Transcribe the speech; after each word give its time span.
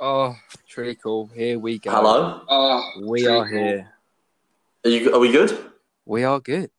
Oh, 0.00 0.34
treacle, 0.66 1.30
here 1.34 1.58
we 1.58 1.78
go. 1.78 1.90
Hello. 1.90 2.42
Oh, 2.48 2.82
We 3.06 3.26
are 3.26 3.44
here. 3.46 3.92
Are 4.84 4.90
you? 4.90 5.14
Are 5.14 5.18
we 5.18 5.30
good? 5.30 5.56
We 6.06 6.24
are 6.24 6.40
good. 6.40 6.70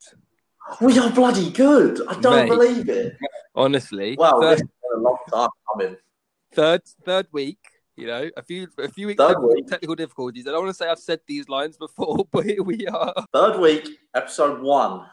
We 0.82 0.98
are 0.98 1.10
bloody 1.12 1.52
good. 1.52 2.02
I 2.08 2.20
don't 2.20 2.36
Mate. 2.36 2.50
believe 2.50 2.90
it. 2.90 3.18
Honestly. 3.54 4.16
Well, 4.18 4.42
third, 4.42 4.54
this 4.54 4.62
has 4.62 4.70
been 4.70 5.00
a 5.00 5.04
long 5.04 5.18
time 5.32 5.50
coming. 5.72 5.98
third 6.54 6.82
third 7.06 7.28
week, 7.32 7.60
you 7.96 8.08
know, 8.08 8.30
a 8.36 8.42
few 8.42 8.68
a 8.80 8.90
few 8.90 9.08
weeks 9.08 9.18
Third 9.22 9.40
week. 9.40 9.68
technical 9.68 9.96
difficulties. 9.96 10.48
I 10.48 10.52
don't 10.52 10.64
want 10.64 10.76
to 10.76 10.84
say 10.84 10.90
I've 10.90 10.98
said 11.00 11.20
these 11.28 11.48
lines 11.48 11.78
before, 11.78 12.26
but 12.32 12.46
here 12.46 12.64
we 12.64 12.88
are. 12.88 13.14
Third 13.34 13.60
week, 13.60 13.88
episode 14.16 14.62
one. 14.62 15.06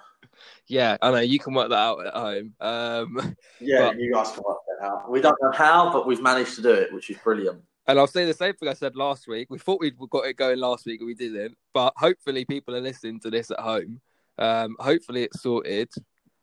Yeah, 0.66 0.96
I 1.02 1.10
know 1.10 1.18
you 1.18 1.38
can 1.38 1.52
work 1.54 1.68
that 1.70 1.76
out 1.76 2.06
at 2.06 2.14
home. 2.14 2.54
Um, 2.60 3.36
Yeah, 3.60 3.88
But- 3.90 4.00
you 4.00 4.12
guys 4.14 4.30
can 4.30 4.44
work 4.46 4.58
that 4.80 4.86
out. 4.86 5.10
We 5.10 5.20
don't 5.20 5.36
know 5.42 5.50
how, 5.52 5.92
but 5.92 6.06
we've 6.06 6.22
managed 6.22 6.54
to 6.56 6.62
do 6.62 6.70
it, 6.72 6.92
which 6.94 7.10
is 7.10 7.16
brilliant. 7.18 7.60
And 7.88 7.98
I'll 7.98 8.06
say 8.06 8.24
the 8.24 8.34
same 8.34 8.54
thing 8.54 8.68
I 8.68 8.74
said 8.74 8.94
last 8.94 9.26
week. 9.26 9.48
We 9.50 9.58
thought 9.58 9.80
we'd 9.80 9.96
got 10.10 10.26
it 10.26 10.36
going 10.36 10.58
last 10.58 10.86
week, 10.86 11.00
and 11.00 11.06
we 11.06 11.14
didn't. 11.14 11.56
But 11.74 11.94
hopefully, 11.96 12.44
people 12.44 12.76
are 12.76 12.80
listening 12.80 13.18
to 13.20 13.30
this 13.30 13.50
at 13.50 13.58
home. 13.60 14.00
Um, 14.38 14.76
hopefully, 14.78 15.24
it's 15.24 15.42
sorted. 15.42 15.88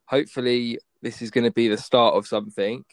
Hopefully, 0.07 0.79
this 1.01 1.21
is 1.21 1.31
going 1.31 1.45
to 1.45 1.51
be 1.51 1.67
the 1.67 1.77
start 1.77 2.15
of 2.15 2.27
something. 2.27 2.83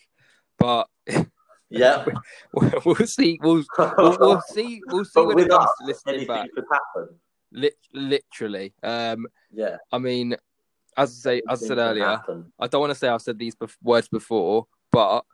But 0.58 0.86
Yeah. 1.70 2.04
we'll 2.84 2.94
see. 3.06 3.38
We'll, 3.42 3.64
we'll, 3.78 4.16
we'll 4.20 4.42
see. 4.48 4.82
We'll 4.86 5.04
see 5.06 5.20
when 5.22 5.38
it 5.38 5.48
comes 5.48 5.70
to 5.80 5.86
listening 5.86 6.14
anything 6.16 6.28
back. 6.34 6.48
could 6.54 6.64
happen. 6.70 7.16
Lit- 7.50 7.78
literally. 7.94 8.74
Um, 8.82 9.26
Yeah. 9.50 9.78
I 9.90 9.98
mean, 9.98 10.36
as 10.96 11.10
I 11.10 11.12
say, 11.30 11.42
as 11.48 11.62
I 11.62 11.66
said 11.68 11.78
earlier, 11.78 12.04
happen. 12.04 12.52
I 12.60 12.66
don't 12.66 12.82
want 12.82 12.90
to 12.92 12.98
say 12.98 13.08
I've 13.08 13.22
said 13.22 13.38
these 13.38 13.54
bef- 13.56 13.76
words 13.82 14.08
before, 14.08 14.66
but 14.90 15.24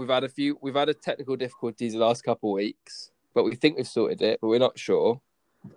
we've 0.00 0.08
had 0.08 0.24
a 0.24 0.28
few. 0.28 0.58
We've 0.62 0.74
had 0.74 0.88
a 0.88 0.94
technical 0.94 1.36
difficulties 1.36 1.92
the 1.92 1.98
last 1.98 2.24
couple 2.24 2.50
of 2.50 2.54
weeks, 2.54 3.10
but 3.34 3.44
we 3.44 3.54
think 3.54 3.76
we've 3.76 3.86
sorted 3.86 4.22
it, 4.22 4.38
but 4.40 4.48
we're 4.48 4.58
not 4.58 4.78
sure. 4.78 5.20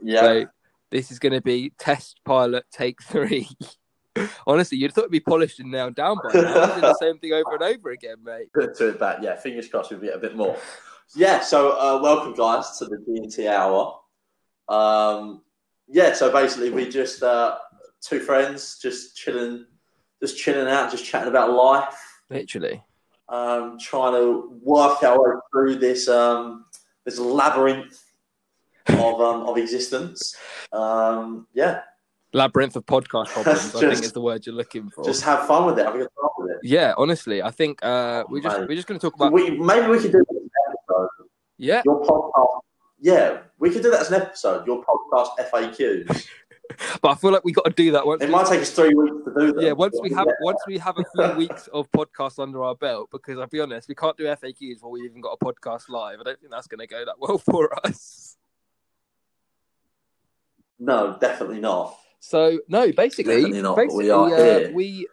Yeah. 0.02 0.22
So 0.22 0.46
this 0.90 1.12
is 1.12 1.20
going 1.20 1.34
to 1.34 1.42
be 1.42 1.74
test 1.78 2.22
pilot 2.24 2.66
take 2.72 3.04
three. 3.04 3.50
Honestly, 4.48 4.78
you'd 4.78 4.94
thought 4.94 5.02
it'd 5.02 5.12
be 5.12 5.20
polished 5.20 5.60
and 5.60 5.72
nailed 5.72 5.96
down 5.96 6.18
by 6.24 6.40
now. 6.40 6.80
The 6.80 6.98
same 7.00 7.18
thing 7.18 7.34
over 7.34 7.56
and 7.56 7.64
over 7.64 7.92
again, 7.92 8.18
mate. 8.24 8.52
Good 8.54 8.76
to 8.76 8.90
it 8.90 9.00
back. 9.00 9.18
Yeah, 9.22 9.36
fingers 9.36 9.68
crossed 9.68 9.92
we'll 9.92 10.00
get 10.00 10.16
a 10.16 10.20
bit 10.20 10.36
more. 10.36 10.56
Yeah, 11.16 11.42
so 11.42 11.72
uh, 11.72 12.00
welcome 12.02 12.34
guys 12.34 12.78
to 12.78 12.86
the 12.86 12.98
G&T 13.06 13.48
hour. 13.48 14.00
Um, 14.70 15.42
yeah, 15.88 16.14
so 16.14 16.32
basically 16.32 16.70
we 16.70 16.88
just 16.90 17.24
uh, 17.24 17.58
two 18.02 18.20
friends 18.20 18.80
just 18.80 19.18
chilling, 19.18 19.66
just 20.22 20.38
chilling 20.38 20.68
out, 20.68 20.92
just 20.92 21.06
chatting 21.06 21.30
about 21.30 21.52
life, 21.52 21.98
Literally. 22.30 22.84
Um, 23.34 23.78
trying 23.80 24.14
to 24.14 24.60
work 24.62 25.02
our 25.04 25.18
way 25.20 25.40
through 25.52 25.76
this 25.76 26.08
um, 26.08 26.66
this 27.06 27.18
labyrinth 27.20 28.00
of 28.88 29.22
um, 29.22 29.48
of 29.48 29.58
existence. 29.58 30.36
Um, 30.72 31.48
yeah, 31.54 31.82
Labyrinth 32.34 32.76
of 32.76 32.86
podcast 32.86 33.28
problems, 33.34 33.76
I 33.76 33.80
think 33.80 34.04
is 34.04 34.12
the 34.12 34.22
word 34.22 34.46
you're 34.46 34.56
looking 34.56 34.90
for. 34.90 35.04
just 35.04 35.24
have 35.24 35.48
fun 35.48 35.66
with 35.66 35.80
it. 35.80 35.86
Have 35.86 35.96
a 35.96 36.00
good 36.00 36.10
time 36.20 36.30
with 36.38 36.52
it. 36.52 36.58
Yeah, 36.64 36.94
honestly, 36.98 37.42
I 37.42 37.52
think 37.52 37.84
uh, 37.84 38.24
we 38.30 38.42
just 38.42 38.60
Mate. 38.60 38.70
we're 38.70 38.76
just 38.76 38.88
going 38.88 39.00
to 39.00 39.06
talk 39.06 39.16
about 39.16 39.34
We, 39.34 39.52
maybe 39.52 39.88
we 39.88 40.00
could 40.00 40.12
do 40.12 40.24
this 40.30 40.50
episode. 40.70 41.10
yeah, 41.58 41.82
Your 41.86 42.02
podcast. 42.02 42.60
Yeah, 43.00 43.38
we 43.60 43.70
could 43.70 43.82
do 43.84 43.92
that 43.92 44.02
as 44.02 44.12
an 44.12 44.22
episode. 44.22 44.66
Your 44.66 44.84
podcast 44.84 45.32
FAQs. 45.52 46.28
but 47.02 47.10
I 47.12 47.16
feel 47.16 47.32
like 47.32 47.44
we 47.44 47.52
got 47.52 47.66
to 47.66 47.72
do 47.72 47.92
that 47.92 48.06
once. 48.06 48.22
It 48.22 48.28
we- 48.28 48.32
might 48.32 48.48
take 48.48 48.62
us 48.62 48.72
three 48.72 48.94
weeks 48.94 49.18
to 49.26 49.34
do 49.38 49.54
that. 49.54 49.62
yeah, 49.62 49.72
once 49.74 49.98
we 50.02 50.10
have 50.12 50.28
once 50.42 50.60
we 50.68 50.78
have 50.78 50.98
a 50.98 51.04
few 51.16 51.38
weeks 51.38 51.68
of 51.74 51.92
podcasts 51.92 52.40
under 52.42 52.64
our 52.64 52.76
belt, 52.76 53.10
because 53.12 53.38
I'll 53.38 53.48
be 53.48 53.60
honest, 53.60 53.88
we 53.90 53.96
can't 53.96 54.18
do 54.18 54.24
FAQs 54.26 54.82
while 54.82 54.92
we've 54.92 55.06
even 55.06 55.22
got 55.22 55.38
a 55.40 55.46
podcast 55.46 55.90
live. 55.90 56.20
I 56.22 56.24
don't 56.24 56.40
think 56.40 56.52
that's 56.52 56.68
going 56.68 56.80
to 56.80 56.88
go 56.88 57.04
that 57.06 57.20
well 57.20 57.38
for 57.50 57.70
us. 57.86 58.38
No, 60.80 61.18
definitely 61.20 61.60
not. 61.60 61.98
So 62.20 62.60
no, 62.68 62.92
basically, 62.92 63.36
Definitely 63.36 63.62
not, 63.62 63.76
basically, 63.76 64.06
we 64.06 64.10
are 64.12 64.34
uh, 64.34 64.38
here. 64.38 64.72
we 64.74 65.08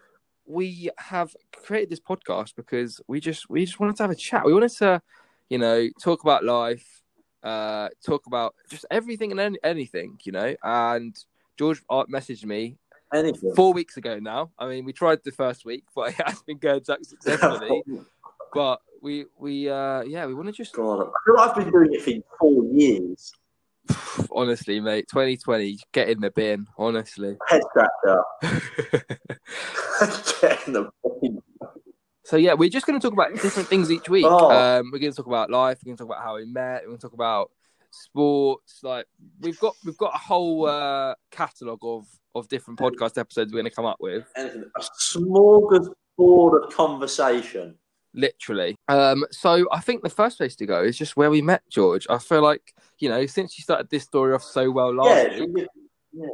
we 0.47 0.91
have 0.99 1.35
created 1.53 1.91
this 1.91 2.01
podcast 2.01 2.55
because 2.57 3.01
we 3.09 3.21
just 3.21 3.51
we 3.51 3.65
just 3.65 3.79
wanted 3.81 3.97
to 3.97 4.03
have 4.05 4.11
a 4.11 4.17
chat. 4.17 4.45
We 4.45 4.53
wanted 4.55 4.73
to, 4.79 5.03
you 5.49 5.59
know, 5.59 5.89
talk 6.01 6.23
about 6.23 6.45
life, 6.45 7.03
uh, 7.43 7.89
talk 8.05 8.27
about 8.27 8.55
just 8.69 8.85
everything 8.91 9.33
and 9.33 9.41
any, 9.41 9.59
anything, 9.63 10.19
you 10.25 10.33
know. 10.33 10.55
And 10.63 11.17
George 11.61 11.83
messaged 11.91 12.47
me 12.47 12.79
Anything. 13.13 13.55
four 13.55 13.75
weeks 13.75 13.99
ago 13.99 14.19
now. 14.19 14.51
I 14.59 14.67
mean, 14.67 14.87
we 14.87 14.95
tried 14.95 15.19
the 15.23 15.31
first 15.31 15.67
week, 15.67 15.85
but 15.95 16.09
it 16.09 16.27
has 16.27 16.41
been 16.41 16.57
going 16.57 16.83
successfully. 16.83 17.83
but 18.55 18.81
we 19.03 19.27
we 19.39 19.69
uh 19.69 20.01
yeah, 20.01 20.25
we 20.25 20.33
want 20.33 20.47
to 20.47 20.53
just 20.53 20.73
God, 20.73 21.03
I 21.03 21.05
feel 21.27 21.37
like 21.37 21.51
I've 21.51 21.57
been 21.57 21.71
doing 21.71 21.91
it 21.93 22.03
for 22.03 22.39
four 22.39 22.65
years. 22.73 23.31
honestly, 24.33 24.81
mate, 24.81 25.05
2020, 25.11 25.79
get 25.93 26.09
in 26.09 26.21
the 26.21 26.31
bin, 26.31 26.67
honestly. 26.79 27.37
Head 27.49 27.61
scratcher. 27.69 28.23
Get 30.41 30.67
in 30.67 30.73
the 30.73 30.91
bin. 31.21 31.43
So 32.25 32.39
yeah, 32.39 32.55
we're 32.55 32.71
just 32.71 32.87
going 32.87 32.99
to 32.99 33.07
talk 33.07 33.13
about 33.13 33.35
different 33.35 33.69
things 33.69 33.91
each 33.91 34.09
week. 34.09 34.25
Oh. 34.27 34.51
Um, 34.51 34.89
we're 34.91 34.99
going 34.99 35.13
to 35.13 35.17
talk 35.17 35.27
about 35.27 35.51
life. 35.51 35.81
We're 35.85 35.91
going 35.91 35.99
to 35.99 36.05
talk 36.05 36.13
about 36.15 36.25
how 36.25 36.37
we 36.37 36.47
met. 36.47 36.85
We're 36.85 36.89
going 36.89 36.99
to 36.99 37.03
talk 37.03 37.13
about 37.13 37.51
sports. 37.91 38.81
Like 38.83 39.07
we've 39.41 39.59
got 39.59 39.75
we've 39.85 39.97
got 39.97 40.15
a 40.15 40.19
whole 40.19 40.67
uh, 40.67 41.15
catalog 41.31 41.79
of 41.83 42.07
of 42.35 42.49
different 42.49 42.79
podcast 42.79 43.19
episodes 43.19 43.53
we're 43.53 43.61
going 43.61 43.71
to 43.71 43.75
come 43.75 43.87
up 43.87 43.99
with. 44.01 44.25
Anything. 44.37 44.65
A 44.77 44.83
smorgasbord 45.15 46.65
of 46.65 46.73
conversation. 46.75 47.77
Literally. 48.13 48.77
Um, 48.89 49.25
so 49.31 49.67
I 49.71 49.81
think 49.81 50.03
the 50.03 50.11
first 50.11 50.39
place 50.39 50.57
to 50.57 50.67
go 50.67 50.83
is 50.83 50.99
just 50.99 51.17
where 51.17 51.31
we 51.31 51.43
met 51.43 51.63
George. 51.71 52.07
I 52.11 52.19
feel 52.19 52.43
like 52.43 52.63
you 52.99 53.09
know 53.09 53.27
since 53.27 53.59
you 53.59 53.63
started 53.63 53.89
this 53.91 54.05
story 54.05 54.35
off 54.35 54.43
so 54.43 54.71
well 54.71 54.95
last 54.95 55.33
Yeah, 55.33 55.45
week. 55.45 55.67
yeah. 56.13 56.27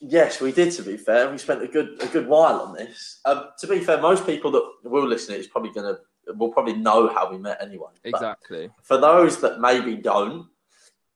Yes, 0.00 0.40
we 0.40 0.52
did. 0.52 0.72
To 0.72 0.82
be 0.82 0.96
fair, 0.96 1.30
we 1.30 1.38
spent 1.38 1.62
a 1.62 1.68
good 1.68 2.02
a 2.02 2.06
good 2.06 2.26
while 2.26 2.60
on 2.60 2.74
this. 2.74 3.20
Um, 3.24 3.44
to 3.60 3.66
be 3.66 3.80
fair, 3.80 4.00
most 4.00 4.26
people 4.26 4.50
that 4.52 4.62
will 4.84 5.06
listen 5.06 5.34
to 5.34 5.36
it 5.38 5.40
is 5.40 5.46
probably 5.48 5.70
gonna 5.72 5.98
will 6.36 6.50
probably 6.50 6.74
know 6.74 7.08
how 7.08 7.30
we 7.30 7.38
met 7.38 7.58
anyway. 7.60 7.90
But 8.02 8.08
Exactly. 8.14 8.70
for 8.82 8.98
those 8.98 9.40
that 9.40 9.60
maybe 9.60 9.96
don't, 9.96 10.46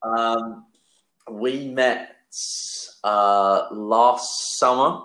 um, 0.01 0.65
we 1.29 1.67
met 1.69 2.09
uh, 3.03 3.67
last 3.71 4.57
summer. 4.57 5.01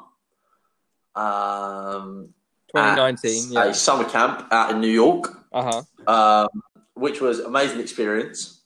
Um, 1.14 2.34
2019. 2.74 3.56
at 3.56 3.64
Yeah. 3.66 3.70
a 3.70 3.74
summer 3.74 4.04
camp 4.04 4.46
out 4.52 4.70
in 4.70 4.80
New 4.80 4.88
York, 4.90 5.36
Uh 5.52 5.82
huh. 6.06 6.46
um, 6.46 6.62
which 6.94 7.20
was 7.20 7.40
amazing 7.40 7.80
experience. 7.80 8.62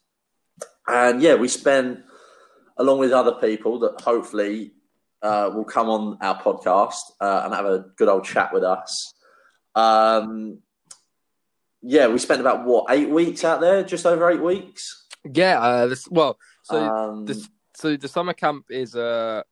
And 0.86 1.22
yeah, 1.22 1.34
we 1.36 1.48
spent 1.48 2.00
along 2.78 2.98
with 2.98 3.12
other 3.12 3.32
people 3.32 3.78
that 3.80 4.00
hopefully 4.00 4.72
uh, 5.22 5.50
will 5.54 5.64
come 5.64 5.88
on 5.88 6.19
our 6.20 6.41
podcast 6.42 7.12
uh, 7.20 7.42
and 7.44 7.54
have 7.54 7.64
a 7.64 7.86
good 7.97 8.09
old 8.09 8.24
chat 8.24 8.53
with 8.53 8.64
us. 8.64 9.14
Um, 9.76 10.59
yeah, 11.82 12.06
we 12.06 12.19
spent 12.19 12.41
about 12.41 12.65
what 12.65 12.87
eight 12.91 13.10
weeks 13.10 13.44
out 13.44 13.60
there, 13.60 13.82
just 13.82 14.06
over 14.06 14.31
eight 14.31 14.43
weeks. 14.43 15.06
Yeah. 15.31 15.60
Uh, 15.60 15.87
this, 15.87 16.09
well, 16.09 16.38
so 16.62 16.82
um, 16.82 17.26
the, 17.26 17.47
so 17.75 17.97
the 17.97 18.09
summer 18.09 18.32
camp 18.32 18.66
is 18.70 18.94
a 18.94 19.44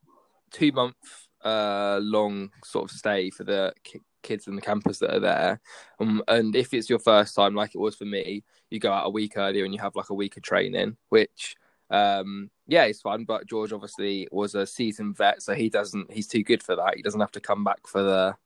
two 0.53 0.73
month 0.73 0.97
uh, 1.45 1.99
long 2.03 2.51
sort 2.65 2.91
of 2.91 2.97
stay 2.97 3.31
for 3.31 3.45
the 3.45 3.73
ki- 3.83 4.01
kids 4.23 4.47
and 4.47 4.57
the 4.57 4.63
campers 4.63 4.99
that 4.99 5.15
are 5.15 5.21
there. 5.21 5.61
Um, 5.99 6.23
and 6.29 6.55
if 6.55 6.75
it's 6.75 6.91
your 6.91 6.99
first 6.99 7.35
time, 7.35 7.55
like 7.55 7.75
it 7.75 7.81
was 7.81 7.97
for 7.97 8.05
me, 8.05 8.45
you 8.71 8.79
go 8.79 8.93
out 8.93 9.07
a 9.07 9.11
week 9.11 9.37
earlier 9.37 9.65
and 9.65 9.75
you 9.75 9.81
have 9.81 9.97
like 9.97 10.11
a 10.11 10.15
week 10.15 10.37
of 10.37 10.43
training, 10.43 10.97
which 11.09 11.57
um, 11.91 12.51
yeah, 12.67 12.85
it's 12.85 13.01
fun. 13.01 13.25
But 13.25 13.47
George 13.47 13.73
obviously 13.73 14.29
was 14.31 14.55
a 14.55 14.67
seasoned 14.67 15.17
vet, 15.17 15.43
so 15.43 15.55
he 15.55 15.69
doesn't. 15.69 16.13
He's 16.13 16.29
too 16.29 16.45
good 16.45 16.63
for 16.63 16.77
that. 16.77 16.97
He 16.97 17.03
doesn't 17.03 17.21
have 17.21 17.33
to 17.33 17.41
come 17.41 17.65
back 17.65 17.87
for 17.87 18.03
the. 18.03 18.37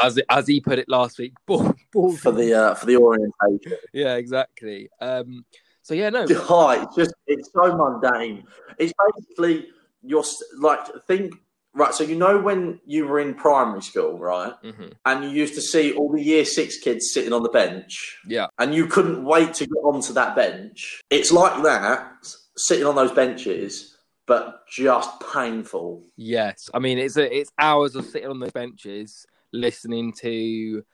As 0.00 0.18
as 0.28 0.46
he 0.46 0.60
put 0.60 0.78
it 0.78 0.88
last 0.88 1.18
week, 1.18 1.34
ball, 1.46 1.74
ball 1.92 2.16
for 2.16 2.30
the 2.30 2.54
uh, 2.54 2.74
for 2.74 2.86
the 2.86 2.96
orientation. 2.96 3.78
yeah, 3.92 4.14
exactly. 4.14 4.88
Um, 5.00 5.44
so 5.82 5.94
yeah, 5.94 6.10
no, 6.10 6.24
Hi, 6.28 6.82
it's 6.84 6.94
just 6.96 7.14
it's 7.26 7.50
so 7.52 7.76
mundane. 7.76 8.44
It's 8.78 8.92
basically 9.16 9.66
you're 10.02 10.24
like 10.58 10.80
think 11.06 11.34
right. 11.74 11.92
So 11.94 12.04
you 12.04 12.14
know 12.14 12.40
when 12.40 12.80
you 12.86 13.06
were 13.08 13.18
in 13.18 13.34
primary 13.34 13.82
school, 13.82 14.18
right, 14.18 14.52
Mhm. 14.62 14.92
and 15.04 15.24
you 15.24 15.30
used 15.30 15.54
to 15.54 15.60
see 15.62 15.92
all 15.94 16.12
the 16.12 16.22
year 16.22 16.44
six 16.44 16.78
kids 16.78 17.10
sitting 17.12 17.32
on 17.32 17.42
the 17.42 17.48
bench, 17.48 18.18
yeah, 18.26 18.46
and 18.58 18.72
you 18.72 18.86
couldn't 18.86 19.24
wait 19.24 19.54
to 19.54 19.66
get 19.66 19.78
onto 19.78 20.12
that 20.12 20.36
bench. 20.36 21.00
It's 21.10 21.32
like 21.32 21.60
that 21.64 22.12
sitting 22.56 22.86
on 22.86 22.94
those 22.94 23.12
benches, 23.12 23.96
but 24.26 24.62
just 24.68 25.10
painful. 25.32 26.04
Yes, 26.16 26.70
I 26.72 26.78
mean 26.78 26.98
it's 26.98 27.16
a, 27.16 27.36
it's 27.36 27.50
hours 27.58 27.96
of 27.96 28.04
sitting 28.06 28.28
on 28.28 28.38
the 28.38 28.50
benches 28.52 29.26
listening 29.52 30.12
to. 30.20 30.84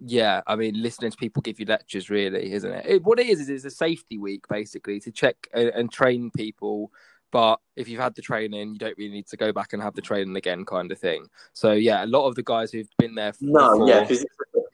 Yeah, 0.00 0.42
I 0.46 0.54
mean 0.54 0.80
listening 0.80 1.10
to 1.10 1.16
people 1.16 1.42
give 1.42 1.58
you 1.58 1.66
lectures, 1.66 2.08
really, 2.08 2.52
isn't 2.52 2.70
it? 2.70 2.86
it 2.86 3.02
what 3.04 3.18
it 3.18 3.26
is 3.26 3.40
is 3.40 3.48
it's 3.48 3.64
a 3.64 3.70
safety 3.70 4.16
week 4.16 4.46
basically 4.48 5.00
to 5.00 5.10
check 5.10 5.36
and, 5.52 5.70
and 5.70 5.92
train 5.92 6.30
people. 6.30 6.92
But 7.30 7.58
if 7.76 7.88
you've 7.88 8.00
had 8.00 8.14
the 8.14 8.22
training, 8.22 8.72
you 8.72 8.78
don't 8.78 8.96
really 8.96 9.12
need 9.12 9.26
to 9.26 9.36
go 9.36 9.52
back 9.52 9.72
and 9.72 9.82
have 9.82 9.94
the 9.94 10.00
training 10.00 10.36
again, 10.36 10.64
kind 10.64 10.90
of 10.90 10.98
thing. 10.98 11.26
So 11.52 11.72
yeah, 11.72 12.04
a 12.04 12.06
lot 12.06 12.26
of 12.26 12.36
the 12.36 12.42
guys 12.42 12.70
who've 12.70 12.88
been 12.98 13.14
there 13.14 13.32
No, 13.40 13.72
before, 13.72 13.88
yeah, 13.88 14.00
because 14.02 14.24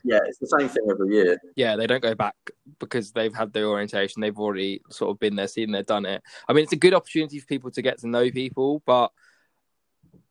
yeah, 0.04 0.20
it's 0.26 0.38
the 0.38 0.54
same 0.58 0.68
thing 0.68 0.86
every 0.90 1.14
year. 1.14 1.40
yeah, 1.56 1.74
they 1.74 1.86
don't 1.86 2.02
go 2.02 2.14
back 2.14 2.36
because 2.78 3.10
they've 3.10 3.34
had 3.34 3.52
their 3.52 3.66
orientation, 3.66 4.20
they've 4.20 4.38
already 4.38 4.82
sort 4.90 5.10
of 5.10 5.18
been 5.18 5.34
there, 5.34 5.48
seen 5.48 5.72
there, 5.72 5.82
done 5.82 6.04
it. 6.04 6.22
I 6.46 6.52
mean, 6.52 6.64
it's 6.64 6.72
a 6.74 6.76
good 6.76 6.94
opportunity 6.94 7.40
for 7.40 7.46
people 7.46 7.70
to 7.72 7.82
get 7.82 7.98
to 8.00 8.08
know 8.08 8.30
people, 8.30 8.82
but 8.84 9.10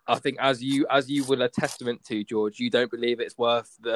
I 0.05 0.15
think 0.15 0.37
as 0.41 0.61
you 0.61 0.85
as 0.89 1.09
you 1.09 1.23
will 1.23 1.41
a 1.43 1.47
testament 1.49 2.03
to 2.05 2.23
George, 2.25 2.59
you 2.59 2.69
don't 2.69 2.91
believe 2.91 3.19
it's 3.21 3.37
worth 3.37 3.73
the 3.81 3.95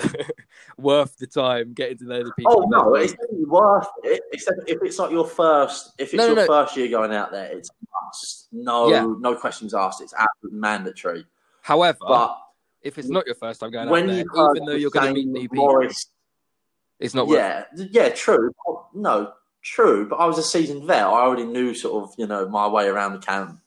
worth 0.78 1.18
the 1.18 1.28
time 1.28 1.74
getting 1.74 1.98
to 1.98 2.06
know 2.06 2.24
the 2.24 2.32
people. 2.38 2.54
Oh 2.56 2.66
no, 2.70 2.96
it's 2.96 3.12
definitely 3.12 3.46
worth 3.46 3.88
it. 4.04 4.22
Except 4.32 4.58
if 4.68 4.78
it's 4.84 5.00
like 5.00 5.12
your 5.12 5.28
first, 5.28 5.94
if 5.98 6.14
it's 6.14 6.18
No, 6.18 6.28
no, 6.28 6.34
your 6.34 6.36
no. 6.38 6.48
first 6.48 6.78
year 6.78 6.88
going 6.88 7.14
out 7.14 7.32
there, 7.32 7.52
it's 7.58 7.70
must. 8.06 8.48
No, 8.54 8.90
Yeah. 8.90 9.06
no 9.20 9.36
questions 9.36 9.74
asked. 9.74 10.02
It's 10.02 10.14
absolutely 10.14 10.60
mandatory. 10.60 11.26
However, 11.62 12.00
But 12.08 12.38
if 12.82 12.98
it's 12.98 13.10
not 13.10 13.26
your 13.26 13.36
first 13.36 13.60
time 13.60 13.72
going 13.72 13.88
out 13.88 13.92
when 13.92 14.08
there, 14.08 14.20
you 14.20 14.52
even 14.56 14.66
though 14.66 14.76
you're 14.76 14.90
going 14.92 15.08
to 15.08 15.14
meet 15.14 15.28
new 15.28 15.50
people, 15.50 15.86
it's 17.00 17.14
not 17.14 17.28
worth. 17.28 17.38
yeah, 17.38 17.66
yeah, 17.76 18.10
true. 18.10 18.52
No, 18.94 19.34
true. 19.62 20.08
But 20.08 20.16
I 20.18 20.26
was 20.26 20.38
a 20.38 20.44
seasoned 20.44 20.86
vet. 20.86 21.04
I 21.04 21.10
already 21.10 21.44
knew 21.44 21.74
sort 21.74 22.04
of 22.06 22.16
you 22.18 22.28
know 22.28 22.48
my 22.48 22.66
way 22.66 22.88
around 22.88 23.12
the 23.12 23.20
camp 23.20 23.60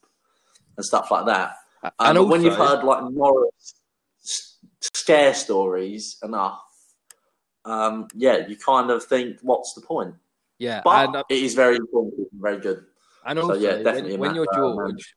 and 0.75 0.83
stuff 0.85 1.11
like 1.11 1.27
that. 1.27 1.57
Um, 1.83 1.91
And 1.99 2.17
also, 2.17 2.29
when 2.31 2.43
you've 2.43 2.55
heard 2.55 2.83
like 2.83 3.03
Morris 3.11 3.75
s- 4.23 4.57
scare 4.79 5.33
stories 5.33 6.17
enough, 6.23 6.61
um, 7.65 8.07
yeah, 8.15 8.47
you 8.47 8.55
kind 8.55 8.89
of 8.91 9.03
think, 9.03 9.39
what's 9.41 9.73
the 9.73 9.81
point? 9.81 10.15
yeah, 10.57 10.81
But 10.83 11.05
and 11.07 11.15
uh, 11.17 11.23
it 11.29 11.43
is 11.43 11.53
very 11.55 11.77
important, 11.77 12.27
very 12.33 12.59
good. 12.59 12.85
and 13.25 13.39
So 13.39 13.45
also 13.49 13.59
yeah, 13.59 13.83
definitely. 13.83 14.11
when, 14.11 14.19
when 14.21 14.35
you're 14.35 14.47
George 14.53 15.15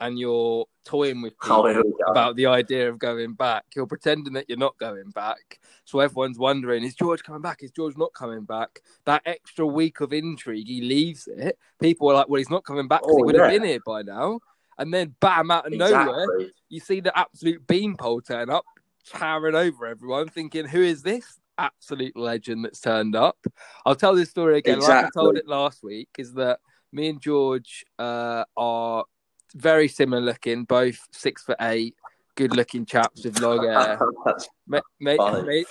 and 0.00 0.18
you're 0.18 0.66
toying 0.84 1.22
with 1.22 1.38
people 1.40 1.56
Oh, 1.58 1.62
we 1.62 1.72
go. 1.72 2.10
about 2.10 2.36
the 2.36 2.46
idea 2.46 2.88
of 2.90 2.98
going 2.98 3.32
back, 3.32 3.64
you're 3.74 3.86
pretending 3.86 4.34
that 4.34 4.46
you're 4.48 4.58
not 4.58 4.76
going 4.78 5.08
back. 5.10 5.58
So 5.86 6.00
everyone's 6.00 6.38
wondering, 6.38 6.84
is 6.84 6.94
George 6.94 7.22
coming 7.22 7.40
back? 7.40 7.62
Is 7.62 7.70
George 7.70 7.96
not 7.96 8.12
coming 8.12 8.44
back? 8.44 8.82
That 9.06 9.22
extra 9.24 9.66
week 9.66 10.00
of 10.00 10.12
intrigue, 10.12 10.66
he 10.66 10.82
leaves 10.82 11.28
it. 11.28 11.58
People 11.80 12.10
are 12.10 12.14
like, 12.14 12.28
well, 12.28 12.38
he's 12.38 12.50
not 12.50 12.64
coming 12.64 12.88
back 12.88 13.00
'cause 13.02 13.16
he 13.16 13.22
Oh, 13.22 13.24
would 13.26 13.36
have 13.36 13.50
been 13.50 13.64
here 13.64 13.80
by 13.84 14.02
now. 14.02 14.40
And 14.78 14.92
then, 14.92 15.14
bam, 15.20 15.50
out 15.50 15.66
of 15.66 15.72
nowhere, 15.72 16.26
you 16.68 16.80
see 16.80 17.00
the 17.00 17.16
absolute 17.18 17.66
beanpole 17.66 18.20
turn 18.20 18.50
up, 18.50 18.64
towering 19.08 19.54
over 19.54 19.86
everyone, 19.86 20.28
thinking, 20.28 20.66
who 20.66 20.82
is 20.82 21.02
this 21.02 21.38
absolute 21.58 22.16
legend 22.16 22.64
that's 22.64 22.80
turned 22.80 23.16
up? 23.16 23.38
I'll 23.86 23.94
tell 23.94 24.14
this 24.14 24.30
story 24.30 24.58
again, 24.58 24.80
like 24.80 25.06
I 25.06 25.08
told 25.14 25.36
it 25.36 25.48
last 25.48 25.82
week, 25.82 26.08
is 26.18 26.34
that 26.34 26.60
me 26.92 27.08
and 27.08 27.20
George 27.20 27.84
uh, 27.98 28.44
are 28.56 29.04
very 29.54 29.88
similar 29.88 30.20
looking, 30.20 30.64
both 30.64 30.98
six 31.10 31.42
foot 31.42 31.56
eight, 31.60 31.94
good 32.34 32.54
looking 32.54 32.84
chaps 32.84 33.24
with 33.24 33.40
long 33.40 33.64
hair. 33.64 33.98
That's 34.26 34.48
May, 34.68 34.80
may, 35.00 35.16
may, 35.16 35.64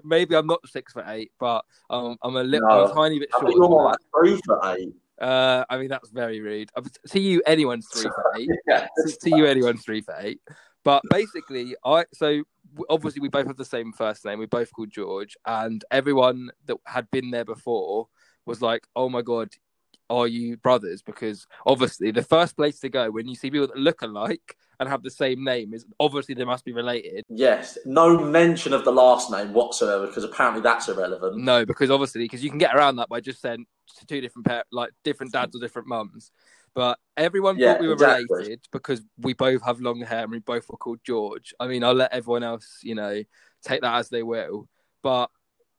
maybe 0.04 0.34
I'm 0.34 0.46
not 0.46 0.66
six 0.66 0.92
foot 0.92 1.04
eight, 1.06 1.30
but 1.38 1.64
um, 1.90 2.16
I'm 2.22 2.34
a 2.36 2.42
little, 2.42 2.66
No. 2.66 2.86
I'm 2.86 2.90
a 2.90 2.94
tiny 2.94 3.18
bit 3.20 3.28
I 3.34 3.38
short. 3.38 3.52
think 3.52 3.56
you're 3.58 3.82
like 3.84 3.98
three 4.16 4.40
foot 4.44 4.58
eight. 4.64 4.94
Uh, 5.20 5.64
I 5.68 5.78
mean, 5.78 5.88
that's 5.88 6.10
very 6.10 6.40
rude. 6.40 6.70
To 7.08 7.20
you, 7.20 7.42
anyone's 7.46 7.88
three 7.92 8.02
foot 8.02 8.38
eight 8.38 8.50
Yeah, 8.66 8.86
to, 8.96 9.16
to 9.22 9.36
you 9.36 9.46
anyone's 9.46 9.82
three 9.82 10.00
for 10.00 10.14
eight. 10.18 10.40
But 10.84 11.02
basically, 11.10 11.74
I 11.84 12.04
so 12.12 12.42
obviously 12.88 13.20
we 13.20 13.28
both 13.28 13.46
have 13.46 13.56
the 13.56 13.64
same 13.64 13.92
first 13.92 14.24
name. 14.24 14.38
We 14.38 14.46
both 14.46 14.72
called 14.72 14.90
George, 14.90 15.36
and 15.44 15.84
everyone 15.90 16.50
that 16.66 16.76
had 16.86 17.10
been 17.10 17.30
there 17.30 17.44
before 17.44 18.08
was 18.46 18.62
like, 18.62 18.86
"Oh 18.94 19.08
my 19.08 19.22
god, 19.22 19.50
are 20.08 20.28
you 20.28 20.56
brothers?" 20.56 21.02
Because 21.02 21.46
obviously, 21.66 22.10
the 22.10 22.22
first 22.22 22.56
place 22.56 22.78
to 22.80 22.88
go 22.88 23.10
when 23.10 23.26
you 23.28 23.34
see 23.34 23.50
people 23.50 23.66
that 23.66 23.76
look 23.76 24.02
alike 24.02 24.56
and 24.80 24.88
have 24.88 25.02
the 25.02 25.10
same 25.10 25.44
name 25.44 25.74
is 25.74 25.84
obviously 25.98 26.34
they 26.34 26.44
must 26.44 26.64
be 26.64 26.72
related. 26.72 27.24
Yes, 27.28 27.78
no 27.84 28.18
mention 28.18 28.72
of 28.72 28.84
the 28.84 28.92
last 28.92 29.30
name 29.30 29.52
whatsoever 29.52 30.06
because 30.06 30.24
apparently 30.24 30.62
that's 30.62 30.88
irrelevant. 30.88 31.38
No, 31.38 31.66
because 31.66 31.90
obviously, 31.90 32.24
because 32.24 32.42
you 32.42 32.50
can 32.50 32.58
get 32.58 32.74
around 32.74 32.96
that 32.96 33.08
by 33.08 33.20
just 33.20 33.40
saying 33.40 33.66
to 33.98 34.06
two 34.06 34.20
different 34.20 34.46
pair, 34.46 34.64
like 34.70 34.90
different 35.04 35.32
dads 35.32 35.56
or 35.56 35.60
different 35.60 35.88
mums. 35.88 36.30
But 36.74 36.98
everyone 37.16 37.58
Yeah, 37.58 37.72
thought 37.72 37.80
we 37.80 37.88
were 37.88 37.94
exactly. 37.94 38.26
related 38.28 38.60
because 38.72 39.02
we 39.18 39.32
both 39.32 39.62
have 39.62 39.80
long 39.80 40.00
hair 40.02 40.22
and 40.22 40.30
we 40.30 40.38
both 40.38 40.68
were 40.68 40.76
called 40.76 41.00
George. 41.04 41.54
I 41.58 41.66
mean, 41.66 41.82
I'll 41.82 41.94
let 41.94 42.12
everyone 42.12 42.44
else, 42.44 42.78
you 42.82 42.94
know, 42.94 43.22
take 43.62 43.80
that 43.80 43.96
as 43.96 44.08
they 44.10 44.22
will. 44.22 44.68
But 45.02 45.30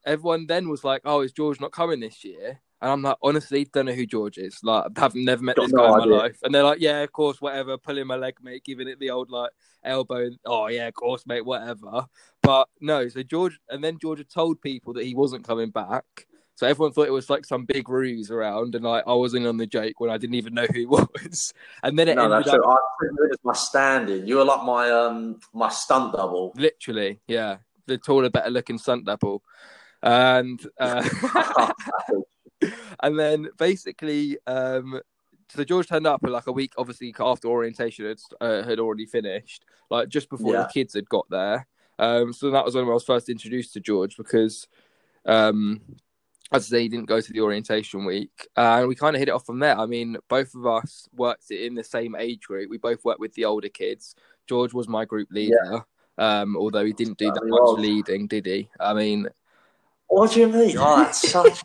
everyone 0.05 0.47
then 0.47 0.67
was 0.69 0.83
like, 0.83 1.01
"Oh, 1.05 1.21
is 1.21 1.31
George 1.31 1.59
not 1.61 1.71
coming 1.71 1.99
this 1.99 2.23
year?" 2.25 2.59
And 2.81 2.91
I'm 2.91 3.01
like, 3.01 3.17
honestly, 3.21 3.65
don't 3.65 3.87
know 3.87 3.91
who 3.91 4.05
George 4.05 4.37
is. 4.37 4.59
Like, 4.63 4.85
I've 4.97 5.15
never 5.15 5.43
met 5.43 5.57
Got 5.57 5.63
this 5.63 5.73
no 5.73 5.81
guy 5.83 6.03
in 6.03 6.09
my 6.09 6.17
life. 6.17 6.37
And 6.43 6.55
they're 6.55 6.63
like, 6.63 6.79
"Yeah, 6.79 7.01
of 7.01 7.11
course, 7.11 7.41
whatever." 7.41 7.77
Pulling 7.77 8.07
my 8.07 8.15
leg, 8.15 8.35
mate, 8.41 8.63
giving 8.63 8.87
it 8.87 8.99
the 8.99 9.09
old 9.09 9.29
like 9.29 9.51
elbow. 9.83 10.29
Oh 10.45 10.67
yeah, 10.67 10.87
of 10.87 10.93
course, 10.93 11.25
mate, 11.27 11.45
whatever. 11.45 12.05
But 12.41 12.69
no, 12.79 13.07
so 13.09 13.21
George, 13.23 13.59
and 13.69 13.83
then 13.83 13.97
George 13.99 14.19
had 14.19 14.29
told 14.29 14.61
people 14.61 14.93
that 14.93 15.03
he 15.05 15.13
wasn't 15.13 15.45
coming 15.45 15.71
back. 15.71 16.05
So 16.55 16.67
everyone 16.67 16.91
thought 16.91 17.07
it 17.07 17.11
was 17.11 17.29
like 17.29 17.45
some 17.45 17.65
big 17.65 17.87
ruse 17.87 18.31
around, 18.31 18.75
and 18.75 18.83
like 18.83 19.03
I 19.07 19.13
wasn't 19.13 19.47
on 19.47 19.57
the 19.57 19.67
joke 19.67 19.99
when 19.99 20.09
I 20.09 20.17
didn't 20.17 20.35
even 20.35 20.53
know 20.53 20.65
who 20.65 20.79
he 20.79 20.85
was. 20.85 21.53
And 21.83 21.97
then 21.97 22.07
it 22.07 22.15
No, 22.15 22.23
ended 22.23 22.45
that's 22.45 22.49
up. 22.53 22.61
I 22.65 22.75
you 23.01 23.31
my 23.43 23.53
stand-in. 23.53 24.27
You 24.27 24.37
were 24.37 24.45
like 24.45 24.63
my 24.63 24.89
um 24.89 25.39
my 25.53 25.69
stunt 25.69 26.13
double. 26.13 26.53
literally, 26.55 27.19
yeah, 27.27 27.57
the 27.87 27.97
taller, 27.97 28.29
better 28.29 28.49
looking 28.49 28.77
stunt 28.77 29.05
double. 29.05 29.41
And 30.01 30.61
uh, 30.79 31.01
and 33.03 33.17
then 33.19 33.49
basically, 33.57 34.37
um, 34.47 34.99
so 35.49 35.63
George 35.63 35.87
turned 35.87 36.07
up 36.07 36.21
like 36.23 36.47
a 36.47 36.51
week, 36.51 36.73
obviously 36.77 37.13
after 37.19 37.47
orientation 37.47 38.05
had 38.05 38.19
uh, 38.41 38.63
had 38.63 38.79
already 38.79 39.05
finished, 39.05 39.65
like 39.89 40.09
just 40.09 40.29
before 40.29 40.53
Yeah. 40.53 40.63
the 40.63 40.69
kids 40.73 40.93
had 40.93 41.09
got 41.09 41.29
there. 41.29 41.67
Um, 41.97 42.31
so 42.33 42.49
that 42.51 42.63
was 42.63 42.75
when 42.75 42.85
I 42.85 42.89
was 42.89 43.03
first 43.03 43.29
introduced 43.29 43.73
to 43.73 43.79
George 43.79 44.15
because, 44.15 44.67
um, 45.25 45.81
as 46.51 46.65
I 46.65 46.69
say, 46.69 46.81
he 46.83 46.87
didn't 46.87 47.07
go 47.07 47.19
to 47.19 47.33
the 47.33 47.41
orientation 47.41 48.05
week, 48.05 48.47
uh, 48.55 48.77
and 48.79 48.87
we 48.87 48.95
kind 48.95 49.15
of 49.15 49.19
hit 49.19 49.27
it 49.27 49.33
off 49.33 49.45
from 49.45 49.59
there. 49.59 49.77
I 49.77 49.85
mean, 49.85 50.17
both 50.29 50.55
of 50.55 50.65
us 50.65 51.09
worked 51.13 51.51
in 51.51 51.75
the 51.75 51.83
same 51.83 52.15
age 52.15 52.41
group. 52.41 52.69
We 52.69 52.77
both 52.77 53.03
worked 53.03 53.19
with 53.19 53.33
the 53.33 53.45
older 53.45 53.69
kids. 53.69 54.15
George 54.47 54.73
was 54.73 54.87
my 54.87 55.03
group 55.05 55.27
leader, 55.31 55.83
um, 56.17 56.55
although 56.55 56.85
he 56.85 56.93
didn't 56.93 57.17
do 57.17 57.31
that 57.31 57.45
much 57.45 57.79
leading, 57.79 58.27
did 58.27 58.45
he? 58.45 58.69
I 58.79 58.93
mean, 58.93 59.27
What 60.09 60.31
do 60.31 60.39
you 60.41 60.47
mean? 60.47 60.75
Oh, 60.79 60.97
that's 60.97 61.29
such. 61.31 61.61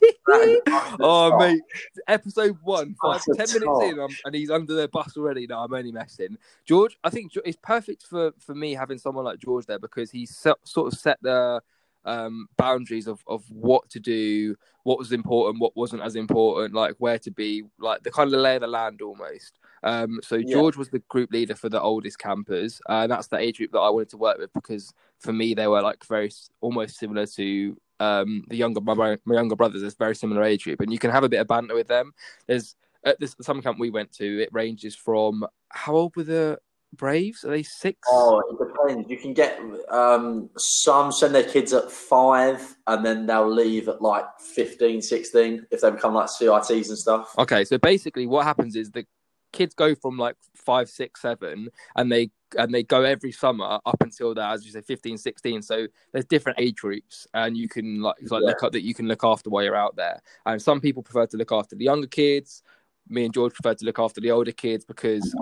oh 1.00 1.37
mate, 1.38 1.62
episode 2.08 2.56
one, 2.62 2.94
five, 3.02 3.23
ten 3.25 3.37
minutes 3.37 3.64
top. 3.64 3.82
in, 3.82 3.99
I'm, 3.99 4.08
and 4.26 4.35
he's 4.35 4.50
under 4.50 4.75
the 4.75 4.88
bus 4.88 5.17
already. 5.17 5.46
No, 5.46 5.61
I'm 5.61 5.73
only 5.73 5.93
messing. 5.93 6.37
George, 6.64 6.99
I 7.02 7.11
think 7.11 7.32
it's 7.44 7.58
perfect 7.62 8.02
for 8.05 8.32
for 8.38 8.55
me 8.55 8.75
having 8.75 8.99
someone 8.99 9.25
like 9.25 9.38
George 9.38 9.67
there 9.67 9.79
because 9.79 10.11
he's 10.11 10.37
se- 10.37 10.55
sort 10.64 10.93
of 10.93 10.99
set 10.99 11.19
the 11.23 11.61
um, 12.05 12.49
boundaries 12.58 13.06
of 13.06 13.23
of 13.26 13.44
what 13.50 13.88
to 13.91 13.99
do, 14.00 14.56
what 14.82 14.99
was 14.99 15.12
important, 15.12 15.61
what 15.61 15.75
wasn't 15.76 16.02
as 16.02 16.14
important, 16.17 16.75
like 16.75 16.95
where 16.99 17.18
to 17.21 17.30
be, 17.30 17.64
like 17.78 18.02
the 18.02 18.11
kind 18.11 18.33
of 18.33 18.40
lay 18.40 18.57
of 18.57 18.61
the 18.61 18.66
land 18.66 19.00
almost. 19.00 19.59
Um, 19.83 20.21
so 20.23 20.37
Yeah. 20.37 20.54
George 20.54 20.76
was 20.76 20.90
the 20.90 20.99
group 21.09 21.33
leader 21.33 21.54
for 21.54 21.68
the 21.71 21.80
oldest 21.80 22.18
campers, 22.18 22.80
uh, 22.88 23.00
and 23.02 23.12
that's 23.12 23.28
the 23.28 23.38
age 23.38 23.57
group 23.59 23.73
that 23.73 23.80
I 23.80 23.88
wanted 23.90 24.11
to 24.11 24.16
work 24.18 24.38
with 24.38 24.52
because 24.52 24.92
for 25.18 25.33
me 25.33 25.54
they 25.54 25.66
were 25.66 25.80
like 25.83 26.04
very 26.04 26.30
almost 26.61 26.99
similar 26.99 27.26
to 27.26 27.76
um, 28.00 28.44
the 28.48 28.56
younger 28.56 28.80
my, 28.80 29.18
my 29.24 29.34
younger 29.34 29.56
brothers. 29.56 29.82
It's 29.82 29.96
very 29.96 30.14
similar 30.14 30.42
age 30.42 30.64
group, 30.64 30.80
and 30.80 30.92
you 30.92 30.98
can 30.98 31.10
have 31.10 31.24
a 31.24 31.28
bit 31.28 31.40
of 31.40 31.48
banter 31.48 31.74
with 31.74 31.88
them. 31.88 32.12
There's 32.46 32.76
at 33.04 33.20
this 33.20 33.36
summer 33.40 33.62
camp 33.62 33.78
we 33.78 33.90
went 33.90 34.12
to. 34.12 34.42
It 34.42 34.48
ranges 34.52 34.94
from 34.94 35.46
how 35.68 35.94
old 35.94 36.16
were 36.16 36.24
the 36.24 36.58
Braves? 36.96 37.44
Are 37.44 37.50
they 37.50 37.62
six? 37.62 37.98
Oh, 38.08 38.40
it 38.40 38.58
depends. 38.58 39.10
You 39.10 39.18
can 39.18 39.34
get 39.34 39.60
um, 39.90 40.50
some 40.56 41.12
send 41.12 41.34
their 41.34 41.44
kids 41.44 41.72
at 41.72 41.90
five, 41.90 42.76
and 42.86 43.04
then 43.04 43.26
they'll 43.26 43.52
leave 43.52 43.88
at 43.88 44.00
like 44.00 44.24
15, 44.40 45.02
16 45.02 45.66
if 45.70 45.80
they 45.80 45.90
become 45.90 46.14
like 46.14 46.28
CITs 46.28 46.88
and 46.88 46.98
stuff. 46.98 47.34
Okay, 47.38 47.64
so 47.64 47.78
basically, 47.78 48.26
what 48.26 48.44
happens 48.44 48.76
is 48.76 48.90
the 48.90 49.06
kids 49.54 49.75
go 49.75 49.94
from 49.94 50.18
like 50.18 50.37
five, 50.54 50.90
six, 50.90 51.23
seven, 51.23 51.70
and 51.96 52.12
they 52.12 52.30
and 52.58 52.73
they 52.73 52.82
go 52.82 53.02
every 53.02 53.32
summer 53.32 53.80
up 53.87 53.96
until 54.00 54.34
they're, 54.34 54.44
as 54.44 54.64
you 54.64 54.70
say, 54.70 54.80
15, 54.80 55.16
16. 55.18 55.62
So 55.62 55.87
there's 56.12 56.26
different 56.26 56.61
age 56.61 56.76
groups, 56.76 57.26
and 57.32 57.56
you 57.56 57.68
can 57.68 58.02
like 58.02 58.16
like 58.30 58.42
Yeah. 58.42 58.49
look 58.49 58.62
up 58.62 58.73
that 58.73 58.82
you 58.82 58.94
can 58.94 59.08
look 59.08 59.25
after 59.25 59.49
while 59.49 59.62
you're 59.64 59.75
out 59.75 59.96
there. 59.96 60.20
And 60.44 60.61
some 60.61 60.80
people 60.80 61.02
prefer 61.02 61.26
to 61.26 61.37
look 61.37 61.52
after 61.52 61.75
the 61.76 61.84
younger 61.84 62.06
kids. 62.06 62.62
Me 63.08 63.25
and 63.25 63.32
George 63.32 63.54
prefer 63.54 63.75
to 63.75 63.84
look 63.84 63.99
after 63.99 64.20
the 64.20 64.30
older 64.30 64.52
kids 64.52 64.84
because, 64.84 65.34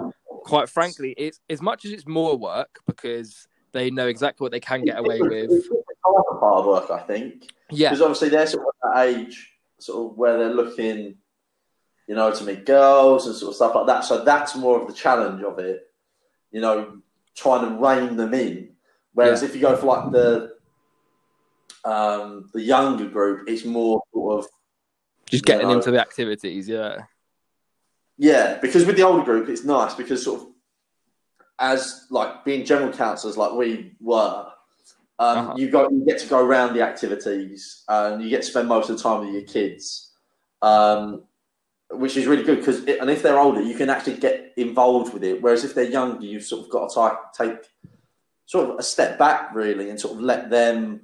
quite 0.45 0.69
frankly, 0.69 1.14
it's 1.16 1.40
as 1.50 1.62
much 1.62 1.85
as 1.85 1.92
it's 1.92 2.07
more 2.07 2.37
work 2.37 2.81
because 2.87 3.47
they 3.73 3.90
know 3.90 4.07
exactly 4.07 4.45
what 4.45 4.52
they 4.52 4.61
can 4.61 4.85
get 4.85 4.99
away 4.99 5.21
with. 5.21 5.50
It's 5.50 5.69
part 6.40 6.59
of 6.59 6.66
work, 6.66 6.90
I 6.90 7.00
think. 7.00 7.49
Yeah, 7.71 7.90
Because 7.90 8.02
obviously 8.02 8.28
they're 8.28 8.47
sort 8.47 8.66
of 8.66 8.75
at 8.85 8.95
that 8.95 9.09
age, 9.09 9.52
sort 9.78 10.11
of 10.12 10.19
where 10.19 10.38
they're 10.38 10.52
looking, 10.54 11.16
you 12.06 12.14
know, 12.14 12.32
to 12.32 12.44
meet 12.44 12.66
girls 12.66 13.26
and 13.26 13.35
sort 13.37 13.50
of 13.50 13.56
stuff 13.56 13.75
like 13.75 13.87
that. 13.87 14.04
So 14.04 14.25
that's 14.25 14.54
more 14.56 14.80
of 14.80 14.87
the 14.88 14.92
challenge 14.92 15.42
of 15.42 15.59
it, 15.59 15.82
you 16.50 16.61
know, 16.61 16.99
trying 17.35 17.68
to 17.68 17.76
rein 17.80 18.16
them 18.16 18.35
in. 18.35 18.71
Whereas 19.14 19.42
if 19.42 19.54
you 19.54 19.61
go 19.61 19.76
for 19.76 19.87
like 19.87 20.11
the 20.11 20.52
um, 21.85 22.49
the 22.52 22.62
younger 22.62 23.09
group, 23.09 23.49
it's 23.49 23.64
more 23.64 24.02
sort 24.12 24.38
of 24.38 24.50
just 25.26 25.44
getting 25.44 25.68
know, 25.68 25.75
into 25.75 25.90
the 25.90 26.00
activities. 26.00 26.68
Yeah, 26.68 26.99
Yeah, 28.18 28.59
because 28.61 28.85
with 28.87 28.97
the 28.97 29.02
older 29.02 29.25
group, 29.25 29.49
it's 29.49 29.64
nice 29.64 29.94
because 29.94 30.25
sort 30.25 30.42
of 30.42 30.47
as 31.59 32.06
like 32.11 32.44
being 32.44 32.64
general 32.64 32.92
counsellors, 32.92 33.37
like 33.37 33.52
we 33.52 33.92
were, 34.00 34.47
Um, 35.18 35.38
Uh-huh. 35.38 35.54
You 35.56 35.71
got 35.71 35.92
you 35.92 36.04
get 36.04 36.18
to 36.21 36.26
go 36.26 36.40
around 36.44 36.75
the 36.75 36.82
activities, 36.82 37.85
and 37.88 38.23
you 38.23 38.28
get 38.30 38.42
to 38.42 38.49
spend 38.49 38.68
most 38.68 38.90
of 38.90 38.97
the 38.97 39.02
time 39.02 39.21
with 39.21 39.35
your 39.35 39.44
kids, 39.44 40.12
um, 40.62 41.25
which 41.93 42.17
is 42.17 42.27
really 42.27 42.43
good 42.43 42.59
because 42.59 42.85
and 42.85 43.11
if 43.11 43.23
they're 43.23 43.39
older, 43.39 43.61
you 43.61 43.75
can 43.75 43.91
actually 43.91 44.17
get 44.17 44.53
involved 44.57 45.13
with 45.13 45.25
it. 45.25 45.43
Whereas 45.43 45.65
if 45.65 45.75
they're 45.75 45.85
younger, 45.85 46.25
you've 46.25 46.45
sort 46.45 46.65
of 46.65 46.71
got 46.71 46.93
to 46.93 47.19
take 47.37 47.59
sort 48.47 48.71
of 48.71 48.79
a 48.79 48.83
step 48.83 49.19
back 49.19 49.55
really 49.55 49.91
and 49.91 50.01
sort 50.01 50.15
of 50.15 50.21
let 50.21 50.51
them, 50.51 51.03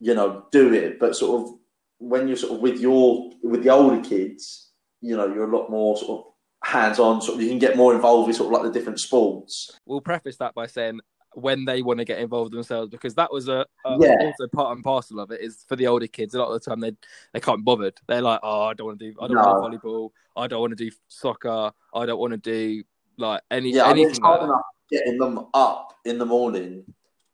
you 0.00 0.14
know, 0.14 0.44
do 0.50 0.72
it. 0.72 0.98
But 0.98 1.16
sort 1.16 1.42
of 1.42 1.54
when 1.98 2.28
you're 2.28 2.36
sort 2.36 2.54
of 2.54 2.60
with 2.60 2.80
your 2.80 3.32
with 3.42 3.62
the 3.62 3.70
older 3.70 4.02
kids, 4.02 4.70
you 5.00 5.16
know, 5.16 5.26
you're 5.26 5.50
a 5.50 5.56
lot 5.56 5.70
more 5.70 5.96
sort 5.96 6.20
of 6.20 6.32
hands 6.68 6.98
on. 6.98 7.20
Sort 7.20 7.36
of 7.36 7.42
you 7.42 7.48
can 7.48 7.58
get 7.58 7.76
more 7.76 7.94
involved 7.94 8.28
with 8.28 8.36
sort 8.36 8.46
of 8.46 8.52
like 8.52 8.72
the 8.72 8.78
different 8.78 9.00
sports. 9.00 9.78
We'll 9.86 10.00
preface 10.00 10.36
that 10.36 10.54
by 10.54 10.66
saying 10.66 11.00
when 11.40 11.64
they 11.64 11.82
want 11.82 11.98
to 11.98 12.04
get 12.04 12.18
involved 12.18 12.52
themselves 12.52 12.90
because 12.90 13.14
that 13.14 13.32
was 13.32 13.48
a, 13.48 13.64
a 13.84 13.96
Yeah. 13.98 14.16
also 14.20 14.46
part 14.48 14.74
and 14.74 14.84
parcel 14.84 15.20
of 15.20 15.30
it 15.30 15.40
is 15.40 15.64
for 15.68 15.76
the 15.76 15.86
older 15.86 16.06
kids 16.06 16.34
a 16.34 16.38
lot 16.38 16.48
of 16.48 16.54
the 16.62 16.70
time 16.70 16.80
they 16.80 16.92
they 17.32 17.40
can't 17.40 17.58
be 17.60 17.62
bothered 17.64 17.94
they're 18.06 18.22
like 18.22 18.40
oh 18.42 18.62
I 18.64 18.74
don't 18.74 18.86
want 18.88 18.98
to 18.98 19.10
do 19.12 19.18
I 19.20 19.26
don't 19.28 19.36
want 19.36 19.72
to 19.72 19.78
do 19.78 19.78
volleyball 19.88 20.10
I 20.36 20.46
don't 20.46 20.60
want 20.60 20.76
to 20.76 20.84
do 20.84 20.90
soccer 21.08 21.72
I 21.94 22.06
don't 22.06 22.18
want 22.18 22.32
to 22.32 22.36
do 22.38 22.82
like 23.16 23.40
any 23.50 23.72
Yeah, 23.72 23.84
I 23.84 23.94
mean, 23.94 24.08
it's 24.08 24.18
like 24.18 24.24
hard 24.24 24.40
that. 24.40 24.44
enough 24.46 24.62
getting 24.90 25.18
them 25.18 25.46
up 25.54 25.92
in 26.04 26.18
the 26.18 26.24
morning, 26.26 26.84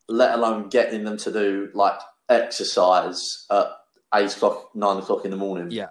let 0.09 0.33
alone 0.33 0.67
getting 0.69 1.03
them 1.03 1.15
to 1.17 1.31
do 1.31 1.69
like 1.73 1.99
exercise 2.29 3.45
at 3.51 3.67
eight 4.15 4.35
o'clock, 4.35 4.69
nine 4.75 4.97
o'clock 4.97 5.25
in 5.25 5.31
the 5.31 5.37
morning. 5.37 5.71
Yeah. 5.71 5.87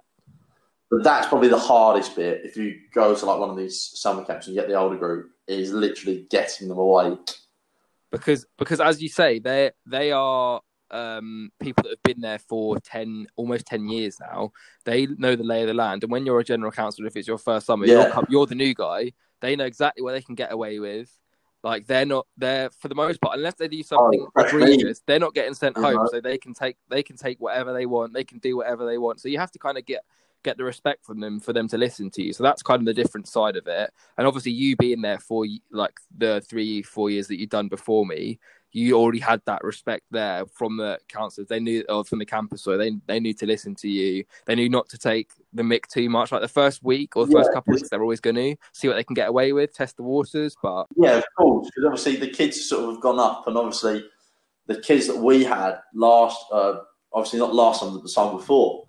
But 0.91 1.03
that's 1.03 1.27
probably 1.27 1.47
the 1.47 1.57
hardest 1.59 2.15
bit. 2.15 2.41
If 2.43 2.55
you 2.57 2.75
go 2.93 3.15
to 3.15 3.25
like 3.25 3.39
one 3.39 3.49
of 3.49 3.57
these 3.57 3.91
summer 3.95 4.23
camps 4.23 4.47
and 4.47 4.55
you 4.55 4.61
get 4.61 4.69
the 4.69 4.75
older 4.75 4.97
group, 4.97 5.31
is 5.47 5.71
literally 5.71 6.27
getting 6.29 6.67
them 6.67 6.77
awake. 6.77 7.31
Because 8.17 8.45
because 8.57 8.79
as 8.79 9.01
you 9.01 9.09
say 9.09 9.39
they 9.39 9.71
they 9.85 10.11
are 10.11 10.61
um 10.91 11.49
people 11.59 11.83
that 11.83 11.91
have 11.91 12.03
been 12.03 12.21
there 12.21 12.39
for 12.39 12.79
10 12.79 13.27
almost 13.35 13.65
10 13.65 13.89
years 13.89 14.19
now. 14.19 14.51
They 14.85 15.07
know 15.07 15.35
the 15.35 15.43
lay 15.43 15.61
of 15.61 15.67
the 15.67 15.73
land. 15.73 16.03
And 16.03 16.11
when 16.11 16.25
you're 16.25 16.39
a 16.39 16.43
general 16.43 16.71
counsel 16.71 17.05
if 17.05 17.15
it's 17.15 17.27
your 17.27 17.37
first 17.37 17.65
summer 17.65 17.85
you're, 17.85 18.23
you're 18.29 18.45
the 18.45 18.55
new 18.55 18.73
guy. 18.73 19.13
They 19.41 19.55
know 19.55 19.65
exactly 19.65 20.03
what 20.03 20.13
they 20.13 20.21
can 20.21 20.35
get 20.35 20.51
away 20.51 20.79
with. 20.79 21.11
Like 21.63 21.87
they're 21.87 22.05
not 22.05 22.27
they're 22.37 22.69
for 22.69 22.87
the 22.87 22.95
most 22.95 23.19
part 23.19 23.35
unless 23.37 23.55
they 23.55 23.67
do 23.67 23.81
something 23.81 24.27
Oh, 24.35 24.41
egregious 24.41 25.01
they're 25.07 25.19
not 25.19 25.33
getting 25.33 25.55
sent 25.55 25.75
You 25.75 25.83
home. 25.83 26.07
So 26.11 26.21
they 26.21 26.37
can 26.37 26.53
take 26.53 26.77
they 26.89 27.01
can 27.01 27.17
take 27.17 27.39
whatever 27.39 27.73
they 27.73 27.87
want. 27.87 28.13
They 28.13 28.23
can 28.23 28.37
do 28.37 28.57
whatever 28.57 28.85
they 28.85 28.99
want. 28.99 29.19
So 29.19 29.29
you 29.29 29.39
have 29.39 29.51
to 29.51 29.59
kind 29.59 29.77
of 29.77 29.85
get 29.85 30.03
get 30.45 30.57
the 30.57 30.63
respect 30.63 31.05
from 31.05 31.19
them 31.19 31.39
for 31.39 31.51
them 31.51 31.67
to 31.67 31.77
listen 31.77 32.09
to 32.11 32.23
you. 32.23 32.31
So 32.31 32.43
that's 32.43 32.63
kind 32.63 32.79
of 32.79 32.85
the 32.85 32.93
different 32.93 33.27
side 33.27 33.57
of 33.57 33.67
it. 33.67 33.91
And 34.17 34.25
obviously 34.25 34.53
you 34.53 34.77
being 34.77 35.01
there 35.01 35.19
for 35.19 35.45
like 35.71 35.99
the 36.17 36.41
three 36.47 36.81
four 36.81 37.09
years 37.09 37.27
that 37.27 37.39
you've 37.39 37.49
done 37.49 37.67
before 37.67 38.05
me 38.05 38.39
you 38.75 38.93
already 38.97 39.19
had 39.19 39.41
that 39.45 39.63
respect 39.63 40.03
there 40.11 40.45
from 40.47 40.75
the 40.75 40.99
counselors. 41.07 41.47
they 41.47 41.61
knew 41.61 41.81
or 41.87 42.03
from 42.03 42.19
the 42.19 42.25
campus 42.25 42.61
so 42.61 42.77
they 42.77 42.91
they 43.07 43.21
knew 43.21 43.33
to 43.33 43.45
listen 43.45 43.73
to 43.73 43.87
you. 43.87 44.23
They 44.45 44.55
knew 44.55 44.67
not 44.67 44.89
to 44.89 44.97
take 44.97 45.29
the 45.53 45.63
mic 45.63 45.87
too 45.87 46.09
much. 46.09 46.33
Like 46.33 46.41
the 46.41 46.49
first 46.49 46.83
week 46.83 47.15
or 47.15 47.25
the 47.25 47.31
first 47.31 47.53
couple 47.53 47.73
of 47.73 47.79
weeks 47.79 47.89
they're 47.89 48.01
always 48.01 48.19
going 48.19 48.35
to 48.35 48.55
see 48.73 48.89
what 48.89 48.95
they 48.95 49.05
can 49.05 49.13
get 49.13 49.29
away 49.29 49.53
with 49.53 49.73
test 49.73 49.95
the 49.95 50.03
waters 50.03 50.57
but 50.61 50.87
Yeah, 50.97 51.17
of 51.17 51.23
course. 51.37 51.67
Because 51.67 51.85
obviously 51.85 52.17
the 52.17 52.33
kids 52.33 52.67
sort 52.67 52.83
of 52.83 52.91
have 52.91 53.01
gone 53.01 53.19
up, 53.19 53.47
and 53.47 53.57
obviously 53.57 54.03
the 54.67 54.81
kids 54.81 55.07
that 55.07 55.17
we 55.17 55.43
had 55.43 55.79
last, 55.93 56.43
uh, 56.51 56.79
obviously 57.13 57.39
not 57.39 57.55
last 57.55 57.79
summer, 57.79 57.93
but 57.93 58.03
the 58.03 58.09
summer 58.09 58.37
before, 58.37 58.84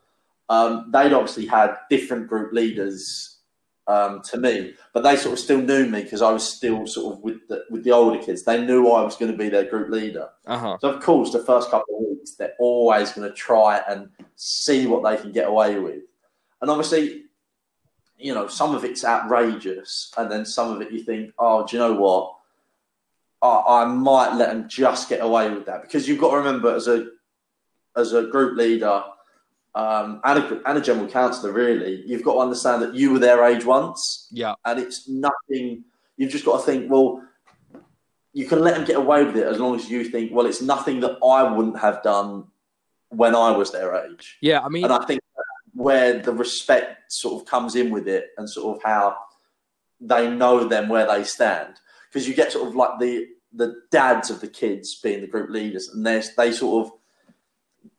um, 0.49 0.91
they'd 0.93 1.13
obviously 1.13 1.47
had 1.47 1.77
different 1.91 2.29
group 2.29 2.53
leaders 2.53 3.39
um, 3.89 4.21
to 4.23 4.39
me, 4.39 4.75
but 4.93 5.03
they 5.03 5.17
sort 5.17 5.35
of 5.35 5.39
still 5.39 5.61
knew 5.61 5.87
me 5.87 6.03
because 6.03 6.23
I 6.23 6.33
was 6.33 6.49
still 6.49 6.87
sort 6.87 7.17
of 7.17 7.23
with 7.23 7.47
the, 7.49 7.65
with 7.71 7.85
the 7.85 7.93
older 7.93 8.23
kids. 8.23 8.43
They 8.43 8.65
knew 8.65 8.91
I 8.91 9.03
was 9.03 9.17
going 9.17 9.31
to 9.31 9.39
be 9.39 9.49
their 9.49 9.65
group 9.65 9.91
leader. 9.91 10.29
uh-huh 10.47 10.79
So 10.81 10.91
of 10.91 11.03
course, 11.03 11.33
the 11.33 11.45
first 11.45 11.71
couple 11.71 11.97
of 11.97 12.07
weeks, 12.09 12.33
they're 12.33 12.55
always 12.59 13.13
going 13.13 13.29
to 13.29 13.35
try 13.35 13.83
and 13.89 14.09
see 14.35 14.87
what 14.87 15.05
they 15.05 15.21
can 15.21 15.33
get 15.33 15.49
away 15.49 15.79
with, 15.79 16.03
and 16.61 16.71
obviously. 16.71 17.23
You 18.19 18.33
know, 18.33 18.49
some 18.49 18.75
of 18.75 18.83
it's 18.83 19.05
outrageous, 19.05 20.11
and 20.17 20.33
then 20.33 20.47
some 20.47 20.73
of 20.73 20.81
it 20.81 20.91
you 20.91 21.03
think, 21.03 21.35
"Oh, 21.39 21.67
do 21.67 21.77
you 21.77 21.83
know 21.83 21.93
what? 21.93 22.35
I, 23.43 23.83
I 23.83 23.85
might 23.85 24.35
let 24.35 24.49
them 24.51 24.69
just 24.69 25.09
get 25.11 25.21
away 25.21 25.51
with 25.51 25.67
that 25.67 25.83
because 25.83 26.09
you've 26.09 26.19
got 26.19 26.31
to 26.31 26.37
remember 26.39 26.75
as 26.75 26.89
a 26.89 27.09
as 27.95 28.13
a 28.13 28.25
group 28.25 28.57
leader 28.57 29.03
um, 29.77 30.21
and, 30.25 30.39
a, 30.39 30.69
and 30.69 30.79
a 30.79 30.81
general 30.81 31.07
counsellor, 31.09 31.53
really, 31.53 32.03
you've 32.07 32.23
got 32.23 32.35
to 32.35 32.39
understand 32.41 32.83
that 32.83 32.95
you 32.95 33.13
were 33.13 33.19
their 33.19 33.45
age 33.45 33.65
once, 33.65 34.29
yeah 34.33 34.55
and 34.65 34.81
it's 34.81 35.09
nothing. 35.09 35.85
You've 36.17 36.33
just 36.33 36.47
got 36.47 36.59
to 36.61 36.63
think, 36.65 36.91
well, 36.91 37.23
you 38.33 38.47
can 38.47 38.61
let 38.61 38.75
them 38.75 38.85
get 38.87 38.97
away 38.97 39.25
with 39.25 39.37
it 39.37 39.47
as 39.47 39.59
long 39.59 39.75
as 39.77 39.91
you 39.91 40.05
think, 40.05 40.33
well, 40.33 40.47
it's 40.47 40.63
nothing 40.63 41.01
that 41.01 41.19
I 41.23 41.43
wouldn't 41.43 41.79
have 41.79 42.03
done 42.03 42.45
when 43.11 43.35
I 43.35 43.51
was 43.57 43.71
their 43.71 43.95
age. 44.05 44.37
yeah 44.41 44.61
i 44.61 44.69
mean 44.69 44.85
And 44.85 44.93
I 44.93 45.05
think 45.05 45.21
where 45.75 46.21
the 46.21 46.33
respect 46.33 47.13
sort 47.13 47.41
of 47.41 47.47
comes 47.47 47.77
in 47.77 47.91
with 47.91 48.09
it 48.09 48.31
and 48.37 48.49
sort 48.49 48.77
of 48.77 48.83
how 48.83 49.17
they 50.01 50.31
know 50.31 50.67
them 50.67 50.89
where 50.89 51.07
they 51.07 51.23
stand. 51.23 51.75
Because 52.09 52.27
you 52.27 52.35
get 52.35 52.53
sort 52.53 52.69
of 52.69 52.75
like 52.75 52.99
the 52.99 53.29
the 53.53 53.75
dads 53.91 54.29
of 54.31 54.41
the 54.41 54.49
kids 54.49 54.99
being 55.03 55.21
the 55.21 55.27
group 55.27 55.51
leaders 55.51 55.89
and 55.89 56.05
they 56.05 56.23
they 56.37 56.51
sort 56.53 56.87
of 56.87 56.93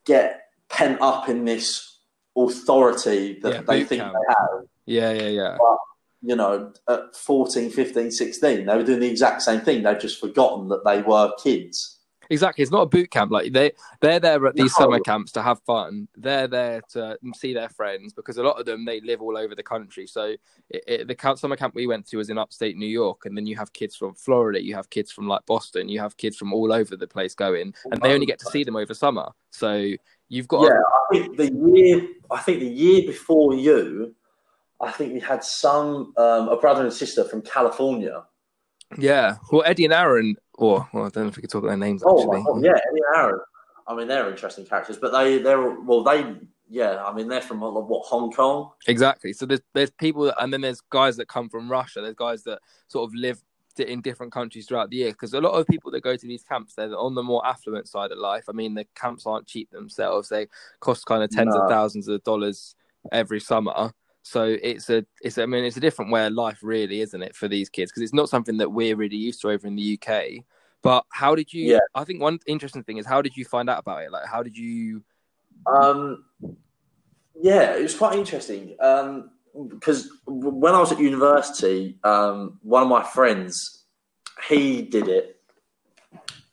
get 0.06 0.47
pent 0.70 1.00
up 1.02 1.30
in 1.30 1.46
this 1.46 2.00
authority 2.36 3.40
that 3.42 3.52
Yeah, 3.54 3.62
they 3.62 3.84
think 3.84 4.02
camp. 4.02 4.14
they 4.14 4.34
have. 4.34 4.66
yeah 4.86 5.12
yeah 5.12 5.30
yeah 5.30 5.58
But, 5.60 5.78
You 6.22 6.36
know, 6.36 6.74
at 6.90 7.16
14, 7.16 7.70
15, 7.70 8.12
16, 8.12 8.66
they 8.66 8.76
were 8.76 8.84
doing 8.84 9.00
the 9.00 9.10
exact 9.10 9.42
same 9.44 9.62
thing. 9.62 9.84
They've 9.84 10.00
just 10.00 10.20
forgotten 10.20 10.68
that 10.70 10.84
they 10.86 11.02
were 11.02 11.32
kids. 11.42 11.94
Exactly, 12.30 12.62
it's 12.62 12.72
not 12.74 12.82
a 12.82 12.88
boot 12.88 13.10
camp. 13.10 13.32
Like 13.32 13.54
they, 13.54 13.72
they're 14.02 14.20
there 14.20 14.46
at 14.48 14.56
these 14.56 14.74
No. 14.78 14.84
summer 14.86 15.00
camps 15.00 15.32
to 15.34 15.42
have 15.42 15.62
fun. 15.62 16.10
They're 16.18 16.48
there 16.50 16.82
to 16.90 17.18
see 17.36 17.54
their 17.54 17.70
friends 17.70 18.12
because 18.12 18.38
a 18.38 18.44
lot 18.44 18.60
of 18.60 18.66
them 18.66 18.84
they 18.84 19.00
live 19.00 19.22
all 19.22 19.38
over 19.38 19.56
the 19.56 19.64
country. 19.64 20.08
So 20.08 20.36
it, 20.70 20.84
it, 20.88 21.08
the 21.08 21.16
camp, 21.16 21.40
summer 21.40 21.56
camp 21.56 21.74
we 21.74 21.88
went 21.88 22.06
to 22.08 22.18
was 22.18 22.30
in 22.30 22.38
upstate 22.38 22.76
New 22.76 22.86
York, 22.88 23.26
and 23.26 23.38
then 23.38 23.46
you 23.46 23.56
have 23.56 23.72
kids 23.72 23.96
from 23.96 24.14
Florida, 24.14 24.62
you 24.62 24.76
have 24.76 24.90
kids 24.90 25.10
from 25.10 25.30
like 25.30 25.46
Boston, 25.46 25.88
you 25.88 26.00
have 26.02 26.18
kids 26.18 26.36
from 26.36 26.52
all 26.52 26.74
over 26.74 26.98
the 26.98 27.08
place 27.08 27.34
going, 27.34 27.74
and 27.92 28.02
they 28.02 28.14
only 28.14 28.26
get 28.26 28.40
to 28.40 28.46
see 28.48 28.66
them 28.66 28.76
over 28.76 28.94
summer. 28.94 29.30
So 29.52 29.92
you've 30.30 30.48
got 30.48 30.64
Yeah, 30.64 30.80
I 30.80 31.14
think 31.18 31.38
the 31.38 31.52
year 31.52 32.08
I 32.32 32.40
think 32.40 32.60
the 32.60 32.68
year 32.70 33.04
before 33.08 33.56
you, 33.56 34.16
I 34.82 34.92
think 34.92 35.14
we 35.14 35.20
had 35.20 35.44
some 35.44 36.14
um, 36.18 36.50
a 36.50 36.58
brother 36.58 36.84
and 36.84 36.94
sister 36.94 37.24
from 37.24 37.42
California. 37.42 38.24
yeah. 38.98 39.38
Well, 39.52 39.64
Eddie 39.66 39.86
and 39.86 39.94
Aaron, 39.94 40.36
or 40.56 40.88
well, 40.94 41.06
I 41.06 41.10
don't 41.10 41.24
know 41.24 41.30
if 41.30 41.38
we 41.38 41.42
could 41.42 41.50
talk 41.50 41.60
about 41.64 41.70
their 41.70 41.78
names 41.78 42.04
Oh 42.06 42.20
actually. 42.20 42.44
God, 42.44 42.64
yeah, 42.64 42.72
Eddie 42.72 43.02
and 43.10 43.18
Aaron. 43.18 43.40
I 43.88 43.96
mean, 43.96 44.08
they're 44.08 44.30
interesting 44.30 44.66
characters, 44.66 44.98
but 44.98 45.12
they 45.12 45.38
they're 45.38 45.80
well, 45.80 46.04
they 46.04 46.36
yeah, 46.70 47.04
I 47.04 47.14
mean, 47.14 47.30
they're 47.30 47.42
from 47.42 47.62
what, 47.62 48.06
Hong 48.06 48.32
Kong. 48.32 48.72
Exactly. 48.88 49.32
So 49.32 49.46
there's 49.46 49.62
there's 49.74 49.92
people, 49.92 50.24
that, 50.24 50.42
and 50.44 50.52
then 50.52 50.62
there's 50.62 50.82
guys 50.82 51.16
that 51.18 51.30
come 51.30 51.50
from 51.50 51.72
Russia. 51.72 52.02
There's 52.02 52.16
guys 52.16 52.44
that 52.44 52.60
sort 52.88 53.10
of 53.10 53.16
live 53.16 53.42
in 53.80 54.02
different 54.02 54.32
countries 54.32 54.68
throughout 54.68 54.90
the 54.90 54.98
year. 54.98 55.12
Because 55.12 55.34
a 55.34 55.42
lot 55.42 55.52
of 55.52 55.68
people 55.68 55.92
that 55.92 56.02
go 56.02 56.16
to 56.16 56.28
these 56.28 56.44
camps, 56.44 56.74
they're 56.76 56.98
on 56.98 57.16
the 57.16 57.24
more 57.24 57.46
affluent 57.46 57.88
side 57.88 58.12
of 58.12 58.18
life. 58.18 58.46
I 58.50 58.52
mean, 58.52 58.74
the 58.74 58.86
camps 58.96 59.26
aren't 59.26 59.48
cheap 59.48 59.70
themselves. 59.72 60.30
They 60.30 60.48
cost 60.80 61.06
kind 61.06 61.24
of 61.24 61.30
tens 61.30 61.56
No. 61.56 61.62
of 61.62 61.70
thousands 61.70 62.08
of 62.08 62.24
dollars 62.24 62.76
every 63.12 63.40
summer. 63.40 63.92
So 64.24 64.44
it's 64.62 64.90
a 64.90 65.06
it's 65.22 65.38
I 65.38 65.46
mean 65.46 65.64
it's 65.64 65.78
a 65.78 65.82
different 65.82 66.12
way 66.12 66.26
of 66.26 66.34
life, 66.34 66.60
really, 66.62 67.00
isn't 67.00 67.22
it, 67.22 67.34
for 67.36 67.48
these 67.48 67.70
kids? 67.70 67.92
Because 67.92 68.04
it's 68.04 68.14
not 68.14 68.28
something 68.28 68.58
that 68.58 68.70
we're 68.70 68.96
really 68.98 69.16
used 69.16 69.40
to 69.42 69.50
over 69.52 69.66
in 69.68 69.76
the 69.78 69.98
UK. 69.98 70.44
But 70.84 71.06
how 71.10 71.34
did 71.34 71.54
you? 71.54 71.72
Yeah. 71.72 71.80
I 71.96 72.04
think 72.04 72.22
one 72.22 72.40
interesting 72.46 72.84
thing 72.84 72.98
is 72.98 73.06
how 73.06 73.22
did 73.22 73.38
you 73.38 73.46
find 73.46 73.70
out 73.70 73.80
about 73.80 74.04
it? 74.04 74.12
Like, 74.12 74.28
how 74.28 74.44
did 74.44 74.58
you? 74.58 75.02
Um, 75.66 76.26
yeah, 77.42 77.76
it 77.76 77.82
was 77.82 77.96
quite 77.96 78.18
interesting 78.18 78.76
um, 78.82 79.32
because 79.70 80.10
when 80.26 80.74
I 80.74 80.80
was 80.80 80.92
at 80.92 81.00
university, 81.00 81.98
um, 82.04 82.60
one 82.62 82.84
of 82.84 82.90
my 82.90 83.04
friends 83.04 83.86
he 84.48 84.82
did 84.84 85.08
it, 85.08 85.40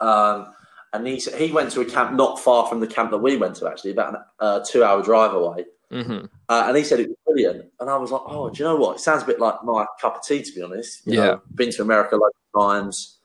um, 0.00 0.52
and 0.92 1.06
he 1.06 1.16
he 1.16 1.52
went 1.52 1.70
to 1.72 1.80
a 1.80 1.84
camp 1.84 2.12
not 2.12 2.40
far 2.40 2.66
from 2.66 2.80
the 2.80 2.86
camp 2.86 3.10
that 3.10 3.18
we 3.18 3.36
went 3.36 3.56
to, 3.56 3.68
actually, 3.68 3.90
about 3.90 4.14
a 4.14 4.42
uh, 4.42 4.64
two-hour 4.64 5.02
drive 5.02 5.34
away. 5.34 5.66
Mhm. 5.92 6.28
Uh, 6.48 6.64
and 6.66 6.76
he 6.76 6.82
said 6.82 7.00
it 7.00 7.08
was 7.08 7.16
brilliant. 7.26 7.70
And 7.78 7.90
I 7.90 7.96
was 7.96 8.10
like, 8.10 8.22
oh, 8.26 8.50
do 8.50 8.58
you 8.58 8.64
know 8.64 8.76
what? 8.76 8.96
It 8.96 9.00
sounds 9.00 9.22
a 9.22 9.26
bit 9.26 9.38
like 9.38 9.62
my 9.64 9.86
cup 10.00 10.16
of 10.16 10.22
tea, 10.22 10.42
to 10.42 10.52
be 10.52 10.62
honest. 10.62 11.06
You 11.06 11.14
Yeah. 11.18 11.24
Know, 11.26 11.42
been 11.54 11.70
to 11.72 11.82
America 11.82 12.16
loads 12.16 12.34
of 12.54 12.60
times. 12.60 13.18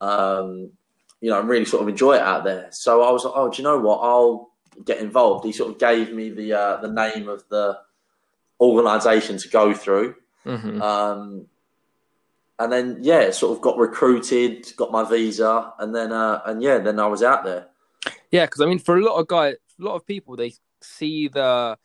Um, 0.00 0.70
you 1.20 1.30
know, 1.30 1.40
and 1.40 1.48
really 1.48 1.64
sort 1.64 1.82
of 1.82 1.88
enjoy 1.88 2.16
it 2.16 2.20
out 2.20 2.44
there. 2.44 2.68
So 2.70 3.02
I 3.02 3.10
was 3.10 3.24
like, 3.24 3.32
oh, 3.34 3.48
do 3.50 3.56
you 3.56 3.64
know 3.64 3.78
what? 3.78 3.98
I'll 4.00 4.50
get 4.84 4.98
involved. 4.98 5.46
He 5.46 5.52
sort 5.52 5.72
of 5.72 5.78
gave 5.78 6.12
me 6.12 6.30
the 6.30 6.52
uh, 6.52 6.76
the 6.82 6.90
name 6.90 7.28
of 7.28 7.48
the 7.48 7.78
organisation 8.60 9.38
to 9.38 9.48
go 9.48 9.74
through. 9.74 10.14
Mhm. 10.44 10.80
Um, 10.80 11.46
and 12.58 12.72
then, 12.72 12.98
yeah, 13.00 13.30
sort 13.30 13.56
of 13.56 13.62
got 13.62 13.78
recruited, 13.78 14.72
got 14.76 14.92
my 14.92 15.02
visa, 15.02 15.72
and 15.78 15.94
then, 15.94 16.12
uh, 16.12 16.42
and 16.46 16.62
yeah, 16.62 16.78
then 16.78 17.00
I 17.00 17.06
was 17.06 17.22
out 17.22 17.44
there. 17.44 17.68
Yeah, 18.30 18.46
because 18.46 18.60
I 18.60 18.66
mean, 18.66 18.78
for 18.78 18.96
a 18.96 19.04
lot 19.04 19.16
of 19.18 19.26
guys, 19.26 19.56
a 19.80 19.82
lot 19.82 19.94
of 19.94 20.06
people, 20.06 20.36
they 20.36 20.54
see 20.80 21.28
the 21.28 21.76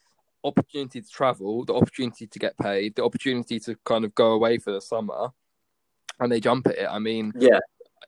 opportunity 0.44 1.02
to 1.02 1.10
travel, 1.10 1.66
the 1.66 1.74
opportunity 1.74 2.28
to 2.28 2.40
get 2.40 2.58
paid, 2.58 2.96
the 2.96 3.04
opportunity 3.04 3.60
to 3.62 3.76
kind 3.84 4.06
of 4.06 4.14
go 4.14 4.32
away 4.32 4.58
for 4.58 4.72
the 4.72 4.82
summer, 4.82 5.30
and 6.20 6.32
they 6.32 6.40
jump 6.40 6.68
at 6.68 6.78
it. 6.78 6.88
I 6.90 7.00
mean, 7.00 7.34
Yeah. 7.38 7.60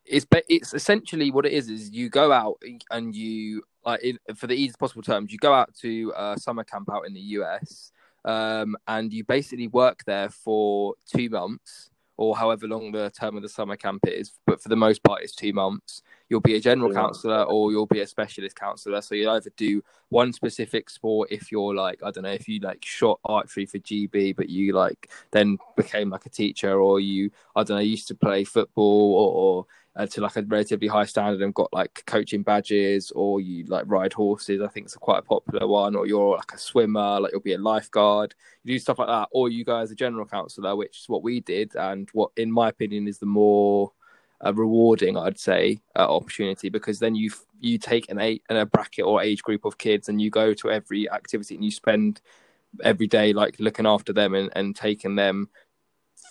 it's 0.05 0.25
it's 0.49 0.73
essentially 0.73 1.31
what 1.31 1.45
it 1.45 1.53
is 1.53 1.69
is 1.69 1.91
you 1.91 2.09
go 2.09 2.31
out 2.31 2.61
and 2.91 3.15
you 3.15 3.63
like 3.85 4.01
in, 4.03 4.19
for 4.35 4.47
the 4.47 4.53
easiest 4.53 4.79
possible 4.79 5.01
terms 5.01 5.31
you 5.31 5.37
go 5.37 5.53
out 5.53 5.73
to 5.75 6.11
a 6.15 6.35
summer 6.37 6.63
camp 6.63 6.89
out 6.91 7.05
in 7.05 7.13
the 7.13 7.19
US 7.37 7.91
um, 8.25 8.75
and 8.87 9.11
you 9.11 9.23
basically 9.23 9.67
work 9.67 10.03
there 10.05 10.29
for 10.29 10.95
two 11.05 11.29
months 11.29 11.91
or 12.21 12.37
however 12.37 12.67
long 12.67 12.91
the 12.91 13.09
term 13.19 13.35
of 13.35 13.41
the 13.41 13.49
summer 13.49 13.75
camp 13.75 14.07
is. 14.07 14.33
But 14.45 14.61
for 14.61 14.69
the 14.69 14.75
most 14.75 15.01
part, 15.03 15.23
it's 15.23 15.35
two 15.35 15.53
months. 15.53 16.03
You'll 16.29 16.39
be 16.39 16.55
a 16.55 16.59
general 16.59 16.93
counsellor 16.93 17.43
or 17.43 17.71
you'll 17.71 17.87
be 17.87 18.01
a 18.01 18.07
specialist 18.07 18.55
counsellor. 18.55 19.01
So 19.01 19.15
you 19.15 19.27
either 19.27 19.51
do 19.57 19.83
one 20.09 20.31
specific 20.31 20.91
sport 20.91 21.29
if 21.31 21.51
you're 21.51 21.73
like, 21.73 21.99
I 22.03 22.11
don't 22.11 22.23
know, 22.23 22.31
if 22.31 22.47
you 22.47 22.59
like 22.59 22.85
shot 22.85 23.19
archery 23.25 23.65
for 23.65 23.79
GB, 23.79 24.35
but 24.35 24.49
you 24.49 24.73
like 24.73 25.09
then 25.31 25.57
became 25.75 26.11
like 26.11 26.27
a 26.27 26.29
teacher 26.29 26.79
or 26.79 26.99
you, 26.99 27.31
I 27.55 27.63
don't 27.63 27.77
know, 27.77 27.81
used 27.81 28.07
to 28.09 28.15
play 28.15 28.43
football 28.43 29.15
or, 29.15 29.33
or 29.33 29.65
uh, 29.95 30.05
to 30.05 30.21
like 30.21 30.35
a 30.37 30.41
relatively 30.43 30.87
high 30.87 31.05
standard 31.05 31.41
and 31.41 31.53
got 31.53 31.71
like 31.73 32.03
coaching 32.05 32.43
badges 32.43 33.11
or 33.11 33.41
you 33.41 33.65
like 33.65 33.83
ride 33.87 34.13
horses 34.13 34.61
i 34.61 34.67
think 34.67 34.85
it's 34.85 34.95
a 34.95 34.99
quite 34.99 35.19
a 35.19 35.23
popular 35.23 35.67
one 35.67 35.95
or 35.95 36.07
you're 36.07 36.37
like 36.37 36.51
a 36.53 36.57
swimmer 36.57 37.19
like 37.19 37.31
you'll 37.31 37.41
be 37.41 37.53
a 37.53 37.57
lifeguard 37.57 38.33
you 38.63 38.73
do 38.73 38.79
stuff 38.79 38.99
like 38.99 39.07
that 39.07 39.27
or 39.31 39.49
you 39.49 39.65
guys 39.65 39.91
a 39.91 39.95
general 39.95 40.25
counsellor 40.25 40.75
which 40.75 41.01
is 41.01 41.09
what 41.09 41.23
we 41.23 41.41
did 41.41 41.75
and 41.75 42.09
what 42.13 42.31
in 42.37 42.51
my 42.51 42.69
opinion 42.69 43.07
is 43.07 43.19
the 43.19 43.25
more 43.25 43.91
uh, 44.45 44.53
rewarding 44.53 45.17
i'd 45.17 45.39
say 45.39 45.79
uh, 45.97 46.15
opportunity 46.15 46.69
because 46.69 46.99
then 46.99 47.13
you 47.13 47.29
you 47.59 47.77
take 47.77 48.09
an 48.09 48.19
eight 48.19 48.43
and 48.49 48.57
a 48.57 48.65
bracket 48.65 49.05
or 49.05 49.21
age 49.21 49.43
group 49.43 49.65
of 49.65 49.77
kids 49.77 50.09
and 50.09 50.21
you 50.21 50.29
go 50.29 50.53
to 50.53 50.71
every 50.71 51.09
activity 51.11 51.53
and 51.55 51.63
you 51.63 51.69
spend 51.69 52.21
every 52.83 53.07
day 53.07 53.33
like 53.33 53.59
looking 53.59 53.85
after 53.85 54.13
them 54.13 54.33
and, 54.33 54.49
and 54.55 54.75
taking 54.75 55.15
them 55.15 55.49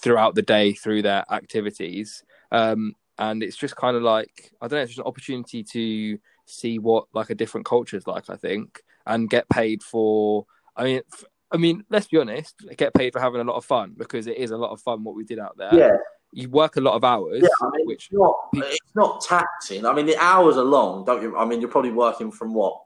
throughout 0.03 0.35
the 0.35 0.43
day 0.43 0.73
through 0.73 1.03
their 1.03 1.25
activities. 1.31 2.25
Um, 2.51 2.95
and 3.21 3.43
it's 3.43 3.57
just 3.57 3.77
kind 3.77 3.97
of 3.97 4.03
like 4.03 4.51
I 4.61 4.67
don't 4.67 4.79
know, 4.79 4.83
it's 4.83 4.93
just 4.93 4.99
an 4.99 5.07
opportunity 5.07 5.63
to 5.63 6.19
see 6.47 6.79
what 6.81 7.05
like 7.13 7.31
a 7.31 7.35
different 7.37 7.67
culture 7.67 7.97
is 7.97 8.07
like. 8.07 8.29
I 8.29 8.37
think 8.37 8.83
and 9.07 9.31
get 9.31 9.49
paid 9.49 9.83
for. 9.83 10.47
I 10.77 10.85
mean, 10.85 11.03
f- 11.13 11.25
I 11.53 11.57
mean, 11.57 11.85
let's 11.91 12.07
be 12.07 12.19
honest, 12.19 12.55
get 12.77 12.95
paid 12.95 13.13
for 13.13 13.21
having 13.21 13.41
a 13.41 13.45
lot 13.45 13.57
of 13.57 13.65
fun 13.65 13.95
because 13.97 14.27
it 14.27 14.39
is 14.39 14.51
a 14.51 14.57
lot 14.57 14.71
of 14.71 14.81
fun 14.81 15.05
what 15.05 15.15
we 15.15 15.25
did 15.25 15.39
out 15.39 15.57
there. 15.59 15.75
Yeah. 15.75 15.97
You 16.33 16.49
work 16.49 16.77
a 16.77 16.81
lot 16.81 16.95
of 16.95 17.03
hours, 17.03 17.43
yeah, 17.43 17.49
I 17.61 17.77
mean, 17.77 17.87
which 17.87 18.09
it's 18.09 18.13
not, 18.13 18.35
it's 18.55 18.95
not 18.95 19.21
taxing. 19.21 19.85
I 19.85 19.93
mean, 19.93 20.07
the 20.07 20.17
hours 20.17 20.57
are 20.57 20.65
long, 20.65 21.05
don't 21.05 21.21
you? 21.21 21.37
I 21.37 21.45
mean, 21.45 21.61
you're 21.61 21.69
probably 21.69 21.91
working 21.91 22.31
from 22.31 22.55
what 22.55 22.81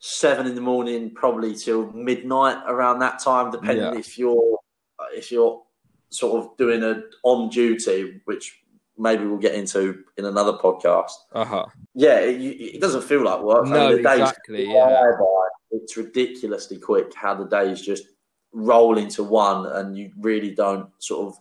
seven 0.00 0.46
in 0.46 0.54
the 0.54 0.60
morning, 0.60 1.14
probably 1.14 1.54
till 1.54 1.90
midnight 1.92 2.58
around 2.66 2.98
that 2.98 3.20
time, 3.20 3.50
depending 3.50 3.94
yeah. 3.94 3.98
if 3.98 4.18
you're 4.18 4.58
if 5.14 5.32
you're 5.32 5.62
sort 6.10 6.44
of 6.44 6.56
doing 6.58 6.82
a 6.82 7.04
on 7.22 7.48
duty, 7.48 8.20
which 8.26 8.60
maybe 8.98 9.24
we'll 9.24 9.38
get 9.38 9.54
into 9.54 10.04
in 10.16 10.24
another 10.24 10.54
podcast. 10.54 11.12
Uh 11.32 11.44
huh. 11.44 11.66
Yeah, 11.94 12.20
it, 12.20 12.40
it, 12.40 12.80
doesn't 12.80 13.04
feel 13.04 13.24
like 13.24 13.40
work. 13.40 13.66
No, 13.66 13.88
I 13.88 13.94
mean, 13.94 14.02
the 14.02 14.12
exactly. 14.12 14.72
Yeah. 14.72 15.12
It's 15.70 15.96
ridiculously 15.96 16.78
quick 16.78 17.14
how 17.14 17.34
the 17.34 17.44
days 17.44 17.80
just 17.80 18.04
roll 18.52 18.98
into 18.98 19.22
one, 19.22 19.66
and 19.66 19.96
you 19.96 20.12
really 20.18 20.54
don't 20.54 20.90
sort 20.98 21.28
of 21.28 21.38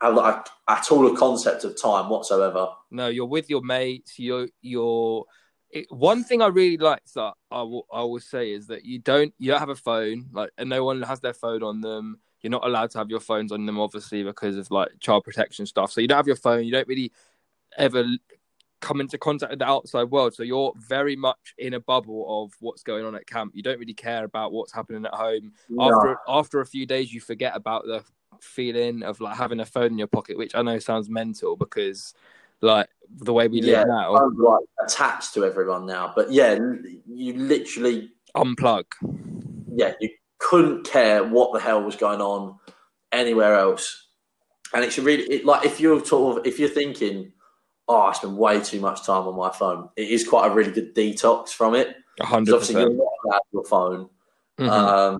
have 0.00 0.14
like 0.14 0.46
at 0.68 0.90
all 0.90 1.12
a 1.12 1.16
concept 1.16 1.64
of 1.64 1.80
time 1.80 2.08
whatsoever. 2.08 2.68
No, 2.90 3.08
you're 3.08 3.26
with 3.26 3.48
your 3.48 3.62
mates. 3.62 4.18
You're 4.18 4.48
you're. 4.60 5.24
It, 5.70 5.86
one 5.90 6.22
thing 6.22 6.40
I 6.40 6.46
really 6.46 6.76
like 6.76 7.02
that 7.16 7.32
I 7.50 7.62
will 7.62 7.86
I 7.92 8.02
will 8.02 8.20
say 8.20 8.52
is 8.52 8.68
that 8.68 8.84
you 8.84 9.00
don't 9.00 9.34
you 9.38 9.50
don't 9.50 9.58
have 9.58 9.70
a 9.70 9.74
phone 9.74 10.26
like 10.32 10.50
and 10.56 10.70
no 10.70 10.84
one 10.84 11.02
has 11.02 11.18
their 11.18 11.34
phone 11.34 11.64
on 11.64 11.80
them 11.80 12.20
you're 12.44 12.50
not 12.50 12.66
allowed 12.66 12.90
to 12.90 12.98
have 12.98 13.08
your 13.08 13.20
phones 13.20 13.50
on 13.52 13.64
them, 13.64 13.80
obviously, 13.80 14.22
because 14.22 14.58
of 14.58 14.70
like 14.70 14.90
child 15.00 15.24
protection 15.24 15.64
stuff. 15.64 15.90
So 15.90 16.02
you 16.02 16.06
don't 16.06 16.18
have 16.18 16.26
your 16.26 16.36
phone. 16.36 16.64
You 16.64 16.72
don't 16.72 16.86
really 16.86 17.10
ever 17.78 18.04
come 18.82 19.00
into 19.00 19.16
contact 19.16 19.50
with 19.50 19.60
the 19.60 19.64
outside 19.64 20.10
world. 20.10 20.34
So 20.34 20.42
you're 20.42 20.74
very 20.76 21.16
much 21.16 21.54
in 21.56 21.72
a 21.72 21.80
bubble 21.80 22.44
of 22.44 22.52
what's 22.60 22.82
going 22.82 23.06
on 23.06 23.14
at 23.14 23.26
camp. 23.26 23.52
You 23.54 23.62
don't 23.62 23.78
really 23.78 23.94
care 23.94 24.24
about 24.24 24.52
what's 24.52 24.74
happening 24.74 25.06
at 25.06 25.14
home. 25.14 25.54
No. 25.70 25.84
After 25.90 26.18
after 26.28 26.60
a 26.60 26.66
few 26.66 26.84
days, 26.84 27.14
you 27.14 27.22
forget 27.22 27.56
about 27.56 27.86
the 27.86 28.04
feeling 28.42 29.02
of 29.02 29.22
like 29.22 29.36
having 29.38 29.60
a 29.60 29.64
phone 29.64 29.92
in 29.92 29.98
your 29.98 30.06
pocket, 30.06 30.36
which 30.36 30.54
I 30.54 30.60
know 30.60 30.78
sounds 30.78 31.08
mental 31.08 31.56
because 31.56 32.12
like 32.60 32.88
the 33.08 33.32
way 33.32 33.48
we 33.48 33.62
yeah, 33.62 33.78
live 33.78 33.88
now, 33.88 34.16
I'm 34.16 34.36
like 34.36 34.64
attached 34.84 35.32
to 35.34 35.46
everyone 35.46 35.86
now. 35.86 36.12
But 36.14 36.30
yeah, 36.30 36.58
you 37.06 37.32
literally 37.32 38.10
unplug. 38.36 38.84
Yeah, 39.74 39.94
you 39.98 40.10
couldn't 40.44 40.84
care 40.84 41.24
what 41.24 41.54
the 41.54 41.58
hell 41.58 41.82
was 41.82 41.96
going 41.96 42.20
on 42.20 42.58
anywhere 43.10 43.56
else. 43.56 44.08
And 44.74 44.84
it's 44.84 44.98
really 44.98 45.24
it, 45.24 45.44
like 45.46 45.64
if 45.64 45.80
you're 45.80 46.04
sort 46.04 46.38
of 46.38 46.46
if 46.46 46.58
you're 46.58 46.68
thinking, 46.68 47.32
oh, 47.88 48.02
I 48.02 48.12
spend 48.12 48.36
way 48.36 48.60
too 48.60 48.80
much 48.80 49.06
time 49.06 49.26
on 49.26 49.36
my 49.36 49.50
phone. 49.50 49.88
It 49.96 50.08
is 50.08 50.28
quite 50.28 50.50
a 50.50 50.54
really 50.54 50.70
good 50.70 50.94
detox 50.94 51.48
from 51.48 51.74
it. 51.74 51.96
hundred 52.20 52.58
percent. 52.58 52.78
Obviously, 52.78 52.82
you're 52.82 52.90
not 52.90 53.12
allowed 53.24 53.40
your 53.52 53.64
phone. 53.64 54.08
Mm-hmm. 54.60 54.70
Um, 54.70 55.18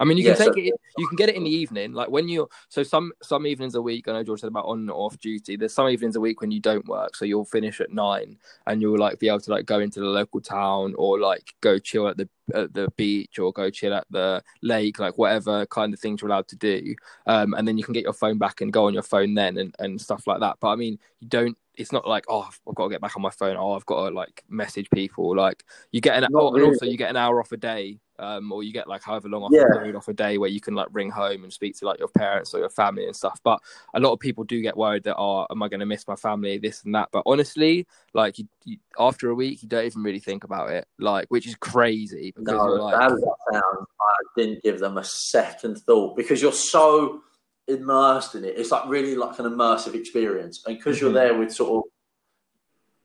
I 0.00 0.04
mean, 0.04 0.16
you 0.16 0.24
can 0.24 0.32
yeah, 0.32 0.44
take 0.46 0.54
so, 0.54 0.60
it. 0.60 0.80
You 0.96 1.06
can 1.06 1.16
get 1.16 1.28
it 1.28 1.36
in 1.36 1.44
the 1.44 1.50
evening, 1.50 1.92
like 1.92 2.08
when 2.08 2.26
you're. 2.26 2.48
So 2.70 2.82
some 2.82 3.12
some 3.22 3.46
evenings 3.46 3.74
a 3.74 3.82
week. 3.82 4.08
I 4.08 4.12
know 4.12 4.24
George 4.24 4.40
said 4.40 4.48
about 4.48 4.64
on 4.64 4.78
and 4.78 4.90
off 4.90 5.18
duty. 5.18 5.56
There's 5.56 5.74
some 5.74 5.88
evenings 5.88 6.16
a 6.16 6.20
week 6.20 6.40
when 6.40 6.50
you 6.50 6.58
don't 6.58 6.86
work, 6.88 7.14
so 7.14 7.26
you'll 7.26 7.44
finish 7.44 7.80
at 7.80 7.92
nine, 7.92 8.38
and 8.66 8.80
you'll 8.80 8.98
like 8.98 9.18
be 9.18 9.28
able 9.28 9.40
to 9.40 9.50
like 9.50 9.66
go 9.66 9.78
into 9.78 10.00
the 10.00 10.06
local 10.06 10.40
town 10.40 10.94
or 10.96 11.20
like 11.20 11.54
go 11.60 11.78
chill 11.78 12.08
at 12.08 12.16
the 12.16 12.28
at 12.54 12.72
the 12.72 12.88
beach 12.96 13.38
or 13.38 13.52
go 13.52 13.68
chill 13.68 13.92
at 13.92 14.06
the 14.10 14.42
lake, 14.62 14.98
like 14.98 15.18
whatever 15.18 15.66
kind 15.66 15.92
of 15.92 16.00
things 16.00 16.22
you're 16.22 16.30
allowed 16.30 16.48
to 16.48 16.56
do. 16.56 16.94
Um, 17.26 17.52
and 17.54 17.68
then 17.68 17.76
you 17.76 17.84
can 17.84 17.92
get 17.92 18.04
your 18.04 18.14
phone 18.14 18.38
back 18.38 18.62
and 18.62 18.72
go 18.72 18.86
on 18.86 18.94
your 18.94 19.02
phone 19.02 19.34
then 19.34 19.58
and 19.58 19.74
and 19.78 20.00
stuff 20.00 20.26
like 20.26 20.40
that. 20.40 20.56
But 20.60 20.68
I 20.68 20.76
mean, 20.76 20.98
you 21.20 21.28
don't 21.28 21.56
it's 21.76 21.92
not 21.92 22.06
like 22.06 22.24
oh 22.28 22.48
I've 22.68 22.74
got 22.74 22.84
to 22.84 22.90
get 22.90 23.00
back 23.00 23.16
on 23.16 23.22
my 23.22 23.30
phone. 23.30 23.56
Oh, 23.56 23.72
I've 23.72 23.86
got 23.86 24.08
to 24.08 24.14
like 24.14 24.44
message 24.48 24.88
people. 24.90 25.34
Like 25.34 25.64
you 25.92 26.00
get 26.00 26.22
an 26.22 26.28
oh, 26.34 26.52
really. 26.52 26.64
and 26.64 26.72
also 26.72 26.86
you 26.86 26.96
get 26.96 27.10
an 27.10 27.16
hour 27.16 27.40
off 27.40 27.52
a 27.52 27.56
day, 27.56 27.98
um, 28.20 28.52
or 28.52 28.62
you 28.62 28.72
get 28.72 28.86
like 28.86 29.02
however 29.02 29.28
long 29.28 29.42
off 29.42 29.50
yeah. 29.52 29.64
a 29.82 29.96
off 29.96 30.08
a 30.08 30.12
day 30.12 30.38
where 30.38 30.50
you 30.50 30.60
can 30.60 30.74
like 30.74 30.88
ring 30.92 31.10
home 31.10 31.42
and 31.42 31.52
speak 31.52 31.76
to 31.78 31.86
like 31.86 31.98
your 31.98 32.08
parents 32.08 32.54
or 32.54 32.60
your 32.60 32.68
family 32.68 33.06
and 33.06 33.16
stuff. 33.16 33.40
But 33.42 33.60
a 33.94 34.00
lot 34.00 34.12
of 34.12 34.20
people 34.20 34.44
do 34.44 34.60
get 34.60 34.76
worried 34.76 35.04
that 35.04 35.16
oh, 35.16 35.46
am 35.50 35.62
I 35.62 35.68
going 35.68 35.80
to 35.80 35.86
miss 35.86 36.06
my 36.06 36.16
family, 36.16 36.58
this 36.58 36.84
and 36.84 36.94
that. 36.94 37.08
But 37.10 37.22
honestly, 37.26 37.86
like 38.12 38.38
you, 38.38 38.46
you, 38.64 38.78
after 38.98 39.30
a 39.30 39.34
week, 39.34 39.62
you 39.62 39.68
don't 39.68 39.86
even 39.86 40.02
really 40.02 40.20
think 40.20 40.44
about 40.44 40.70
it, 40.70 40.86
like 40.98 41.26
which 41.28 41.46
is 41.46 41.54
crazy. 41.56 42.32
Because 42.36 42.54
no, 42.54 42.64
like, 42.66 42.98
that 42.98 43.34
sound, 43.52 43.86
I 44.00 44.14
didn't 44.36 44.62
give 44.62 44.78
them 44.78 44.98
a 44.98 45.04
second 45.04 45.78
thought 45.78 46.16
because 46.16 46.42
you're 46.42 46.52
so 46.52 47.22
immersed 47.66 48.34
in 48.34 48.44
it. 48.44 48.58
It's 48.58 48.70
like 48.70 48.88
really 48.88 49.16
like 49.16 49.38
an 49.38 49.46
immersive 49.46 49.94
experience, 49.94 50.62
and 50.66 50.76
because 50.76 50.96
mm-hmm. 50.96 51.06
you're 51.06 51.14
there 51.14 51.38
with 51.38 51.52
sort 51.52 51.84
of, 51.84 51.90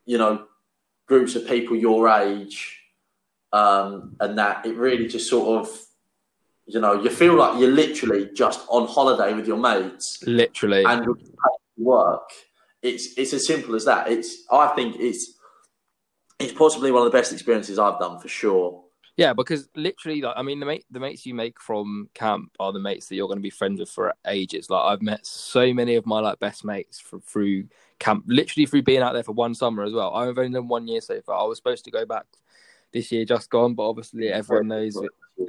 you 0.06 0.18
know, 0.18 0.46
groups 1.08 1.36
of 1.36 1.48
people 1.48 1.76
your 1.76 2.10
age, 2.10 2.75
um, 3.56 4.16
and 4.20 4.38
that 4.38 4.66
it 4.66 4.76
really 4.76 5.08
just 5.08 5.30
sort 5.30 5.62
of, 5.62 5.70
you 6.66 6.82
know, 6.82 7.02
you 7.02 7.10
feel 7.10 7.36
like 7.36 7.58
you're 7.58 7.72
literally 7.72 8.30
just 8.36 8.66
on 8.70 8.86
holiday 8.86 9.34
with 9.34 9.48
your 9.48 9.58
mates, 9.58 10.22
literally, 10.28 10.84
and 10.84 11.08
work. 11.78 12.30
It's 12.82 13.18
it's 13.18 13.34
as 13.34 13.48
simple 13.48 13.76
as 13.76 13.86
that. 13.86 14.12
It's 14.12 14.44
I 14.52 14.68
think 14.76 14.98
it's 15.00 15.40
it's 16.38 16.52
possibly 16.52 16.92
one 16.92 17.06
of 17.06 17.12
the 17.12 17.18
best 17.18 17.32
experiences 17.32 17.80
I've 17.80 17.98
done 17.98 18.20
for 18.20 18.28
sure. 18.28 18.82
Yeah, 19.16 19.32
because 19.32 19.70
literally, 19.78 20.22
like, 20.22 20.36
I 20.36 20.42
mean, 20.42 20.60
the 20.60 20.66
mate, 20.66 20.84
the 20.92 21.00
mates 21.00 21.26
you 21.26 21.34
make 21.34 21.62
from 21.62 22.10
camp 22.14 22.52
are 22.60 22.74
the 22.74 22.80
mates 22.80 23.08
that 23.08 23.16
you're 23.16 23.28
going 23.28 23.38
to 23.38 23.42
be 23.42 23.50
friends 23.50 23.80
with 23.80 23.90
for 23.90 24.14
ages. 24.28 24.70
Like, 24.70 24.84
I've 24.84 25.02
met 25.02 25.26
so 25.26 25.74
many 25.74 25.96
of 25.96 26.06
my 26.06 26.20
like 26.20 26.40
best 26.40 26.66
mates 26.66 27.00
for, 27.00 27.22
through 27.22 27.70
camp, 28.00 28.26
literally 28.28 28.66
through 28.66 28.82
being 28.82 29.02
out 29.02 29.14
there 29.14 29.24
for 29.24 29.32
one 29.32 29.56
summer 29.56 29.84
as 29.84 29.94
well. 29.94 30.14
I've 30.14 30.38
only 30.38 30.52
done 30.52 30.68
one 30.68 30.90
year 30.90 31.00
so 31.00 31.22
far. 31.22 31.40
I 31.40 31.46
was 31.46 31.58
supposed 31.58 31.86
to 31.86 31.92
go 31.92 32.06
back 32.06 32.26
this 32.96 33.12
year, 33.12 33.26
just 33.26 33.50
gone, 33.50 33.76
but 33.76 33.88
obviously 33.88 34.30
everyone 34.30 34.70
knows 34.70 35.00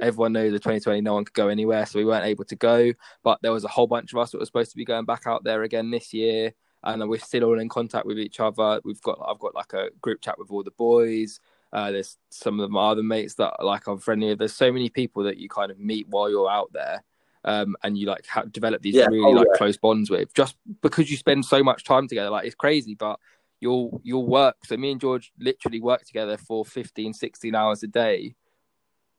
everyone 0.01 0.33
knows 0.33 0.51
the 0.51 0.59
2020 0.59 0.99
no 0.99 1.13
one 1.13 1.23
could 1.23 1.33
go 1.33 1.47
anywhere, 1.47 1.85
so 1.85 1.97
we 1.97 2.05
weren't 2.05 2.25
able 2.25 2.43
to 2.43 2.55
go. 2.55 2.91
But 3.23 3.39
there 3.41 3.53
was 3.53 3.63
a 3.63 3.69
whole 3.69 3.87
bunch 3.87 4.11
of 4.11 4.19
us 4.19 4.31
that 4.31 4.39
were 4.39 4.45
supposed 4.45 4.71
to 4.71 4.77
be 4.77 4.85
going 4.85 5.05
back 5.05 5.23
out 5.25 5.43
there 5.45 5.63
again 5.63 5.89
this 5.89 6.13
year, 6.13 6.53
and 6.83 7.07
we're 7.09 7.19
still 7.19 7.45
all 7.45 7.59
in 7.59 7.69
contact 7.69 8.05
with 8.05 8.19
each 8.19 8.41
other. 8.41 8.81
We've 8.83 9.01
got 9.01 9.19
I've 9.25 9.39
got 9.39 9.55
like 9.55 9.73
a 9.73 9.89
group 10.01 10.21
chat 10.21 10.37
with 10.37 10.51
all 10.51 10.61
the 10.61 10.71
boys. 10.71 11.39
Uh, 11.71 11.91
there's 11.91 12.17
some 12.29 12.59
of 12.59 12.69
my 12.69 12.89
other 12.89 13.03
mates 13.03 13.35
that 13.35 13.63
like 13.63 13.87
I'm 13.87 13.97
friendly. 13.97 14.35
There's 14.35 14.53
so 14.53 14.71
many 14.71 14.89
people 14.89 15.23
that 15.23 15.37
you 15.37 15.47
kind 15.47 15.71
of 15.71 15.79
meet 15.79 16.07
while 16.09 16.29
you're 16.29 16.51
out 16.51 16.71
there. 16.73 17.03
Um, 17.45 17.77
and 17.81 17.97
you 17.97 18.07
like 18.07 18.25
ha- 18.25 18.43
develop 18.51 18.81
these 18.81 18.95
yeah. 18.95 19.05
really 19.05 19.23
oh, 19.23 19.29
like 19.29 19.47
yeah. 19.53 19.57
close 19.57 19.77
bonds 19.77 20.09
with 20.09 20.33
just 20.33 20.57
because 20.81 21.09
you 21.09 21.15
spend 21.15 21.45
so 21.45 21.63
much 21.63 21.85
time 21.85 22.05
together. 22.05 22.29
Like 22.29 22.45
it's 22.45 22.55
crazy, 22.55 22.93
but 22.93 23.21
you'll 23.59 24.01
you'll 24.03 24.27
work. 24.27 24.57
So 24.65 24.77
me 24.77 24.91
and 24.91 25.01
George 25.01 25.31
literally 25.39 25.79
work 25.79 26.05
together 26.05 26.37
for 26.37 26.65
15, 26.65 27.13
16 27.13 27.55
hours 27.55 27.83
a 27.83 27.87
day 27.87 28.35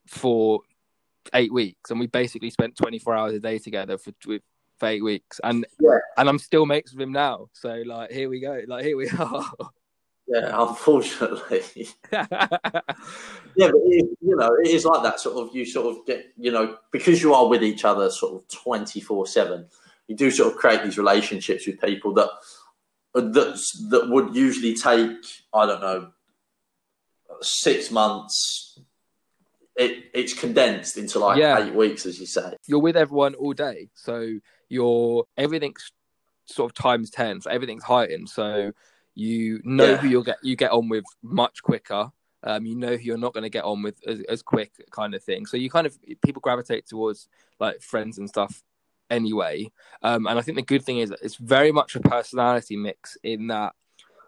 for 0.06 0.60
eight 1.34 1.52
weeks, 1.52 1.90
and 1.90 2.00
we 2.00 2.06
basically 2.06 2.50
spent 2.50 2.76
24 2.76 3.14
hours 3.14 3.34
a 3.34 3.40
day 3.40 3.58
together 3.58 3.98
for 3.98 4.12
for 4.78 4.88
eight 4.88 5.02
weeks. 5.02 5.40
And 5.42 5.66
yeah. 5.80 5.98
and 6.16 6.28
I'm 6.28 6.38
still 6.38 6.66
mates 6.66 6.92
with 6.92 7.00
him 7.00 7.12
now. 7.12 7.48
So 7.52 7.82
like 7.84 8.10
here 8.10 8.28
we 8.28 8.40
go. 8.40 8.62
Like 8.66 8.84
here 8.84 8.96
we 8.96 9.08
are. 9.18 9.44
Yeah, 10.28 10.50
unfortunately. 10.52 11.62
yeah, 12.12 12.26
but 12.28 12.52
it, 13.56 14.08
you 14.20 14.36
know, 14.36 14.54
it 14.62 14.68
is 14.68 14.84
like 14.84 15.02
that. 15.02 15.20
Sort 15.20 15.36
of, 15.36 15.56
you 15.56 15.64
sort 15.64 15.96
of 15.96 16.06
get, 16.06 16.26
you 16.36 16.52
know, 16.52 16.76
because 16.92 17.22
you 17.22 17.32
are 17.32 17.48
with 17.48 17.62
each 17.62 17.84
other, 17.84 18.10
sort 18.10 18.34
of 18.34 18.48
twenty 18.48 19.00
four 19.00 19.26
seven. 19.26 19.66
You 20.06 20.16
do 20.16 20.30
sort 20.30 20.52
of 20.52 20.58
create 20.58 20.82
these 20.82 20.98
relationships 20.98 21.66
with 21.66 21.80
people 21.80 22.14
that 22.14 22.30
that 23.14 23.60
that 23.90 24.08
would 24.08 24.34
usually 24.34 24.74
take 24.74 25.16
I 25.52 25.66
don't 25.66 25.80
know 25.80 26.10
six 27.40 27.90
months. 27.90 28.78
It 29.76 30.04
it's 30.12 30.34
condensed 30.34 30.96
into 30.96 31.18
like 31.18 31.38
Yeah. 31.38 31.64
eight 31.64 31.74
weeks, 31.74 32.06
as 32.06 32.18
you 32.18 32.26
say. 32.26 32.54
you're 32.66 32.80
with 32.80 32.96
everyone 32.96 33.34
all 33.34 33.52
day, 33.52 33.88
so 33.94 34.38
you're 34.68 35.24
everything's 35.36 35.90
sort 36.46 36.70
of 36.70 36.74
times 36.74 37.10
ten, 37.10 37.40
so 37.40 37.50
everything's 37.50 37.84
heightened. 37.84 38.28
So 38.28 38.72
you 39.14 39.60
know 39.64 39.90
Yeah. 39.90 39.96
who 39.96 40.08
you'll 40.08 40.22
get 40.22 40.38
you 40.42 40.56
get 40.56 40.72
on 40.72 40.88
with 40.88 41.04
much 41.22 41.62
quicker. 41.62 42.10
Um, 42.44 42.66
you 42.66 42.76
know 42.76 42.96
who 42.96 43.02
you're 43.02 43.18
not 43.18 43.34
going 43.34 43.42
to 43.42 43.50
get 43.50 43.64
on 43.64 43.82
with 43.82 43.98
as, 44.06 44.20
as 44.28 44.42
quick, 44.42 44.70
kind 44.92 45.12
of 45.14 45.22
thing. 45.24 45.44
So 45.44 45.56
you 45.56 45.68
kind 45.70 45.88
of 45.88 45.98
people 46.24 46.40
gravitate 46.40 46.86
towards 46.86 47.28
like 47.58 47.80
friends 47.80 48.18
and 48.18 48.28
stuff 48.28 48.62
anyway. 49.10 49.70
Um, 50.02 50.26
and 50.26 50.38
I 50.38 50.42
think 50.42 50.56
the 50.56 50.62
good 50.62 50.84
thing 50.84 50.98
is 50.98 51.10
that 51.10 51.20
it's 51.22 51.36
very 51.36 51.72
much 51.72 51.96
a 51.96 52.00
personality 52.00 52.76
mix 52.76 53.16
in 53.22 53.48
that 53.48 53.74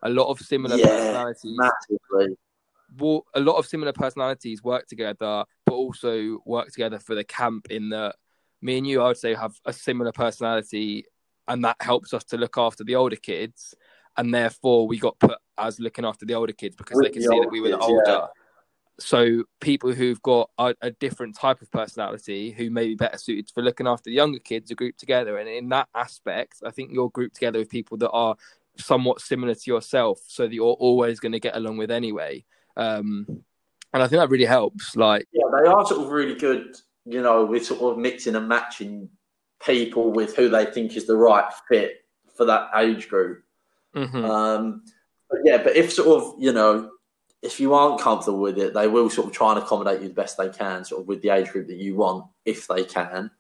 a 0.03 0.09
lot 0.09 0.29
of 0.31 0.41
similar 0.41 0.77
Yeah, 0.77 0.87
personalities 0.87 1.57
Massively. 1.59 2.37
well, 2.99 3.27
a 3.35 3.41
lot 3.41 3.57
of 3.57 3.67
similar 3.67 3.93
personalities 3.93 4.63
work 4.65 4.87
together, 4.87 5.45
but 5.67 5.73
also 5.73 6.43
work 6.45 6.71
together 6.71 6.99
for 6.99 7.15
the 7.15 7.25
camp. 7.25 7.71
In 7.71 7.91
that, 7.91 8.17
me 8.63 8.79
and 8.79 8.87
you, 8.87 9.03
I 9.03 9.09
would 9.09 9.17
say, 9.17 9.35
have 9.35 9.55
a 9.65 9.73
similar 9.73 10.13
personality, 10.13 11.05
and 11.49 11.65
that 11.65 11.77
helps 11.81 12.15
us 12.15 12.25
to 12.25 12.37
look 12.37 12.59
after 12.59 12.85
the 12.85 12.97
older 12.97 13.17
kids. 13.17 13.75
And 14.17 14.35
therefore, 14.35 14.89
we 14.89 14.99
got 14.99 15.19
put 15.19 15.39
as 15.57 15.79
looking 15.79 16.05
after 16.05 16.27
the 16.27 16.35
older 16.35 16.53
kids 16.53 16.75
because 16.75 16.97
With 16.97 17.07
they 17.07 17.13
could 17.13 17.23
the 17.23 17.29
see 17.29 17.41
that 17.41 17.51
we 17.51 17.61
were 17.61 17.69
the 17.69 17.77
kids, 17.77 17.87
older. 17.89 18.03
yeah. 18.07 18.27
So 19.01 19.45
people 19.61 19.93
who've 19.93 20.21
got 20.23 20.51
a, 20.59 20.75
a 20.83 20.91
different 20.91 21.37
type 21.37 21.63
of 21.63 21.71
personality, 21.71 22.51
who 22.51 22.71
may 22.71 22.89
be 22.89 22.95
better 22.95 23.19
suited 23.19 23.51
for 23.53 23.63
looking 23.63 23.87
after 23.87 24.11
the 24.11 24.15
younger 24.15 24.39
kids, 24.39 24.71
are 24.71 24.77
grouped 24.77 25.01
together. 25.01 25.39
And 25.39 25.49
in 25.49 25.69
that 25.71 25.89
aspect, 25.95 26.63
I 26.65 26.71
think 26.71 26.91
you're 26.93 27.11
grouped 27.11 27.35
together 27.35 27.59
with 27.59 27.71
people 27.71 27.97
that 27.99 28.11
are 28.11 28.37
somewhat 28.77 29.21
similar 29.21 29.55
to 29.55 29.71
yourself, 29.71 30.21
so 30.27 30.45
that 30.45 30.53
you're 30.53 30.67
always 30.67 31.19
going 31.21 31.33
to 31.33 31.41
get 31.41 31.57
along 31.57 31.79
with 31.79 31.91
anyway. 31.91 32.45
Um, 32.77 33.27
and 33.93 34.03
I 34.03 34.07
think 34.07 34.21
that 34.21 34.31
really 34.31 34.45
helps. 34.45 34.95
Like, 34.97 35.27
Yeah, 35.33 35.45
they 35.59 35.67
are 35.67 35.85
sort 35.87 36.03
of 36.03 36.09
really 36.09 36.37
good, 36.37 36.77
you 37.05 37.23
know, 37.23 37.45
with 37.45 37.67
sort 37.67 37.81
of 37.81 37.99
mixing 37.99 38.37
and 38.37 38.49
matching 38.49 39.09
people 39.65 40.13
with 40.13 40.37
who 40.37 40.49
they 40.49 40.67
think 40.67 40.97
is 40.97 41.07
the 41.07 41.17
right 41.17 41.51
fit 41.69 42.05
for 42.37 42.45
that 42.47 42.71
age 42.77 43.09
group. 43.09 43.43
mhm. 43.95 44.25
Um, 44.25 44.85
but 45.29 45.41
yeah, 45.45 45.63
but 45.63 45.77
if 45.77 45.93
sort 45.93 46.23
of, 46.23 46.35
you 46.39 46.53
know, 46.53 46.91
if 47.43 47.59
you 47.59 47.75
aren't 47.75 48.01
comfortable 48.01 48.41
with 48.41 48.59
it, 48.59 48.75
they 48.75 48.87
will 48.87 49.09
sort 49.09 49.27
of 49.27 49.33
try 49.33 49.53
and 49.53 49.63
accommodate 49.63 50.03
you 50.03 50.09
the 50.09 50.15
best 50.15 50.37
they 50.37 50.51
can, 50.51 50.85
sort 50.85 51.01
of 51.03 51.09
with 51.09 51.23
the 51.23 51.31
age 51.31 51.49
group 51.51 51.69
that 51.69 51.79
you 51.79 51.97
want, 51.97 52.27
if 52.45 52.67
they 52.67 52.85
can. 52.85 53.31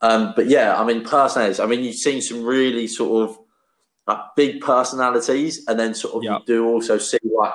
Um, 0.00 0.32
but 0.36 0.46
yeah, 0.46 0.80
I 0.80 0.84
mean, 0.84 1.04
personalities. 1.04 1.58
I 1.58 1.66
mean, 1.66 1.82
you've 1.82 1.96
seen 1.96 2.20
some 2.20 2.44
really 2.44 2.86
sort 2.86 3.28
of 3.28 3.38
like 4.06 4.18
big 4.36 4.60
personalities, 4.60 5.64
and 5.66 5.78
then 5.78 5.94
sort 5.94 6.14
of 6.14 6.22
you 6.22 6.38
do 6.46 6.66
also 6.66 6.98
see 6.98 7.18
like 7.24 7.54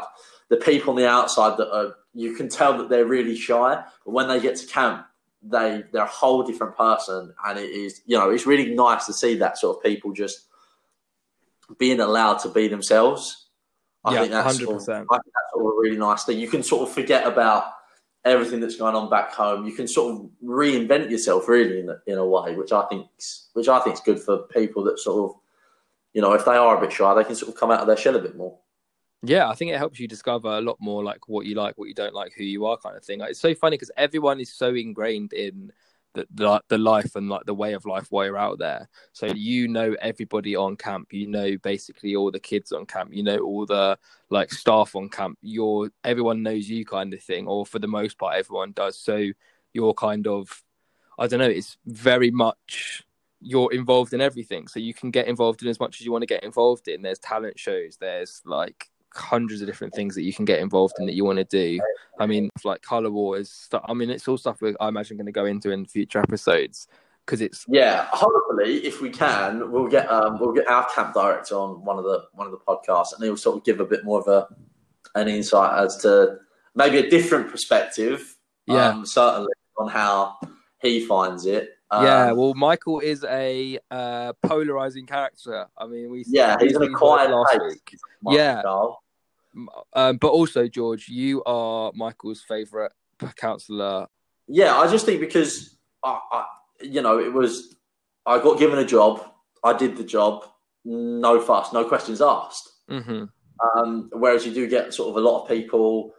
the 0.50 0.58
people 0.58 0.92
on 0.92 0.96
the 0.98 1.08
outside 1.08 1.58
that 1.58 1.74
are. 1.74 1.96
You 2.14 2.34
can 2.34 2.50
tell 2.50 2.78
that 2.78 2.90
they're 2.90 3.06
really 3.06 3.38
shy, 3.38 3.82
but 4.06 4.12
when 4.12 4.28
they 4.28 4.42
get 4.42 4.58
to 4.58 4.68
camp, 4.68 5.06
they 5.42 5.84
they're 5.94 6.04
a 6.04 6.08
whole 6.08 6.44
different 6.44 6.76
person, 6.76 7.34
and 7.46 7.58
it 7.58 7.70
is 7.70 8.02
you 8.06 8.18
know 8.18 8.30
it's 8.30 8.46
really 8.46 8.74
nice 8.74 9.06
to 9.06 9.14
see 9.14 9.36
that 9.36 9.58
sort 9.58 9.78
of 9.78 9.84
people 9.84 10.12
just 10.12 10.48
being 11.78 12.02
allowed 12.02 12.40
to 12.40 12.50
be 12.50 12.68
themselves. 12.68 13.41
I 14.04 14.14
Yeah, 14.14 14.20
think 14.22 14.32
that's 14.32 14.58
sort 14.58 14.76
of, 14.76 14.82
100%. 14.82 15.06
I 15.12 15.18
think 15.18 15.34
that's 15.34 15.52
sort 15.54 15.66
of 15.66 15.72
a 15.72 15.80
really 15.80 15.98
nice 15.98 16.24
thing. 16.24 16.40
You 16.40 16.48
can 16.50 16.64
sort 16.64 16.88
of 16.88 16.94
forget 16.94 17.28
about 17.28 17.66
everything 18.26 18.60
that's 18.60 18.76
going 18.76 18.96
on 18.96 19.10
back 19.10 19.34
home. 19.34 19.66
You 19.66 19.74
can 19.74 19.88
sort 19.88 20.16
of 20.16 20.30
reinvent 20.44 21.10
yourself 21.10 21.48
really 21.48 21.80
in 21.82 21.90
a, 21.90 21.98
in 22.08 22.18
a 22.18 22.26
way, 22.26 22.56
which 22.56 22.72
I 22.72 22.86
think 22.88 23.08
which 23.54 23.68
I 23.68 23.80
think 23.80 23.96
is 23.96 24.02
good 24.02 24.20
for 24.20 24.40
people 24.44 24.84
that 24.86 25.00
sort 25.00 25.32
of 25.32 25.38
you 26.14 26.22
know 26.22 26.34
if 26.34 26.46
they 26.46 26.56
are 26.56 26.78
a 26.78 26.82
bit 26.82 26.92
shy, 26.94 27.14
they 27.14 27.24
can 27.24 27.36
sort 27.36 27.54
of 27.54 27.60
come 27.60 27.72
out 27.72 27.82
of 27.82 27.88
their 27.88 27.98
shell 27.98 28.16
a 28.16 28.20
bit 28.20 28.36
more. 28.36 28.58
Yeah, 29.24 29.50
I 29.50 29.54
think 29.56 29.72
it 29.72 29.78
helps 29.78 30.00
you 30.00 30.08
discover 30.08 30.50
a 30.50 30.62
lot 30.62 30.78
more 30.80 31.04
like 31.04 31.28
what 31.30 31.46
you 31.46 31.54
like, 31.56 31.78
what 31.78 31.88
you 31.88 31.94
don't 31.94 32.14
like, 32.16 32.34
who 32.36 32.44
you 32.44 32.66
are, 32.66 32.78
kind 32.78 32.98
of 32.98 33.04
thing. 33.04 33.20
Like, 33.20 33.32
it's 33.32 33.40
so 33.40 33.54
funny 33.54 33.76
because 33.76 33.92
everyone 33.96 34.40
is 34.40 34.52
so 34.52 34.74
ingrained 34.74 35.34
in 35.34 35.72
the, 36.14 36.28
the 36.34 36.62
the 36.68 36.78
life 36.78 37.16
and 37.16 37.30
like 37.30 37.46
the 37.46 37.54
way 37.54 37.74
of 37.74 37.86
life 37.86 38.08
while 38.10 38.26
you're 38.26 38.38
out 38.38 38.60
there. 38.60 38.90
So 39.14 39.28
you 39.28 39.68
know 39.68 39.96
everybody 40.02 40.56
on 40.56 40.76
camp. 40.76 41.14
You 41.14 41.28
know 41.28 41.58
basically 41.58 42.16
all 42.16 42.32
the 42.32 42.40
kids 42.40 42.72
on 42.72 42.86
camp. 42.86 43.14
You 43.14 43.24
know 43.24 43.38
all 43.40 43.66
the 43.66 43.98
like 44.30 44.52
staff 44.52 44.96
on 44.96 45.10
camp. 45.10 45.38
You're 45.42 45.92
everyone 46.04 46.44
knows 46.44 46.70
you, 46.70 46.86
kind 46.86 47.14
of 47.14 47.22
thing, 47.22 47.48
or 47.48 47.66
for 47.66 47.80
the 47.80 47.88
most 47.88 48.18
part, 48.18 48.38
everyone 48.38 48.72
does. 48.74 48.98
So 48.98 49.28
you're 49.74 49.94
kind 49.94 50.28
of, 50.28 50.64
I 51.18 51.28
don't 51.28 51.40
know. 51.40 51.46
It's 51.46 51.78
very 51.86 52.32
much 52.32 53.04
you're 53.42 53.74
involved 53.74 54.14
in 54.14 54.22
everything 54.22 54.68
so 54.68 54.80
you 54.80 54.94
can 54.94 55.10
get 55.10 55.28
involved 55.28 55.64
in 55.64 55.68
as 55.68 55.80
much 55.80 56.00
as 56.00 56.06
you 56.06 56.12
want 56.12 56.22
to 56.22 56.28
get 56.28 56.44
involved 56.44 56.88
in 56.88 57.02
there's 57.02 57.18
talent 57.18 57.58
shows 57.58 57.98
there's 58.00 58.40
like 58.46 58.91
hundreds 59.14 59.62
of 59.62 59.68
different 59.68 59.94
things 59.94 60.16
that 60.16 60.24
you 60.24 60.34
can 60.34 60.46
get 60.46 60.60
involved 60.60 60.94
in 61.00 61.06
that 61.06 61.16
you 61.16 61.26
want 61.26 61.38
to 61.38 61.44
do 61.46 61.80
i 62.20 62.26
mean 62.26 62.50
like 62.64 62.82
color 62.82 63.12
wars 63.12 63.52
stuff 63.52 63.84
i 63.86 63.94
mean 63.94 64.10
it's 64.10 64.28
all 64.28 64.38
stuff 64.38 64.62
we're 64.62 64.76
i 64.80 64.88
imagine 64.88 65.18
going 65.18 65.26
to 65.26 65.32
go 65.32 65.46
into 65.46 65.72
in 65.72 65.86
future 65.86 66.20
episodes 66.20 66.88
because 67.26 67.42
it's 67.42 67.66
Yeah, 67.68 68.08
hopefully, 68.12 68.86
if 68.86 69.02
we 69.02 69.10
can, 69.10 69.72
we'll 69.72 69.88
get 69.88 70.12
um, 70.12 70.40
we'll 70.40 70.54
get 70.54 70.68
our 70.68 70.88
camp 70.90 71.14
director 71.14 71.56
on 71.56 71.84
one 71.86 71.98
of 71.98 72.04
the 72.04 72.26
one 72.34 72.48
of 72.48 72.52
the 72.52 72.60
podcasts, 72.60 73.14
and 73.14 73.24
he'll 73.24 73.38
sort 73.38 73.58
of 73.58 73.64
give 73.64 73.80
a 73.80 73.86
bit 73.86 74.04
more 74.04 74.20
of 74.20 74.28
a 74.28 74.48
an 75.16 75.28
insight 75.28 75.80
as 75.80 75.98
to 75.98 76.38
maybe 76.76 76.98
a 76.98 77.10
different 77.10 77.50
perspective. 77.50 78.36
Yeah. 78.68 78.90
um, 78.90 79.06
certainly 79.06 79.52
on 79.78 79.90
how 79.90 80.38
he 80.82 81.06
finds 81.06 81.46
it. 81.46 81.72
Um, 81.94 82.06
yeah 82.06 82.32
well 82.32 82.54
michael 82.54 83.02
is 83.02 83.26
a 83.26 83.78
uh 83.92 84.32
polarizing 84.44 85.06
character. 85.06 85.68
I 85.78 85.88
mean 85.88 86.10
we 86.10 86.24
yeah, 86.28 86.58
he's 86.60 86.76
an 86.76 86.84
used 86.84 86.94
acquired 86.94 87.32
last 87.32 87.60
week. 87.68 87.98
Yeah. 88.30 88.62
Um 89.94 90.18
but 90.18 90.30
also 90.30 90.68
george 90.68 91.10
you 91.10 91.44
are 91.44 91.92
michael's 91.94 92.42
favorite 92.48 92.94
counselor 93.36 94.08
Yeah, 94.48 94.76
I 94.78 94.90
just 94.90 95.06
think 95.06 95.20
because 95.20 95.78
I, 96.04 96.20
I, 96.32 96.46
you 96.82 97.02
know, 97.02 97.20
it 97.20 97.32
was 97.32 97.76
I 98.26 98.40
got 98.40 98.60
given 98.60 98.80
a 98.80 98.86
job, 98.86 99.24
I 99.64 99.74
did 99.74 99.98
the 99.98 100.04
job, 100.04 100.46
no 100.86 101.40
fuss, 101.40 101.74
no 101.74 101.84
questions 101.86 102.22
asked. 102.22 102.70
hmm 102.90 103.26
Um, 103.76 104.10
whereas 104.14 104.46
you 104.46 104.54
do 104.54 104.68
get 104.68 104.94
sort 104.94 105.10
of 105.10 105.18
a 105.18 105.28
lot 105.28 105.44
of 105.44 105.48
people 105.48 106.14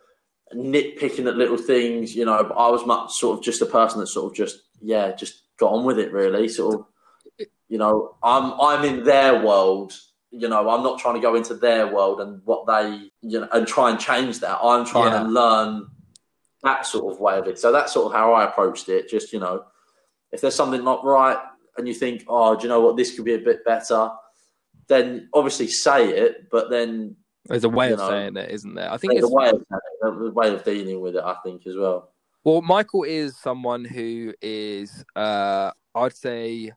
nitpicking 0.55 1.27
at 1.27 1.37
little 1.37 1.57
things, 1.57 2.15
you 2.15 2.25
know. 2.25 2.45
But 2.45 2.55
I 2.55 2.69
was 2.69 2.87
much 2.87 3.13
sort 3.15 3.39
of 3.39 3.45
just 3.45 3.63
a 3.63 3.67
person 3.67 4.01
that 4.01 4.07
sort 4.07 4.31
of 4.31 4.37
just 4.37 4.61
yeah, 4.81 5.13
just 5.13 5.43
got 5.59 5.73
on 5.73 5.85
with 5.85 5.99
it 5.99 6.13
really. 6.13 6.49
Sort 6.49 6.75
of, 6.77 7.47
you 7.69 7.79
know, 7.79 8.17
I'm 8.23 8.53
I'm 8.61 8.85
in 8.85 9.05
their 9.05 9.45
world. 9.45 9.93
You 10.31 10.49
know, 10.49 10.69
I'm 10.71 10.83
not 10.83 10.99
trying 10.99 11.15
to 11.15 11.21
go 11.21 11.35
into 11.35 11.55
their 11.55 11.87
world 11.93 12.21
and 12.21 12.41
what 12.45 12.67
they 12.67 13.11
you 13.21 13.41
know 13.41 13.49
and 13.53 13.67
try 13.67 13.91
and 13.91 14.01
change 14.01 14.41
that. 14.41 14.59
I'm 14.63 14.85
trying 14.87 15.13
Yeah. 15.13 15.23
to 15.25 15.29
learn 15.29 15.89
that 16.63 16.87
sort 16.87 17.13
of 17.13 17.21
way 17.21 17.39
of 17.39 17.47
it. 17.49 17.59
So 17.59 17.73
that's 17.73 17.93
sort 17.93 18.07
of 18.07 18.13
how 18.13 18.33
I 18.33 18.45
approached 18.45 18.89
it. 18.89 19.09
Just 19.09 19.33
you 19.33 19.41
know, 19.41 19.65
if 20.31 20.41
there's 20.41 20.55
something 20.55 20.83
not 20.85 21.05
right 21.05 21.39
and 21.77 21.89
you 21.89 21.95
think, 21.95 22.25
oh, 22.29 22.55
do 22.57 22.63
you 22.63 22.69
know 22.69 22.81
what, 22.81 22.97
this 22.97 23.15
could 23.17 23.25
be 23.25 23.35
a 23.35 23.39
bit 23.39 23.65
better, 23.65 24.11
then 24.87 25.29
obviously 25.35 25.67
say 25.69 26.11
it. 26.11 26.49
But 26.51 26.71
then 26.71 27.17
there's 27.47 27.65
a 27.65 27.69
way 27.69 27.93
of 27.93 27.99
know, 27.99 28.09
saying 28.09 28.37
it 28.37 28.51
isn't 28.53 28.75
there 28.77 28.89
i 28.93 28.97
think 28.97 29.15
there's 29.15 29.25
it's 29.25 29.33
a 29.33 29.35
way 29.35 29.49
of 29.51 29.65
the 30.01 30.31
way 30.31 30.55
of 30.55 30.63
dealing 30.65 31.01
with 31.01 31.17
it. 31.17 31.25
I 31.25 31.35
think 31.45 31.67
as 31.67 31.77
well. 31.77 32.12
Well, 32.45 32.61
Michael 32.61 33.05
is 33.05 33.37
someone 33.39 33.85
who 33.85 34.35
is, 34.43 35.05
uh, 35.15 35.71
I'd 35.95 36.17
say, 36.17 36.73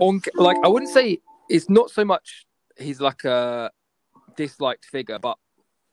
on 0.00 0.20
like 0.34 0.56
I 0.62 0.68
wouldn't 0.68 0.92
say 0.92 1.18
it's 1.48 1.70
not 1.70 1.90
so 1.90 2.04
much 2.04 2.46
he's 2.76 3.00
like 3.00 3.24
a 3.24 3.70
disliked 4.36 4.84
figure, 4.84 5.18
but 5.18 5.36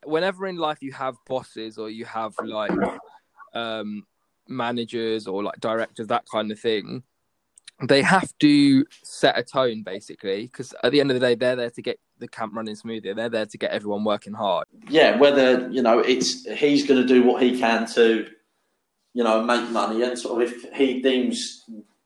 whenever 0.03 0.47
in 0.47 0.57
life 0.57 0.79
you 0.81 0.91
have 0.93 1.15
bosses 1.27 1.77
or 1.77 1.89
you 1.89 2.05
have 2.05 2.33
like 2.43 2.71
um, 3.53 4.03
managers 4.47 5.27
or 5.27 5.43
like 5.43 5.59
directors, 5.59 6.07
that 6.07 6.25
kind 6.31 6.51
of 6.51 6.59
thing, 6.59 7.03
they 7.87 8.01
have 8.01 8.31
to 8.39 8.85
set 9.03 9.37
a 9.37 9.43
tone 9.43 9.83
basically 9.83 10.43
because 10.43 10.73
at 10.83 10.91
the 10.91 10.99
end 10.99 11.11
of 11.11 11.19
the 11.19 11.25
day, 11.25 11.35
they're 11.35 11.55
there 11.55 11.69
to 11.71 11.81
get 11.81 11.99
the 12.19 12.27
camp 12.27 12.53
running 12.55 12.75
smoothly. 12.75 13.13
They're 13.13 13.29
there 13.29 13.45
to 13.45 13.57
get 13.57 13.71
everyone 13.71 14.03
working 14.03 14.33
hard. 14.33 14.67
Yeah, 14.89 15.17
whether 15.17 15.69
you 15.69 15.81
know 15.81 15.99
it's 15.99 16.45
he's 16.45 16.87
going 16.87 17.01
to 17.01 17.07
do 17.07 17.23
what 17.23 17.41
he 17.41 17.59
can 17.59 17.85
to, 17.93 18.27
you 19.13 19.23
know, 19.23 19.43
make 19.43 19.69
money, 19.69 20.03
and 20.03 20.17
sort 20.17 20.41
of 20.41 20.51
if 20.51 20.73
he 20.73 21.01
deems 21.01 21.63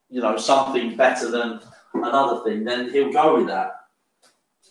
you 0.09 0.21
know 0.21 0.37
something 0.37 0.95
better 0.95 1.29
than 1.29 1.59
another 1.93 2.43
thing, 2.43 2.63
then 2.63 2.89
he'll 2.91 3.11
go 3.11 3.37
with 3.37 3.47
that. 3.47 3.71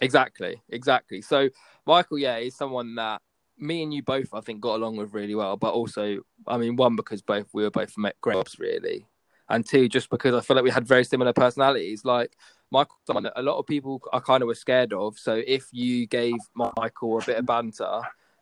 Exactly, 0.01 0.63
exactly. 0.69 1.21
So 1.23 1.49
Michael, 1.87 2.19
yeah, 2.19 2.37
is 2.37 2.57
someone 2.57 2.95
that 2.97 3.23
me 3.59 3.83
and 3.83 3.93
you 3.93 4.03
both, 4.03 4.33
I 4.33 4.41
think, 4.41 4.61
got 4.61 4.77
along 4.77 4.97
with 4.97 5.15
really 5.15 5.35
well. 5.35 5.57
But 5.57 5.75
also, 5.75 6.21
I 6.47 6.57
mean, 6.59 6.77
one 6.77 6.97
because 6.97 7.23
both 7.23 7.49
we 7.53 7.63
were 7.63 7.71
both 7.71 7.97
met 7.97 8.17
grabs 8.21 8.59
really, 8.59 9.07
and 9.49 9.67
two 9.67 9.89
just 9.89 10.11
because 10.11 10.35
I 10.35 10.41
feel 10.41 10.57
like 10.57 10.65
we 10.65 10.71
had 10.71 10.87
very 10.87 11.05
similar 11.05 11.33
personalities. 11.33 12.05
Like 12.05 12.37
Michael, 12.71 12.97
someone 13.07 13.25
that 13.25 13.33
a 13.37 13.43
lot 13.43 13.59
of 13.59 13.67
people 13.67 14.01
are 14.13 14.21
kind 14.21 14.43
of 14.43 14.47
were 14.47 14.55
scared 14.55 14.93
of. 14.93 15.19
So 15.19 15.43
if 15.47 15.67
you 15.73 16.07
gave 16.07 16.37
Michael 16.55 17.19
a 17.19 17.25
bit 17.25 17.39
of 17.39 17.47
banter, 17.47 18.01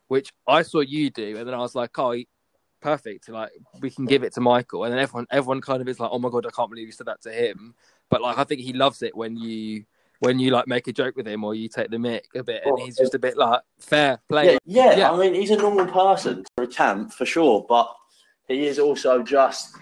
which 0.09 0.31
I 0.47 0.63
saw 0.63 0.81
you 0.81 1.11
do, 1.11 1.37
and 1.37 1.47
then 1.47 1.55
I 1.55 1.59
was 1.59 1.75
like, 1.75 1.99
oh. 1.99 2.17
Perfect. 2.83 3.29
Like 3.31 3.51
we 3.81 3.91
can 3.91 4.05
give 4.05 4.23
it 4.23 4.35
to 4.35 4.41
Michael, 4.41 4.85
and 4.85 4.93
then 4.93 5.01
everyone, 5.01 5.27
everyone 5.31 5.61
kind 5.63 5.81
of 5.81 5.89
is 5.89 5.99
like, 5.99 6.11
"Oh 6.13 6.19
my 6.19 6.29
god, 6.29 6.47
I 6.47 6.51
can't 6.51 6.71
believe 6.71 6.87
you 6.87 6.93
said 6.93 7.07
that 7.07 7.23
to 7.23 7.33
him." 7.33 7.75
But 8.11 8.21
like, 8.21 8.39
I 8.39 8.45
think 8.45 8.61
he 8.61 8.75
loves 8.75 9.03
it 9.03 9.17
when 9.17 9.37
you 9.37 9.87
when 10.21 10.39
you 10.39 10.51
like 10.51 10.69
make 10.69 10.87
a 10.87 10.93
joke 10.93 11.17
with 11.17 11.27
him 11.27 11.43
or 11.43 11.55
you 11.55 11.69
take 11.69 11.91
the 11.91 11.99
mic 11.99 12.27
a 12.35 12.43
bit, 12.43 12.63
and 12.65 12.79
he's 12.79 12.97
just 12.97 13.15
a 13.15 13.19
bit 13.19 13.37
like 13.37 13.63
fair 13.81 14.21
play. 14.29 14.53
Yeah, 14.53 14.59
yeah, 14.93 14.97
Yeah. 14.97 15.11
I 15.11 15.17
mean, 15.19 15.35
he's 15.35 15.51
a 15.51 15.57
normal 15.57 15.87
person 15.87 16.45
for 16.55 16.65
a 16.65 16.69
camp 16.69 17.13
for 17.13 17.27
sure, 17.27 17.65
but 17.69 17.93
he 18.47 18.67
is 18.67 18.79
also 18.79 19.23
just 19.23 19.77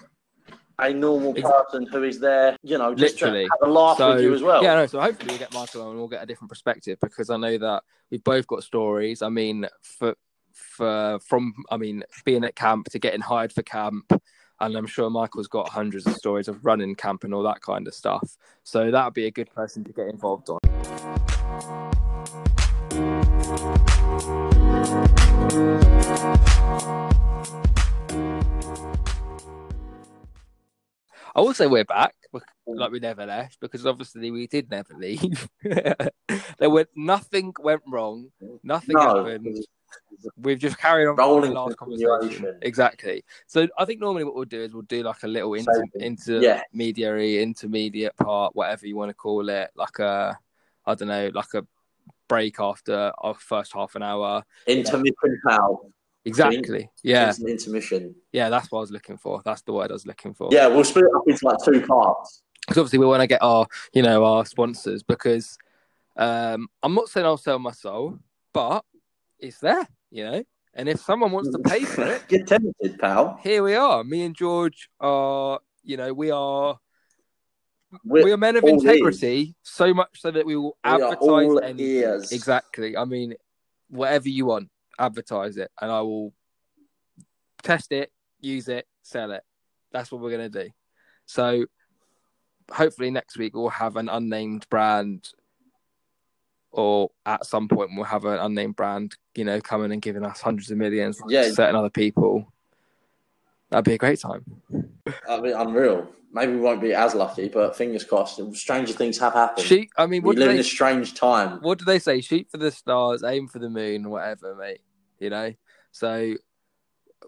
a 0.78 0.92
normal 0.92 1.34
person 1.34 1.86
who 1.86 2.02
is 2.02 2.18
there, 2.18 2.56
you 2.62 2.78
know, 2.78 2.94
just 2.94 3.20
Literally. 3.20 3.44
to 3.44 3.50
have 3.60 3.68
a 3.68 3.72
laugh 3.72 3.98
So 3.98 4.14
with 4.14 4.22
you 4.22 4.34
as 4.34 4.42
well. 4.42 4.62
yeah, 4.62 4.74
no. 4.74 4.86
So 4.86 5.00
hopefully 5.00 5.34
we 5.34 5.38
get 5.38 5.54
Michael 5.54 5.82
on 5.82 5.88
and 5.90 5.98
we'll 5.98 6.08
get 6.08 6.22
a 6.22 6.26
different 6.26 6.50
perspective 6.50 6.98
because 7.00 7.30
I 7.30 7.36
know 7.36 7.56
that 7.58 7.82
we've 8.10 8.24
both 8.24 8.46
got 8.46 8.62
stories. 8.64 9.22
I 9.22 9.28
mean, 9.28 9.66
for 9.82 10.14
for 10.52 11.18
from 11.20 11.52
I 11.70 11.76
mean 11.76 12.04
being 12.24 12.44
at 12.44 12.56
camp 12.56 12.86
to 12.90 12.98
getting 12.98 13.20
hired 13.20 13.52
for 13.52 13.62
camp, 13.62 14.12
and 14.60 14.76
I'm 14.76 14.86
sure 14.86 15.10
Michael's 15.10 15.48
got 15.48 15.68
hundreds 15.68 16.06
of 16.06 16.14
stories 16.14 16.48
of 16.48 16.64
running 16.64 16.94
camp 16.94 17.24
and 17.24 17.34
all 17.34 17.42
that 17.44 17.60
kind 17.60 17.86
of 17.86 17.94
stuff. 17.94 18.36
So 18.64 18.90
that 18.90 19.04
would 19.04 19.14
be 19.14 19.26
a 19.26 19.30
good 19.30 19.50
person 19.54 19.84
to 19.84 19.92
get 19.92 20.08
involved 20.08 20.48
on. 20.50 20.58
I 31.34 31.40
would 31.40 31.56
say 31.56 31.66
we're 31.66 31.84
back, 31.84 32.14
like 32.66 32.90
we 32.92 33.00
never 33.00 33.26
left, 33.26 33.58
because 33.60 33.84
obviously 33.86 34.30
we 34.30 34.46
did 34.46 34.70
never 34.70 34.94
leave. 34.96 35.48
there 35.62 36.70
went 36.70 36.88
nothing 36.94 37.52
went 37.60 37.82
wrong, 37.88 38.30
nothing 38.62 38.94
No. 38.96 39.24
happened. 39.24 39.64
We've 40.36 40.58
just 40.58 40.78
carried 40.78 41.06
on 41.06 41.16
Rolling 41.16 41.54
the 41.54 41.60
last 41.60 41.76
conversation. 41.76 42.58
Exactly. 42.62 43.24
So 43.46 43.68
I 43.78 43.84
think 43.84 44.00
normally 44.00 44.24
what 44.24 44.34
we'll 44.34 44.44
do 44.44 44.62
is 44.62 44.72
we'll 44.72 44.82
do 44.82 45.02
like 45.02 45.22
a 45.22 45.28
little 45.28 45.54
inter-. 45.54 45.84
Yeah. 46.40 46.62
intermediary, 46.72 47.40
intermediate 47.42 48.16
part, 48.16 48.56
whatever 48.56 48.86
you 48.86 48.96
want 48.96 49.10
to 49.10 49.14
call 49.14 49.48
it, 49.48 49.70
like 49.76 49.98
a, 50.00 50.36
I 50.86 50.94
don't 50.94 51.08
know, 51.08 51.30
like 51.32 51.54
a 51.54 51.64
break 52.28 52.58
after 52.58 53.12
our 53.18 53.34
first 53.34 53.72
half 53.72 53.94
an 53.94 54.02
hour. 54.02 54.42
Intermission 54.66 55.40
pal. 55.46 55.90
Exactly. 56.24 56.90
Yeah. 57.02 57.28
It's 57.28 57.38
an 57.38 57.48
intermission. 57.48 58.14
Yeah. 58.32 58.48
That's 58.48 58.70
what 58.72 58.78
I 58.78 58.80
was 58.82 58.90
looking 58.90 59.16
for. 59.18 59.42
That's 59.44 59.62
the 59.62 59.72
word 59.72 59.90
I 59.90 59.94
was 59.94 60.06
looking 60.06 60.32
for. 60.34 60.48
Yeah, 60.52 60.66
we'll 60.68 60.84
split 60.84 61.04
it 61.04 61.10
up 61.16 61.22
into 61.26 61.44
like 61.46 61.58
two 61.64 61.80
parts. 61.86 62.42
because 62.66 62.78
obviously 62.78 62.98
we 62.98 63.06
want 63.06 63.20
to 63.20 63.26
get 63.26 63.42
our 63.42 63.66
you 63.92 64.02
know 64.02 64.24
our 64.24 64.46
sponsors 64.46 65.02
because 65.02 65.58
um 66.16 66.66
i'm 66.82 66.94
not 66.94 67.08
saying 67.08 67.26
i'll 67.26 67.36
sell 67.36 67.58
my 67.58 67.72
soul 67.72 68.18
but 68.54 68.82
it's 69.38 69.58
there 69.58 69.86
you 70.10 70.24
know 70.24 70.42
and 70.72 70.88
if 70.88 71.00
someone 71.00 71.30
wants 71.32 71.50
to 71.50 71.58
pay 71.58 71.80
for 71.84 72.04
it 72.06 72.22
Get 72.28 72.46
tempted, 72.46 72.98
pal. 72.98 73.38
here 73.42 73.62
we 73.62 73.74
are 73.74 74.02
me 74.04 74.22
and 74.24 74.34
george 74.34 74.88
are 75.00 75.58
you 75.82 75.96
know 75.98 76.14
we 76.14 76.30
are 76.30 76.78
We're, 78.04 78.24
we 78.24 78.32
are 78.32 78.36
men 78.38 78.56
of 78.56 78.64
integrity 78.64 79.56
so 79.62 79.92
much 79.92 80.20
so 80.20 80.30
that 80.30 80.46
we 80.46 80.56
will 80.56 80.76
we 80.84 80.90
advertise 80.90 81.50
anything. 81.64 81.86
ears. 81.86 82.32
exactly 82.32 82.96
i 82.96 83.04
mean 83.04 83.34
whatever 83.90 84.28
you 84.30 84.46
want 84.46 84.68
advertise 84.98 85.56
it 85.56 85.70
and 85.80 85.90
i 85.90 86.00
will 86.00 86.32
test 87.62 87.92
it 87.92 88.12
use 88.40 88.68
it 88.68 88.86
sell 89.02 89.32
it. 89.32 89.42
That's 89.92 90.10
what 90.10 90.20
we're 90.20 90.30
going 90.36 90.50
to 90.50 90.64
do. 90.64 90.70
So 91.26 91.66
hopefully 92.70 93.10
next 93.10 93.36
week 93.38 93.54
we'll 93.54 93.68
have 93.68 93.96
an 93.96 94.08
unnamed 94.08 94.66
brand 94.70 95.28
or 96.70 97.10
at 97.26 97.44
some 97.46 97.68
point 97.68 97.90
we'll 97.94 98.04
have 98.04 98.24
an 98.24 98.38
unnamed 98.38 98.76
brand 98.76 99.14
you 99.36 99.44
know 99.44 99.60
coming 99.60 99.92
and 99.92 100.02
giving 100.02 100.24
us 100.24 100.40
hundreds 100.40 100.70
of 100.70 100.78
millions 100.78 101.20
like 101.20 101.30
Yeah. 101.30 101.50
certain 101.50 101.76
other 101.76 101.90
people 101.90 102.52
that'd 103.70 103.84
be 103.84 103.94
a 103.94 103.98
great 103.98 104.20
time 104.20 104.44
I 105.28 105.40
mean, 105.40 105.52
unreal. 105.52 106.08
Maybe 106.32 106.52
we 106.52 106.60
won't 106.60 106.80
be 106.80 106.94
as 106.94 107.14
lucky, 107.14 107.48
but 107.48 107.76
fingers 107.76 108.02
crossed. 108.02 108.40
Stranger 108.56 108.92
things 108.92 109.18
have 109.18 109.34
happened. 109.34 109.66
shoot 109.66 109.88
i 109.96 110.06
mean 110.06 110.22
we 110.22 110.34
live 110.34 110.50
in 110.50 110.58
a 110.58 110.64
strange 110.64 111.14
time. 111.14 111.60
what 111.60 111.78
do 111.78 111.84
they 111.84 111.98
say? 111.98 112.20
Shoot 112.20 112.50
for 112.50 112.56
the 112.56 112.70
stars, 112.70 113.22
aim 113.22 113.46
for 113.46 113.60
the 113.60 113.70
moon, 113.70 114.10
whatever, 114.10 114.54
mate. 114.56 114.80
You 115.20 115.30
know? 115.30 115.54
So 115.92 116.34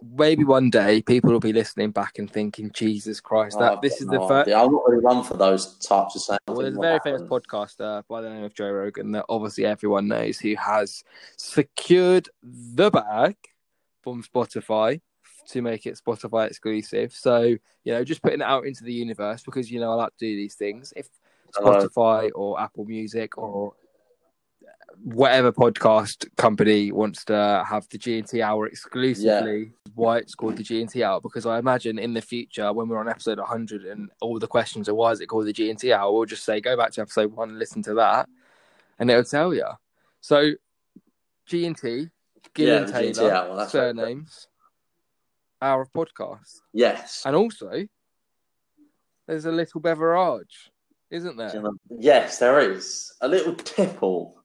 maybe 0.03 0.45
one 0.45 0.71
day 0.71 1.03
people 1.03 1.31
will 1.31 1.41
be 1.41 1.53
listening 1.53 1.91
back 1.93 2.19
and 2.19 2.31
thinking, 2.31 2.71
Jesus 2.75 3.21
Christ, 3.21 3.59
that 3.59 3.75
Oh, 3.75 3.79
this 3.81 4.01
is 4.01 4.09
no 4.09 4.21
the 4.21 4.29
first. 4.29 4.51
I'm 4.51 4.73
not 4.73 4.83
really 4.89 5.05
one 5.05 5.23
for 5.23 5.37
those 5.37 5.79
types 5.79 6.17
of 6.17 6.23
sayings. 6.23 6.41
Well, 6.49 6.59
there's 6.59 6.77
a 6.77 6.81
very 6.81 7.01
famous 7.05 7.23
podcaster 7.23 8.03
by 8.09 8.21
the 8.23 8.31
name 8.31 8.43
of 8.43 8.55
Joe 8.55 8.71
Rogan 8.71 9.13
that 9.13 9.27
obviously 9.29 9.67
everyone 9.67 10.09
knows 10.09 10.39
who 10.39 10.57
has 10.57 11.05
secured 11.37 12.29
the 12.43 12.91
bag 12.91 13.37
from 14.03 14.23
Spotify 14.25 15.01
to 15.49 15.63
make 15.63 15.87
it 15.87 16.01
Spotify 16.05 16.49
exclusive. 16.49 17.13
So, 17.13 17.43
you 17.43 17.93
know, 17.93 18.05
just 18.05 18.23
putting 18.23 18.41
it 18.41 18.47
out 18.47 18.67
into 18.67 18.85
the 18.85 18.93
universe 18.93 19.43
because, 19.43 19.71
you 19.71 19.81
know, 19.81 19.93
I 19.93 19.95
like 19.95 20.17
to 20.19 20.27
do 20.27 20.37
these 20.37 20.55
things. 20.55 20.93
If. 20.97 21.09
Spotify 21.55 22.31
or 22.35 22.61
Apple 22.61 22.85
Music 22.85 23.39
or 23.39 23.73
whatever 25.03 25.53
podcast 25.53 26.27
company 26.37 26.93
wants 26.93 27.25
to 27.27 27.65
have 27.67 27.89
the 27.89 27.97
G&T 27.97 28.43
hour 28.43 28.67
exclusively, 28.67 29.73
why 29.95 30.19
it's 30.19 30.35
called 30.35 30.59
the 30.59 30.63
G&T 30.63 31.03
hour. 31.03 31.19
Because 31.19 31.47
I 31.47 31.59
imagine 31.59 31.99
in 31.99 32.13
the 32.13 32.21
future, 32.21 32.75
when 32.75 32.89
we're 32.89 32.99
on 32.99 33.09
episode 33.09 33.39
100 33.39 33.87
and 33.87 34.11
all 34.21 34.39
the 34.39 34.47
questions 34.47 34.87
are 34.91 34.95
why 34.95 35.13
is 35.13 35.21
it 35.21 35.29
called 35.29 35.47
the 35.47 35.53
G&T 35.53 35.91
hour, 35.95 36.13
we'll 36.13 36.27
just 36.27 36.45
say 36.45 36.61
go 36.61 36.77
back 36.77 36.91
to 36.93 37.01
episode 37.01 37.33
one 37.33 37.49
and 37.51 37.59
listen 37.59 37.81
to 37.85 37.95
that, 37.95 38.29
and 38.99 39.11
it'll 39.11 39.25
tell 39.25 39.55
you. 39.55 39.69
So 40.21 40.51
G&T, 41.47 42.11
Gillian 42.55 42.89
Yeah, 42.89 43.01
G&T 43.01 43.13
Taylor, 43.15 43.33
hour, 43.33 43.57
that's 43.57 43.75
right. 43.75 43.97
Hour 45.67 45.83
of 45.83 45.93
podcast. 45.93 46.61
Yes. 46.73 47.23
And 47.27 47.35
also, 47.37 47.87
there's 49.27 49.45
a 49.45 49.53
little 49.53 49.81
beverage, 49.81 50.71
isn't 51.11 51.37
there? 51.37 51.53
Yes, 51.99 52.39
there 52.39 52.61
is 52.61 53.13
a 53.21 53.29
little 53.29 53.55
tipple 53.55 54.37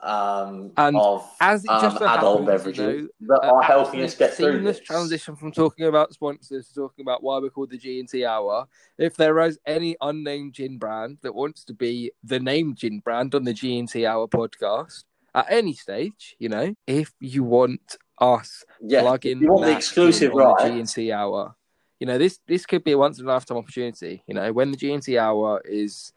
um, 0.00 0.72
And 0.76 0.96
of 0.96 1.26
as 1.40 1.64
it 1.64 1.70
um, 1.70 1.80
just 1.80 1.98
so 1.98 2.06
adult 2.06 2.40
happens, 2.40 2.46
beverages 2.46 3.02
you 3.02 3.10
that 3.28 3.40
Uh, 3.44 3.54
are 3.54 3.62
helping 3.62 4.02
us 4.02 4.14
get 4.14 4.34
through 4.34 4.62
this. 4.62 4.78
transition 4.80 5.34
from 5.36 5.52
talking 5.52 5.86
about 5.86 6.12
sponsors 6.12 6.68
to 6.68 6.74
talking 6.74 7.02
about 7.02 7.22
why 7.22 7.38
we're 7.38 7.50
called 7.50 7.70
the 7.70 7.78
G 7.78 7.98
and 8.00 8.08
T 8.08 8.24
Hour. 8.24 8.66
If 8.98 9.16
there 9.16 9.38
is 9.40 9.58
any 9.64 9.96
unnamed 10.00 10.52
gin 10.52 10.76
brand 10.78 11.18
that 11.22 11.34
wants 11.34 11.64
to 11.64 11.74
be 11.74 12.12
the 12.22 12.38
named 12.38 12.76
gin 12.76 13.00
brand 13.00 13.34
on 13.34 13.44
the 13.44 13.54
G 13.54 13.78
and 13.78 13.88
T 13.88 14.04
Hour 14.04 14.28
podcast 14.28 15.04
at 15.34 15.46
any 15.48 15.72
stage, 15.72 16.36
you 16.38 16.50
know, 16.50 16.74
if 16.86 17.12
you 17.18 17.42
want 17.42 17.96
us 18.18 18.64
Yeah, 18.80 19.02
plugging 19.02 19.40
you 19.40 19.48
want 19.48 19.66
the 19.66 19.72
exclusive 19.76 20.32
right? 20.34 20.56
the 20.58 20.70
G 20.70 20.80
and 20.80 20.88
T 20.88 21.12
Hour, 21.12 21.54
you 22.00 22.06
know, 22.06 22.18
this 22.18 22.38
this 22.46 22.66
could 22.66 22.84
be 22.84 22.92
a 22.92 22.98
once 22.98 23.18
in 23.18 23.26
a 23.26 23.28
lifetime 23.28 23.58
opportunity. 23.58 24.22
You 24.26 24.34
know, 24.34 24.52
when 24.52 24.70
the 24.70 24.76
G 24.76 24.92
and 24.92 25.02
T 25.02 25.18
Hour 25.18 25.60
is 25.64 26.12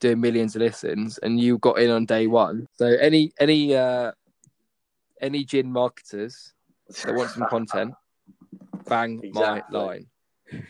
doing 0.00 0.20
millions 0.20 0.54
of 0.54 0.62
listens 0.62 1.18
and 1.18 1.40
you 1.40 1.58
got 1.58 1.78
in 1.78 1.90
on 1.90 2.04
day 2.04 2.26
one. 2.26 2.68
So 2.74 2.86
any 2.86 3.32
any 3.38 3.74
uh 3.74 4.12
any 5.20 5.44
gin 5.44 5.72
marketers 5.72 6.52
that 7.04 7.14
want 7.14 7.30
some 7.30 7.46
content, 7.48 7.94
bang 8.86 9.20
Exactly. 9.22 9.78
my 9.78 9.84
line. 9.84 10.06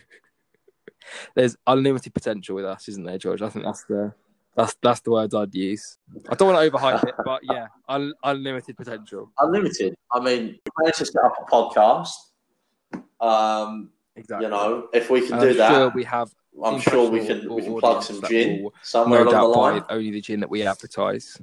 There's 1.35 1.57
unlimited 1.66 2.14
potential 2.14 2.57
with 2.57 2.64
us, 2.64 2.88
isn't 2.88 3.05
there, 3.05 3.18
George? 3.18 3.42
I 3.42 3.48
think 3.48 3.64
that's 3.64 3.85
the 3.85 4.12
that's 4.57 4.75
that's 4.83 5.01
the 5.01 5.11
words 5.12 5.35
I'd 5.35 5.55
use. 5.55 5.99
I 6.29 6.35
don't 6.35 6.53
want 6.55 6.73
to 6.73 6.79
overhype 6.79 7.05
it, 7.07 7.14
but 7.25 7.40
yeah, 7.45 7.66
un- 7.88 8.14
unlimited 8.25 8.77
potential. 8.77 9.31
Unlimited. 9.38 9.95
I 10.12 10.21
mean, 10.21 10.42
we 10.64 10.71
managed 10.79 10.99
to 10.99 11.07
set 11.07 11.23
up 11.25 11.35
a 11.40 11.45
podcast. 11.51 12.12
Um, 13.21 13.90
Exactly. 14.16 14.47
you 14.47 14.51
know, 14.51 14.88
if 14.95 15.11
we 15.11 15.21
can 15.21 15.35
And 15.35 15.42
do 15.42 15.49
I'm 15.51 15.57
that, 15.59 15.71
sure 15.71 15.88
we 15.90 16.05
have 16.05 16.31
I'm 16.64 16.81
sure 16.81 17.11
we 17.11 17.27
can 17.27 17.53
we 17.55 17.62
can 17.62 17.79
plug 17.79 18.03
some 18.03 18.23
gin 18.27 18.66
somewhere 18.83 19.25
no 19.27 19.31
along 19.31 19.53
the 19.53 19.59
line. 19.59 19.85
only 19.90 20.11
the 20.11 20.23
gin 20.23 20.40
that 20.40 20.49
we 20.49 20.66
advertise. 20.66 21.37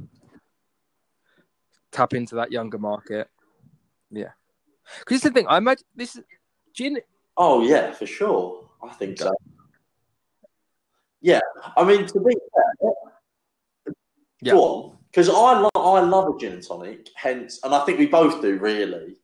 Tap 1.92 2.14
into 2.16 2.34
that 2.36 2.52
younger 2.52 2.80
market. 2.80 3.30
Yeah. 4.10 4.32
Because 5.00 5.22
the 5.22 5.30
thing, 5.30 5.46
I 5.48 5.58
imagine 5.58 5.86
this 5.96 6.16
is 6.16 6.24
gin. 6.74 6.98
Oh 7.38 7.62
yeah, 7.62 7.92
for 7.92 8.08
sure. 8.08 8.68
I 8.82 8.90
think 8.94 9.20
so. 9.20 9.32
Yeah, 11.24 11.40
I 11.78 11.84
mean 11.86 12.06
to 12.06 12.20
be 12.20 12.36
fair, 12.54 12.94
Yeah. 14.42 14.52
go 14.54 14.64
on 14.64 14.98
because 15.10 15.30
I 15.30 15.60
lo- 15.60 15.70
I 15.76 16.02
love 16.02 16.36
a 16.36 16.38
gin 16.38 16.54
and 16.54 16.64
tonic. 16.64 17.10
Hence, 17.16 17.60
and 17.64 17.74
I 17.74 17.84
think 17.86 17.98
we 17.98 18.08
both 18.08 18.42
do 18.42 18.60
really. 18.60 19.18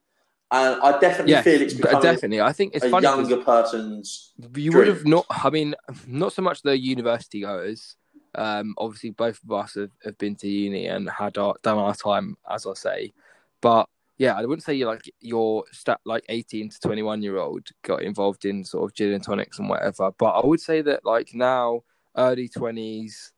And 0.52 0.82
I 0.82 0.98
definitely 1.00 1.34
Yeah, 1.34 1.42
feel 1.42 1.62
it's 1.62 1.76
definitely. 1.76 2.42
I 2.42 2.54
think 2.54 2.74
it's 2.74 2.86
a 2.86 2.90
funny 2.90 3.04
younger 3.04 3.38
person's. 3.38 4.34
you 4.56 4.72
would 4.72 4.88
have 4.88 5.06
not. 5.06 5.26
I 5.30 5.50
mean, 5.52 5.76
not 6.08 6.34
so 6.34 6.42
much 6.42 6.62
the 6.64 6.76
university 6.78 7.42
goers. 7.42 7.96
Um, 8.34 8.74
obviously, 8.78 9.12
both 9.12 9.40
of 9.44 9.52
us 9.52 9.76
have, 9.76 9.92
have 10.06 10.18
been 10.18 10.36
to 10.38 10.48
uni 10.48 10.88
and 10.88 11.10
had 11.10 11.38
our 11.38 11.56
done 11.62 11.78
our 11.78 11.94
time, 11.94 12.38
as 12.50 12.66
I 12.66 12.74
say. 12.74 13.14
But 13.62 13.90
yeah, 14.20 14.36
I 14.36 14.42
wouldn't 14.42 14.64
say 14.64 14.74
you're 14.74 14.92
like 14.92 15.10
your 15.22 15.64
stat 15.72 16.02
like 16.06 16.26
eighteen 16.28 16.70
to 16.70 16.80
twenty 16.82 17.02
one 17.02 17.22
year 17.22 17.38
old 17.38 17.70
got 17.84 18.04
involved 18.04 18.44
in 18.44 18.66
sort 18.66 18.84
of 18.84 18.94
gin 18.94 19.14
and 19.14 19.24
tonics 19.24 19.60
and 19.60 19.70
whatever. 19.70 20.12
But 20.20 20.32
I 20.32 20.46
would 20.46 20.60
say 20.60 20.82
that 20.82 21.06
like 21.06 21.34
now, 21.34 21.84
early 22.18 22.50
twenties, 22.50 23.32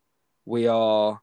we 0.44 0.68
are 0.68 1.22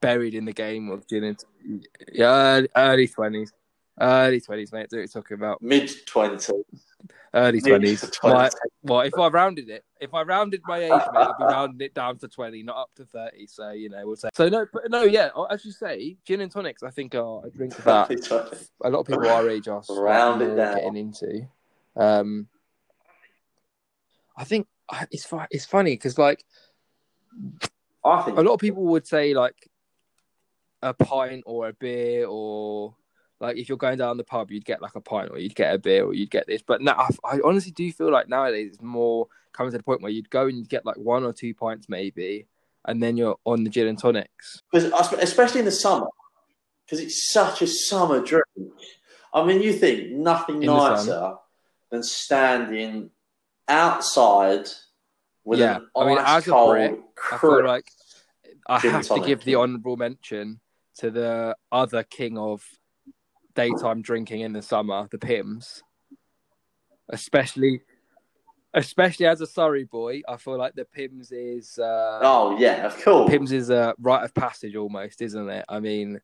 buried 0.00 0.34
in 0.34 0.44
the 0.44 0.52
game 0.52 0.90
of 0.92 1.08
gin 1.08 1.24
and 1.24 1.84
yeah, 2.12 2.60
early 2.76 3.08
twenties, 3.08 3.52
early 4.00 4.40
twenties, 4.40 4.72
mate. 4.72 4.88
That's 4.90 4.92
what 4.92 4.98
you're 4.98 5.06
talking 5.08 5.34
about 5.36 5.62
Mid 5.62 5.90
twenties. 6.06 6.50
early 7.34 7.60
twenties. 7.60 8.10
Well, 8.82 9.00
if 9.02 9.18
I 9.18 9.28
rounded 9.28 9.68
it, 9.68 9.84
If 10.00 10.14
I 10.14 10.22
rounded 10.22 10.62
my 10.66 10.78
age, 10.78 10.90
mate, 10.90 11.00
I'd 11.14 11.36
be 11.38 11.44
rounding 11.50 11.80
it 11.80 11.94
down 11.94 12.18
to 12.18 12.28
twenty, 12.28 12.62
not 12.62 12.76
up 12.76 12.90
to 12.96 13.04
thirty. 13.04 13.46
So 13.46 13.70
you 13.70 13.88
know, 13.88 14.06
we'll 14.06 14.16
say. 14.16 14.30
So 14.34 14.48
no, 14.48 14.66
but 14.72 14.90
no, 14.90 15.02
yeah. 15.02 15.30
As 15.50 15.64
you 15.64 15.72
say, 15.72 16.16
gin 16.24 16.40
and 16.40 16.50
tonics, 16.50 16.82
I 16.82 16.90
think 16.90 17.14
are 17.14 17.46
a 17.46 17.50
drink 17.50 17.76
that 17.76 18.10
a 18.82 18.90
lot 18.90 19.00
of 19.00 19.06
people 19.06 19.28
our 19.28 19.48
age 19.48 19.68
are 19.68 19.82
Round 19.90 20.42
it 20.42 20.48
more 20.48 20.56
down. 20.56 20.74
getting 20.76 20.96
into. 20.96 21.48
Um, 21.96 22.48
I 24.36 24.44
think 24.44 24.66
uh, 24.88 25.04
it's 25.10 25.24
fu- 25.26 25.40
it's 25.50 25.66
funny 25.66 25.92
because 25.92 26.16
like 26.18 26.44
I 28.04 28.22
think 28.22 28.38
a 28.38 28.40
lot 28.42 28.54
of 28.54 28.60
people 28.60 28.84
would 28.84 29.06
say 29.06 29.34
like 29.34 29.54
a 30.82 30.92
pint 30.94 31.44
or 31.46 31.68
a 31.68 31.72
beer 31.72 32.26
or 32.26 32.94
like 33.42 33.58
if 33.58 33.68
you're 33.68 33.76
going 33.76 33.98
down 33.98 34.16
the 34.16 34.24
pub 34.24 34.50
you'd 34.50 34.64
get 34.64 34.80
like 34.80 34.94
a 34.94 35.00
pint 35.00 35.30
or 35.30 35.38
you'd 35.38 35.54
get 35.54 35.74
a 35.74 35.78
beer 35.78 36.04
or 36.04 36.14
you'd 36.14 36.30
get 36.30 36.46
this. 36.46 36.62
But 36.62 36.80
now 36.80 36.94
I, 36.96 37.36
I 37.36 37.40
honestly 37.44 37.72
do 37.72 37.92
feel 37.92 38.10
like 38.10 38.28
nowadays 38.28 38.74
it's 38.74 38.82
more 38.82 39.26
coming 39.52 39.72
to 39.72 39.78
the 39.78 39.84
point 39.84 40.00
where 40.00 40.12
you'd 40.12 40.30
go 40.30 40.46
and 40.46 40.56
you'd 40.56 40.68
get 40.68 40.86
like 40.86 40.96
one 40.96 41.24
or 41.24 41.32
two 41.32 41.52
pints 41.52 41.88
maybe 41.88 42.46
and 42.86 43.02
then 43.02 43.16
you're 43.16 43.36
on 43.44 43.64
the 43.64 43.70
gin 43.70 43.88
and 43.88 43.98
tonics. 43.98 44.62
Because 44.70 44.90
especially 45.20 45.60
in 45.60 45.64
the 45.64 45.72
summer, 45.72 46.06
because 46.86 47.00
it's 47.00 47.30
such 47.30 47.62
a 47.62 47.66
summer 47.66 48.20
drink. 48.20 48.46
I 49.34 49.44
mean, 49.44 49.62
you 49.62 49.72
think 49.72 50.10
nothing 50.12 50.62
In 50.62 50.66
nicer 50.66 51.34
than 51.90 52.02
standing 52.02 53.10
outside 53.68 54.66
with 55.44 55.60
Yeah, 55.60 55.76
an 55.76 55.88
I 55.96 56.06
mean, 56.06 56.18
ice 56.18 56.38
as 56.38 56.46
a 56.46 56.50
cold, 56.50 56.70
Brit, 56.70 57.00
I 57.30 57.38
feel 57.38 57.64
like 57.64 57.90
I 58.66 58.78
have 58.78 59.08
to 59.08 59.20
give 59.20 59.44
the 59.44 59.56
honourable 59.56 59.96
mention 59.96 60.60
to 60.98 61.10
the 61.10 61.56
other 61.70 62.02
king 62.02 62.36
of 62.36 62.64
daytime 63.54 64.02
drinking 64.02 64.40
in 64.40 64.52
the 64.52 64.62
summer, 64.62 65.08
the 65.10 65.18
Pimm's. 65.18 65.82
Especially, 67.08 67.82
especially 68.74 69.26
as 69.26 69.40
a 69.40 69.46
Surrey 69.46 69.84
boy, 69.84 70.22
I 70.28 70.36
feel 70.36 70.56
like 70.58 70.74
the 70.74 70.84
Pimm's 70.84 71.32
is 71.32 71.78
uh, 71.78 72.20
Oh 72.22 72.56
yeah, 72.58 72.86
of 72.86 73.02
course. 73.02 73.30
Pimm's 73.30 73.52
is 73.52 73.70
a 73.70 73.94
rite 73.98 74.24
of 74.24 74.34
passage 74.34 74.76
almost, 74.76 75.20
isn't 75.20 75.48
it? 75.48 75.64
I 75.68 75.80
mean, 75.80 76.20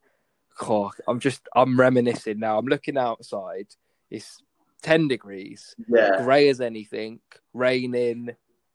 oh, 0.62 0.90
I'm 1.06 1.20
just 1.20 1.42
I'm 1.54 1.78
reminiscing 1.78 2.38
now. 2.38 2.58
I'm 2.58 2.66
looking 2.66 2.96
outside. 2.96 3.66
It's 4.10 4.42
ten 4.82 5.08
degrees 5.08 5.74
Yeah, 5.88 6.22
grey 6.22 6.48
as 6.48 6.60
anything, 6.60 7.20
raining, 7.52 8.30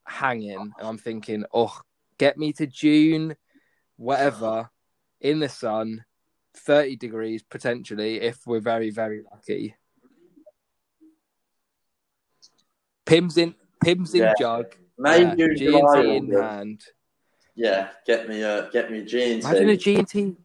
hanging, 0.05 0.73
and 0.77 0.87
I'm 0.87 0.97
thinking, 0.97 1.45
oh, 1.53 1.75
get 2.17 2.37
me 2.37 2.53
to 2.53 2.67
June, 2.67 3.35
whatever, 3.97 4.69
in 5.21 5.39
the 5.39 5.49
sun, 5.49 6.03
thirty 6.55 6.95
degrees 6.95 7.43
potentially 7.43 8.21
if 8.21 8.45
we're 8.45 8.59
very 8.59 8.89
very 8.89 9.21
lucky. 9.31 9.75
Pimm's 13.05 13.37
in 13.37 13.55
Pimm's 13.83 14.13
in 14.13 14.21
Yeah. 14.21 14.33
jug, 14.39 14.75
May, 14.97 15.21
yeah, 15.23 15.35
G&T 15.35 16.15
in 16.15 16.31
hand. 16.31 16.83
Yeah, 17.55 17.89
get 18.05 18.27
me 18.29 18.41
a 18.41 18.69
get 18.71 18.89
me 18.91 18.99
a 18.99 19.03
G 19.03 19.33
and 19.33 19.43
Imagine 19.43 19.69
a 19.69 19.77
T. 19.77 19.83
G 19.83 19.95
and 19.95 20.07
T. 20.07 20.35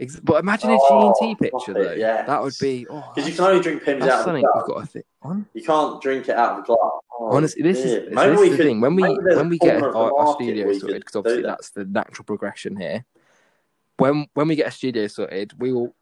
Ex- 0.00 0.20
But 0.20 0.40
imagine 0.40 0.70
a 0.70 0.78
Oh, 0.80 1.06
and 1.08 1.14
T 1.20 1.34
picture 1.34 1.74
though. 1.74 1.92
yes. 1.92 2.26
That 2.26 2.42
would 2.42 2.54
be 2.60 2.86
oh, 2.88 3.12
Because 3.14 3.28
you 3.28 3.34
can 3.36 3.44
only 3.44 3.62
drink 3.62 3.82
Pimm's 3.82 4.02
out 4.04 4.20
of 4.20 4.24
something 4.24 4.42
the 4.42 4.52
we've 4.54 4.66
got 4.74 4.80
to 4.80 4.86
think 4.86 5.04
on. 5.22 5.46
You 5.52 5.62
can't 5.62 6.00
drink 6.00 6.28
it 6.28 6.36
out 6.36 6.52
of 6.52 6.56
the 6.58 6.62
glass. 6.74 6.78
Oh, 7.20 7.36
Honestly, 7.36 7.62
this 7.62 7.82
dear. 7.82 8.04
is 8.08 8.14
Maybe 8.14 8.30
this 8.30 8.40
we 8.40 8.44
is 8.46 8.50
the 8.52 8.56
could- 8.56 8.66
thing. 8.66 8.80
When 8.80 8.94
we 8.96 9.02
when 9.02 9.48
we 9.48 9.58
get 9.58 9.80
corner 9.80 9.88
of 9.88 9.92
the 9.94 9.98
our, 9.98 10.18
our 10.28 10.34
studio 10.34 10.72
sorted, 10.72 11.00
because 11.00 11.16
obviously 11.16 11.42
that. 11.42 11.48
that's 11.48 11.70
the 11.70 11.84
natural 11.84 12.24
progression 12.24 12.76
here. 12.76 13.04
When 14.02 14.26
when 14.34 14.48
we 14.48 14.56
get 14.56 14.66
a 14.66 14.72
studio 14.72 15.06
sorted, 15.06 15.52
we 15.60 15.72
will 15.72 15.94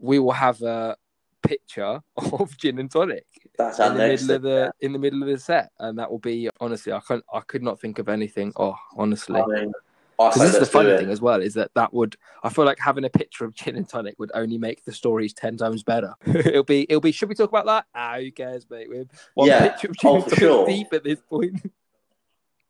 we 0.00 0.18
will 0.18 0.32
have 0.32 0.62
a 0.62 0.96
picture 1.42 2.00
of 2.16 2.56
gin 2.56 2.78
and 2.78 2.90
tonic 2.90 3.26
That's 3.58 3.78
in 3.78 3.92
the 3.94 3.98
middle 4.08 4.30
of 4.30 4.42
the 4.42 4.72
in 4.80 4.92
the 4.94 4.98
middle 4.98 5.22
of 5.22 5.28
the 5.28 5.38
set, 5.38 5.70
and 5.78 5.98
that 5.98 6.10
will 6.10 6.18
be 6.18 6.48
honestly, 6.60 6.94
I 6.94 7.00
can't 7.00 7.22
I 7.32 7.40
could 7.40 7.62
not 7.62 7.78
think 7.78 7.98
of 7.98 8.08
anything. 8.08 8.54
Oh, 8.56 8.76
honestly. 8.96 9.38
I 9.38 9.44
mean, 9.46 9.72
Because 10.16 10.40
this 10.40 10.52
is 10.54 10.60
the 10.60 10.66
funny 10.66 10.96
thing 10.96 11.10
as 11.10 11.20
well, 11.20 11.42
is 11.42 11.52
that 11.54 11.72
that 11.74 11.92
would 11.92 12.16
I 12.42 12.48
feel 12.48 12.64
like 12.64 12.78
having 12.78 13.04
a 13.04 13.10
picture 13.10 13.44
of 13.44 13.54
gin 13.54 13.76
and 13.76 13.86
tonic 13.86 14.14
would 14.18 14.30
only 14.34 14.56
make 14.56 14.86
the 14.86 14.92
stories 14.92 15.34
ten 15.34 15.58
times 15.58 15.82
better. 15.82 16.14
it'll 16.26 16.64
be 16.64 16.84
it'll 16.88 17.02
be. 17.02 17.12
Should 17.12 17.28
we 17.28 17.34
talk 17.34 17.50
about 17.50 17.66
that? 17.66 17.84
Ah, 17.94 18.16
who 18.16 18.30
cares, 18.32 18.64
mate? 18.70 18.88
We're 18.88 19.04
one 19.34 19.48
Yeah. 19.48 19.68
picture 19.68 19.88
of 19.88 19.98
gin 19.98 20.10
Oh, 20.10 20.14
and 20.16 20.24
tonic 20.24 20.38
sure. 20.38 20.66
deep 20.66 20.92
at 20.94 21.04
this 21.04 21.20
point. 21.20 21.70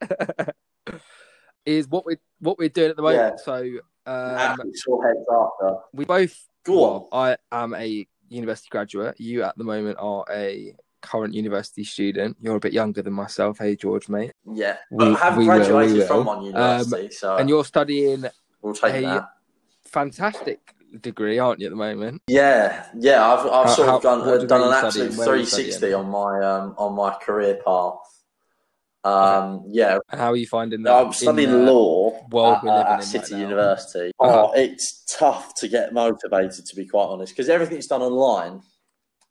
is 1.67 1.89
what 1.89 2.05
we're 2.07 2.21
what 2.41 2.59
we're 2.59 2.69
doing 2.69 2.91
at 2.91 2.97
the 2.97 3.03
moment. 3.03 3.41
So 3.41 3.55
um, 4.07 4.37
heads 4.37 5.27
after. 5.33 5.77
we 5.93 6.05
both. 6.05 6.37
Go 6.65 6.81
well, 6.81 7.09
I 7.13 7.37
am 7.53 7.75
a 7.75 8.07
university 8.29 8.69
graduate. 8.71 9.21
You 9.21 9.43
at 9.43 9.57
the 9.59 9.65
moment 9.65 9.99
are 10.01 10.25
a 10.31 10.75
current 11.03 11.35
university 11.35 11.85
student. 11.85 12.37
You're 12.41 12.57
a 12.57 12.61
bit 12.61 12.73
younger 12.73 13.03
than 13.03 13.13
myself. 13.13 13.59
Hey, 13.59 13.77
George, 13.77 14.09
mate. 14.09 14.33
Yeah, 14.51 14.77
We- 14.91 15.05
I 15.15 15.19
haven't 15.19 15.41
we 15.41 15.45
graduated 15.45 15.97
will. 15.99 16.07
from 16.07 16.25
one 16.25 16.43
university, 16.45 17.11
so 17.11 17.37
And 17.37 17.49
you're 17.51 17.65
studying 17.67 18.25
we'll 18.63 18.73
take 18.75 18.95
a- 18.95 19.01
that. 19.03 19.29
fantastic 19.85 20.75
degree, 21.01 21.39
aren't 21.39 21.61
you, 21.61 21.67
at 21.67 21.71
the 21.71 21.77
moment? 21.77 22.23
Yeah, 22.29 22.87
yeah. 22.99 23.27
I've 23.31 23.41
I've 23.47 23.67
How- 23.67 23.75
sort 23.75 23.89
how- 23.89 23.97
of 23.97 24.03
done, 24.03 24.27
what 24.27 24.49
done 24.49 24.63
an 24.63 24.73
absolute 24.73 25.13
studying? 25.13 25.19
Where 25.19 25.29
are 25.35 25.37
you 25.39 25.45
360 25.47 25.93
on 25.93 26.09
my 26.09 26.41
um 26.41 26.75
on 26.79 26.95
my 26.95 27.15
career 27.21 27.61
path. 27.65 27.97
Um, 29.05 29.65
yeah, 29.69 29.99
how 30.09 30.33
are 30.33 30.37
you 30.37 30.47
finding 30.47 30.83
that? 30.85 30.93
I'm 30.93 31.13
studying 31.13 31.51
in, 31.51 31.55
uh, 31.55 31.73
law 31.73 32.27
world 32.31 32.59
at, 32.63 32.69
uh, 32.69 32.81
in 32.95 32.99
at 33.01 33.05
City 33.05 33.35
now? 33.35 33.41
University. 33.41 34.13
Uh-huh. 34.19 34.47
Oh, 34.47 34.53
it's 34.55 35.05
tough 35.19 35.55
to 35.57 35.69
get 35.69 35.93
motivated, 35.93 36.65
to 36.65 36.77
be 36.77 36.87
quite 36.87 37.05
honest, 37.05 37.35
because 37.35 37.51
everything's 37.51 37.87
done 37.87 38.01
online. 38.01 38.63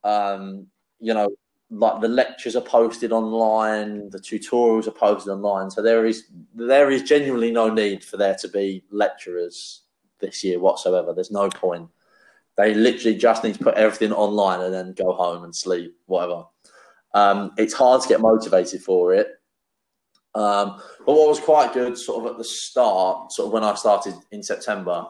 Um, 0.03 0.67
you 0.99 1.13
know, 1.13 1.29
like 1.71 2.01
the 2.01 2.07
lectures 2.07 2.55
are 2.55 2.61
posted 2.61 3.11
online, 3.11 4.09
the 4.11 4.19
tutorials 4.19 4.87
are 4.87 4.91
posted 4.91 5.33
online. 5.33 5.71
So 5.71 5.81
there 5.81 6.05
is 6.05 6.25
there 6.53 6.91
is 6.91 7.01
genuinely 7.01 7.51
no 7.51 7.69
need 7.73 8.03
for 8.03 8.17
there 8.17 8.35
to 8.41 8.47
be 8.47 8.83
lecturers 8.91 9.81
this 10.19 10.43
year 10.43 10.59
whatsoever. 10.59 11.13
There's 11.13 11.31
no 11.31 11.49
point. 11.49 11.89
They 12.57 12.75
literally 12.75 13.17
just 13.17 13.43
need 13.43 13.55
to 13.55 13.63
put 13.63 13.73
everything 13.73 14.11
online 14.11 14.61
and 14.61 14.71
then 14.71 14.93
go 14.93 15.13
home 15.13 15.43
and 15.43 15.55
sleep, 15.55 15.95
whatever. 16.05 16.43
Um, 17.15 17.51
it's 17.57 17.73
hard 17.73 18.03
to 18.03 18.07
get 18.07 18.21
motivated 18.21 18.83
for 18.83 19.15
it. 19.15 19.29
Um, 20.35 20.81
but 21.05 21.13
what 21.13 21.29
was 21.29 21.39
quite 21.39 21.73
good, 21.73 21.97
sort 21.97 22.25
of 22.25 22.31
at 22.31 22.37
the 22.37 22.43
start, 22.43 23.31
sort 23.31 23.47
of 23.47 23.53
when 23.53 23.63
I 23.63 23.75
started 23.75 24.15
in 24.31 24.41
September, 24.41 25.05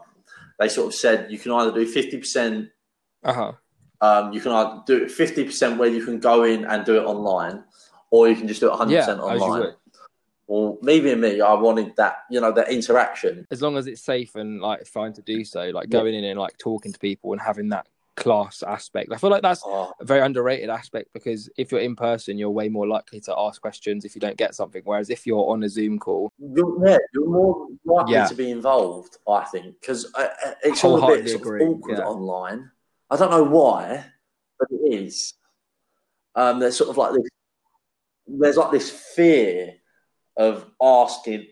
they 0.60 0.68
sort 0.68 0.88
of 0.88 0.94
said 0.96 1.32
you 1.32 1.40
can 1.40 1.52
either 1.54 1.72
do 1.72 1.86
fifty 1.88 2.18
percent 2.18 2.70
Uh-huh. 3.24 3.54
um, 4.02 4.34
you 4.34 4.42
can 4.42 4.52
either 4.52 4.82
do 4.86 5.04
it 5.04 5.12
fifty 5.12 5.44
percent 5.46 5.80
where 5.80 5.90
you 5.90 6.04
can 6.04 6.20
go 6.20 6.44
in 6.44 6.66
and 6.66 6.86
do 6.86 6.98
it 6.98 7.06
online, 7.06 7.64
or 8.12 8.28
you 8.28 8.36
can 8.36 8.48
just 8.48 8.60
do 8.60 8.68
it 8.68 8.72
one 8.72 8.80
hundred 8.80 8.94
Yeah, 8.96 9.00
percent 9.06 9.20
as 9.20 9.40
you 9.40 9.46
online. 9.48 9.74
Well, 10.46 10.78
me 10.82 11.00
being 11.00 11.22
me, 11.22 11.40
I 11.40 11.54
wanted 11.54 11.96
that 11.96 12.18
you 12.30 12.42
know 12.42 12.52
that 12.52 12.70
interaction. 12.70 13.48
As 13.50 13.62
long 13.62 13.78
as 13.78 13.88
it's 13.88 14.02
safe 14.02 14.36
and 14.36 14.60
like 14.60 14.86
fine 14.86 15.14
to 15.14 15.22
do 15.22 15.46
so, 15.46 15.70
like 15.70 15.86
Yeah. 15.86 16.00
going 16.02 16.16
in 16.16 16.26
and 16.26 16.38
like 16.38 16.58
talking 16.58 16.92
to 16.92 17.00
people 17.00 17.32
and 17.32 17.42
having 17.42 17.70
that 17.70 17.88
class 18.16 18.64
aspect. 18.64 19.12
I 19.12 19.18
feel 19.18 19.30
like 19.30 19.42
that's 19.42 19.62
Oh, 19.66 19.92
a 20.00 20.06
very 20.06 20.22
underrated 20.22 20.70
aspect 20.70 21.10
because 21.14 21.50
if 21.58 21.72
you're 21.72 21.82
in 21.82 21.96
person, 21.96 22.38
you're 22.38 22.50
way 22.52 22.70
more 22.70 22.88
likely 22.88 23.20
to 23.22 23.34
ask 23.38 23.62
questions 23.62 24.06
if 24.06 24.16
you 24.16 24.22
don't 24.22 24.38
get 24.38 24.56
something. 24.56 24.82
Whereas 24.86 25.10
if 25.10 25.26
you're 25.26 25.50
on 25.52 25.64
a 25.64 25.70
Zoom 25.70 26.00
call, 26.00 26.32
you're, 26.38 26.88
yeah, 26.88 26.98
you're 27.14 27.30
more 27.30 27.68
likely 27.86 28.14
Yeah. 28.14 28.28
to 28.28 28.36
be 28.36 28.52
involved, 28.52 29.18
I 29.28 29.44
think, 29.46 29.80
because 29.80 30.12
it's 30.64 30.84
all 30.84 31.04
a 31.04 31.16
bit 31.16 31.30
sort 31.30 31.62
of 31.62 31.68
awkward 31.68 31.98
yeah. 31.98 32.06
online. 32.06 32.72
I 33.10 33.18
don't 33.18 33.32
know 33.32 33.44
why, 33.44 34.06
but 34.60 34.70
it 34.72 34.94
is. 34.94 35.34
Um, 36.36 36.60
there's 36.60 36.78
sort 36.78 36.90
of 36.90 36.98
like 36.98 37.14
this. 37.14 37.30
There's 38.26 38.58
like 38.58 38.72
this 38.72 38.90
fear 38.90 39.74
of 40.38 40.66
asking 40.82 41.48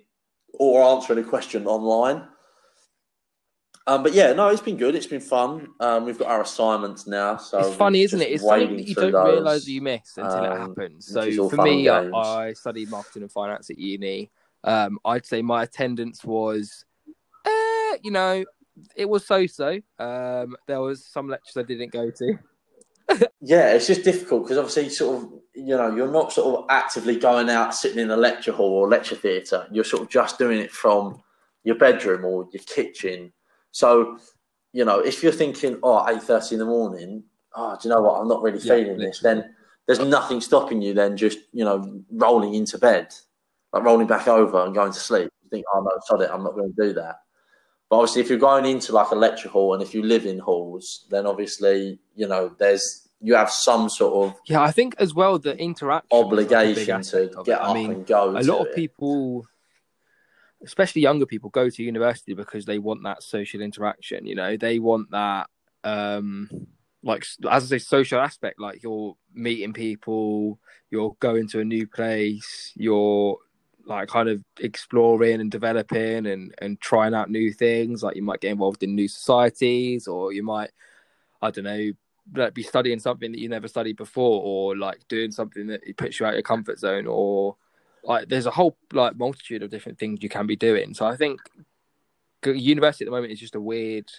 or 0.54 0.84
answering 0.84 1.20
a 1.24 1.28
question 1.28 1.68
online. 1.68 2.28
Um, 3.88 4.04
but 4.04 4.14
yeah, 4.14 4.34
no, 4.34 4.50
it's 4.50 4.62
been 4.62 4.78
good. 4.78 4.94
It's 4.96 5.08
been 5.08 5.22
fun. 5.22 5.70
Um, 5.80 6.06
we've 6.06 6.18
got 6.18 6.28
our 6.28 6.42
assignments 6.42 7.08
now, 7.08 7.38
so 7.38 7.60
it's 7.60 7.76
funny, 7.76 8.04
isn't 8.04 8.22
it? 8.22 8.30
It's 8.30 8.44
something 8.44 8.78
that 8.78 8.88
you 8.88 8.94
don't 8.94 9.12
those. 9.12 9.34
realise 9.34 9.68
you 9.68 9.82
miss 9.82 10.18
until 10.18 10.44
it 10.44 10.52
um, 10.52 10.70
happens. 10.70 11.08
So 11.08 11.50
for 11.50 11.58
me, 11.58 11.90
I. 11.90 12.10
I 12.12 12.54
studied 12.54 12.90
marketing 12.90 13.24
and 13.24 13.32
finance 13.32 13.70
at 13.70 13.80
uni. 13.80 14.30
Um, 14.64 15.00
I'd 15.04 15.26
say 15.26 15.42
my 15.42 15.64
attendance 15.64 16.24
was, 16.24 16.86
uh, 17.46 17.98
you 18.04 18.12
know, 18.12 18.46
it 18.96 19.10
was 19.10 19.26
so-so. 19.26 19.80
Um, 19.98 20.56
there 20.68 20.80
was 20.80 21.04
some 21.06 21.28
lectures 21.28 21.58
I 21.58 21.64
didn't 21.64 21.92
go 21.92 22.12
to. 22.12 22.38
Yeah, 23.42 23.74
it's 23.74 23.88
just 23.88 24.04
difficult 24.04 24.44
because 24.44 24.58
obviously, 24.58 24.90
sort 24.90 25.24
of, 25.24 25.30
you 25.56 25.76
know, 25.76 25.94
you're 25.94 26.12
not 26.12 26.32
sort 26.32 26.60
of 26.60 26.66
actively 26.70 27.18
going 27.18 27.50
out, 27.50 27.76
sitting 27.76 28.00
in 28.00 28.12
a 28.12 28.16
lecture 28.16 28.52
hall 28.52 28.72
or 28.72 28.88
lecture 28.88 29.16
theatre. 29.16 29.68
You're 29.72 29.84
sort 29.84 30.04
of 30.04 30.10
just 30.10 30.38
doing 30.38 30.60
it 30.60 30.72
from 30.72 31.22
your 31.64 31.76
bedroom 31.76 32.24
or 32.24 32.48
your 32.54 32.64
kitchen. 32.64 33.34
So, 33.72 34.18
you 34.74 34.86
know, 34.86 35.00
if 35.00 35.24
you're 35.24 35.32
thinking, 35.32 35.80
oh, 35.84 36.04
oh, 36.06 36.10
eight 36.10 36.24
thirty 36.24 36.56
in 36.56 36.60
the 36.60 36.66
morning, 36.66 37.24
oh, 37.56 37.78
do 37.82 37.88
you 37.88 37.94
know 37.94 38.02
what? 38.02 38.20
I'm 38.20 38.28
not 38.28 38.42
really 38.42 38.60
Yeah, 38.60 38.76
feeling 38.76 38.98
this. 38.98 39.20
Then 39.20 39.56
there's 39.88 40.00
nothing 40.00 40.42
stopping 40.42 40.82
you. 40.82 40.94
Then 40.94 41.18
just 41.18 41.40
you 41.54 41.66
know, 41.66 42.04
rolling 42.12 42.54
into 42.54 42.78
bed, 42.78 43.14
like 43.74 43.84
rolling 43.84 44.08
back 44.08 44.28
over 44.28 44.64
and 44.66 44.76
going 44.76 44.94
to 44.94 45.00
sleep. 45.00 45.30
You 45.44 45.50
think, 45.50 45.66
oh 45.74 45.82
no, 45.82 45.92
sod 46.06 46.22
it, 46.22 46.30
I'm 46.32 46.44
not 46.44 46.56
going 46.56 46.74
to 46.74 46.88
do 46.88 46.94
that. 46.94 47.18
But 47.90 47.98
obviously, 47.98 48.22
if 48.22 48.30
you're 48.30 48.40
going 48.40 48.66
into 48.66 48.94
like 48.94 49.12
a 49.12 49.16
lecture 49.16 49.50
hall 49.50 49.74
and 49.74 49.84
if 49.84 49.94
you 49.94 50.04
live 50.04 50.26
in 50.26 50.40
halls, 50.40 51.06
then 51.10 51.26
obviously, 51.26 52.00
you 52.16 52.28
know, 52.28 52.56
there's 52.58 53.10
you 53.22 53.36
have 53.36 53.52
some 53.52 53.90
sort 53.90 54.28
of 54.30 54.36
Yeah, 54.48 54.62
I 54.62 54.72
think 54.72 54.96
as 54.98 55.14
well 55.14 55.38
the 55.38 55.58
interaction 55.58 56.08
obligation 56.12 57.02
to 57.04 57.32
get 57.44 57.62
up 57.62 57.70
I 57.70 57.74
mean, 57.74 57.92
and 57.92 58.08
go. 58.08 58.32
a 58.38 58.42
lot 58.42 58.68
of 58.68 58.76
people 58.76 59.46
especially 60.64 61.02
younger 61.02 61.26
people 61.26 61.50
go 61.50 61.70
to 61.70 61.84
university 61.84 62.34
because 62.34 62.66
they 62.66 62.80
want 62.80 63.04
that 63.04 63.24
social 63.24 63.62
interaction 63.62 64.26
you 64.26 64.36
know? 64.36 64.58
They 64.58 64.80
want 64.80 65.12
that 65.12 65.48
um 65.84 66.50
like 67.04 67.26
as 67.50 67.64
i 67.64 67.78
say 67.78 67.80
social 67.80 68.20
aspect 68.20 68.60
like 68.60 68.84
you're 68.84 69.16
meeting 69.34 69.74
people 69.74 70.60
you're 70.92 71.16
going 71.20 71.48
to 71.48 71.60
a 71.60 71.66
new 71.66 71.88
place 71.88 72.72
you're 72.76 73.38
like 73.86 74.08
kind 74.08 74.30
of 74.30 74.44
exploring 74.60 75.42
and 75.42 75.50
developing 75.50 76.28
and 76.28 76.54
and 76.60 76.80
trying 76.80 77.14
out 77.14 77.30
new 77.32 77.52
things 77.52 78.04
like 78.04 78.16
you 78.16 78.22
might 78.22 78.42
get 78.42 78.52
involved 78.52 78.84
in 78.84 78.96
new 78.96 79.08
societies 79.08 80.08
or 80.08 80.32
you 80.32 80.44
might 80.44 80.70
i 81.42 81.50
don't 81.50 81.64
know 81.64 81.92
like 82.36 82.54
be 82.54 82.64
studying 82.64 83.00
something 83.00 83.32
that 83.32 83.40
you 83.40 83.50
never 83.50 83.68
studied 83.68 83.98
before 83.98 84.42
or 84.44 84.78
like 84.78 85.00
doing 85.08 85.32
something 85.32 85.68
that 85.68 85.82
puts 85.98 86.20
you 86.20 86.26
out 86.26 86.30
of 86.30 86.36
your 86.36 86.44
comfort 86.44 86.78
zone 86.78 87.08
or 87.08 87.56
like 88.04 88.28
there's 88.30 88.46
a 88.46 88.52
whole 88.52 88.78
like 88.94 89.16
multitude 89.18 89.64
of 89.64 89.70
different 89.70 90.00
things 90.00 90.20
you 90.22 90.30
can 90.30 90.48
be 90.48 90.56
doing. 90.56 90.94
So 90.94 91.06
I 91.06 91.16
think 91.16 91.40
university 92.46 93.06
at 93.06 93.08
the 93.08 93.12
moment 93.16 93.34
is 93.34 93.40
just 93.40 93.56
a 93.56 93.62
weird, 93.62 94.10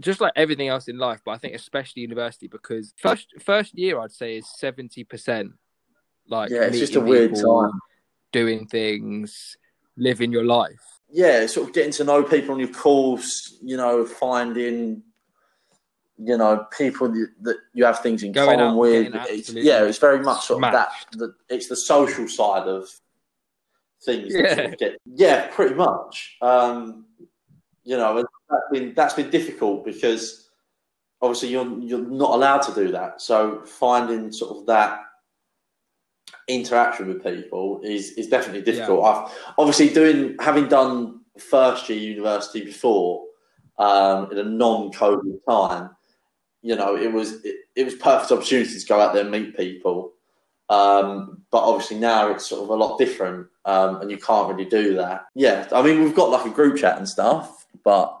just 0.00 0.20
like 0.20 0.32
everything 0.36 0.68
else 0.68 0.88
in 0.88 0.98
life. 0.98 1.20
But 1.24 1.32
I 1.32 1.38
think 1.38 1.54
especially 1.54 2.02
university 2.02 2.48
because 2.48 2.92
first 2.96 3.28
first 3.40 3.78
year 3.78 4.00
I'd 4.00 4.12
say 4.12 4.38
is 4.38 4.48
seventy 4.58 5.04
percent 5.04 5.52
like 6.28 6.50
yeah, 6.50 6.62
it's 6.62 6.78
just 6.78 6.96
a 6.96 7.00
weird 7.00 7.34
time. 7.34 7.72
doing 8.32 8.66
things, 8.66 9.56
living 9.96 10.32
your 10.32 10.44
life. 10.44 11.00
Yeah, 11.10 11.46
sort 11.46 11.68
of 11.68 11.74
getting 11.74 11.92
to 11.92 12.04
know 12.04 12.22
people 12.22 12.54
on 12.54 12.60
your 12.60 12.68
course. 12.68 13.58
You 13.62 13.76
know, 13.76 14.04
finding 14.06 15.02
you 16.18 16.36
know 16.36 16.66
people 16.76 17.08
that- 17.42 17.58
you 17.74 17.84
have 17.84 18.00
things 18.00 18.22
in 18.22 18.32
Going 18.32 18.58
common 18.58 18.76
with. 18.76 19.14
It's, 19.28 19.50
yeah, 19.50 19.84
it's 19.84 19.98
very 19.98 20.20
much 20.20 20.46
sort 20.46 20.64
of 20.64 20.72
that. 20.72 20.90
The, 21.12 21.34
it's 21.48 21.68
the 21.68 21.76
social 21.76 22.28
side 22.28 22.66
of 22.68 22.88
things. 24.04 24.34
Yeah. 24.34 24.74
get, 24.74 25.00
yeah, 25.04 25.48
pretty 25.48 25.74
much. 25.74 26.36
Um, 26.40 27.06
you 27.84 27.96
know, 27.96 28.24
that's 28.50 28.62
been 28.70 28.94
that's 28.94 29.14
been 29.14 29.30
difficult 29.30 29.84
because 29.84 30.50
obviously 31.20 31.48
you're 31.50 31.78
you're 31.80 32.06
not 32.06 32.34
allowed 32.34 32.62
to 32.62 32.74
do 32.74 32.90
that. 32.92 33.20
So 33.20 33.62
finding 33.64 34.32
sort 34.32 34.56
of 34.56 34.66
that 34.66 35.00
interaction 36.48 37.08
with 37.08 37.22
people 37.22 37.80
is 37.82 38.12
is 38.12 38.28
definitely 38.28 38.62
difficult. 38.62 39.04
I've 39.04 39.54
obviously 39.58 39.88
doing 39.88 40.36
having 40.40 40.68
done 40.68 41.20
first 41.38 41.88
year 41.88 41.98
university 41.98 42.64
before 42.64 43.24
um, 43.78 44.30
in 44.30 44.38
a 44.38 44.44
non-COVID 44.44 45.38
time. 45.48 45.90
You 46.62 46.76
know, 46.76 46.96
it 46.96 47.12
was 47.12 47.44
it, 47.44 47.56
it 47.74 47.84
was 47.84 47.94
perfect 47.94 48.32
opportunity 48.32 48.78
to 48.78 48.86
go 48.86 49.00
out 49.00 49.14
there 49.14 49.22
and 49.22 49.30
meet 49.30 49.56
people. 49.56 50.12
Um, 50.72 51.42
but 51.50 51.58
obviously 51.62 51.98
now 51.98 52.30
it's 52.30 52.46
sort 52.46 52.62
of 52.62 52.70
a 52.70 52.74
lot 52.74 52.98
different, 52.98 53.46
um, 53.66 54.00
and 54.00 54.10
you 54.10 54.16
can't 54.16 54.48
really 54.48 54.68
do 54.68 54.94
that. 54.94 55.26
Yeah, 55.34 55.68
I 55.70 55.82
mean 55.82 56.02
we've 56.02 56.14
got 56.14 56.30
like 56.30 56.46
a 56.46 56.50
group 56.50 56.78
chat 56.78 56.96
and 56.96 57.06
stuff, 57.06 57.66
but 57.84 58.18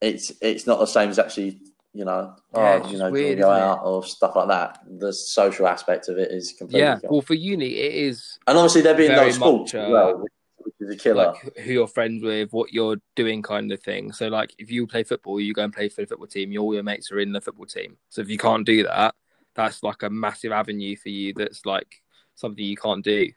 it's 0.00 0.32
it's 0.42 0.66
not 0.66 0.78
the 0.80 0.86
same 0.86 1.08
as 1.10 1.18
actually 1.18 1.60
you 1.94 2.04
know 2.04 2.34
Yeah, 2.52 2.82
oh 2.82 2.90
you 2.90 2.98
know 2.98 3.10
weird, 3.10 3.38
go 3.38 3.50
out 3.50 3.80
or 3.84 4.02
stuff 4.04 4.34
like 4.34 4.48
that. 4.48 4.80
The 4.98 5.12
social 5.12 5.68
aspect 5.68 6.08
of 6.08 6.18
it 6.18 6.32
is 6.32 6.52
completely 6.52 6.80
Yeah. 6.80 6.94
gone. 6.94 7.10
Well, 7.10 7.20
for 7.22 7.34
uni 7.34 7.76
it 7.76 7.94
is 7.94 8.38
and 8.48 8.58
obviously 8.58 8.82
there 8.82 8.94
being 8.94 9.10
no 9.10 9.16
very 9.20 9.32
sports 9.32 9.72
much, 9.72 9.80
as 9.82 9.88
uh, 9.88 9.92
well, 9.92 10.18
which, 10.18 10.32
which 10.58 10.74
is 10.80 10.90
a 10.90 10.96
killer. 10.96 11.26
like 11.28 11.58
who 11.58 11.72
you're 11.72 11.86
friends 11.86 12.24
with, 12.24 12.52
what 12.52 12.72
you're 12.72 12.96
doing, 13.14 13.40
kind 13.40 13.70
of 13.70 13.80
thing. 13.80 14.12
So, 14.12 14.28
like, 14.28 14.52
if 14.58 14.70
you 14.70 14.86
play 14.86 15.04
football, 15.04 15.40
you 15.40 15.54
go 15.54 15.62
and 15.62 15.72
play 15.72 15.88
for 15.88 16.00
the 16.00 16.08
football 16.08 16.26
team. 16.26 16.54
All 16.58 16.74
your 16.74 16.82
mates 16.82 17.12
are 17.12 17.20
in 17.20 17.32
the 17.32 17.40
football 17.40 17.66
team. 17.66 17.96
So, 18.10 18.20
if 18.20 18.28
you 18.28 18.36
can't 18.36 18.66
do 18.66 18.82
that, 18.82 19.14
that's 19.56 19.82
like 19.82 20.02
a 20.02 20.10
massive 20.10 20.52
avenue 20.52 20.96
for 20.96 21.08
you. 21.08 21.32
That's 21.34 21.66
like 21.66 22.02
something 22.34 22.64
you 22.64 22.76
can't 22.76 23.04
do. 23.04 23.30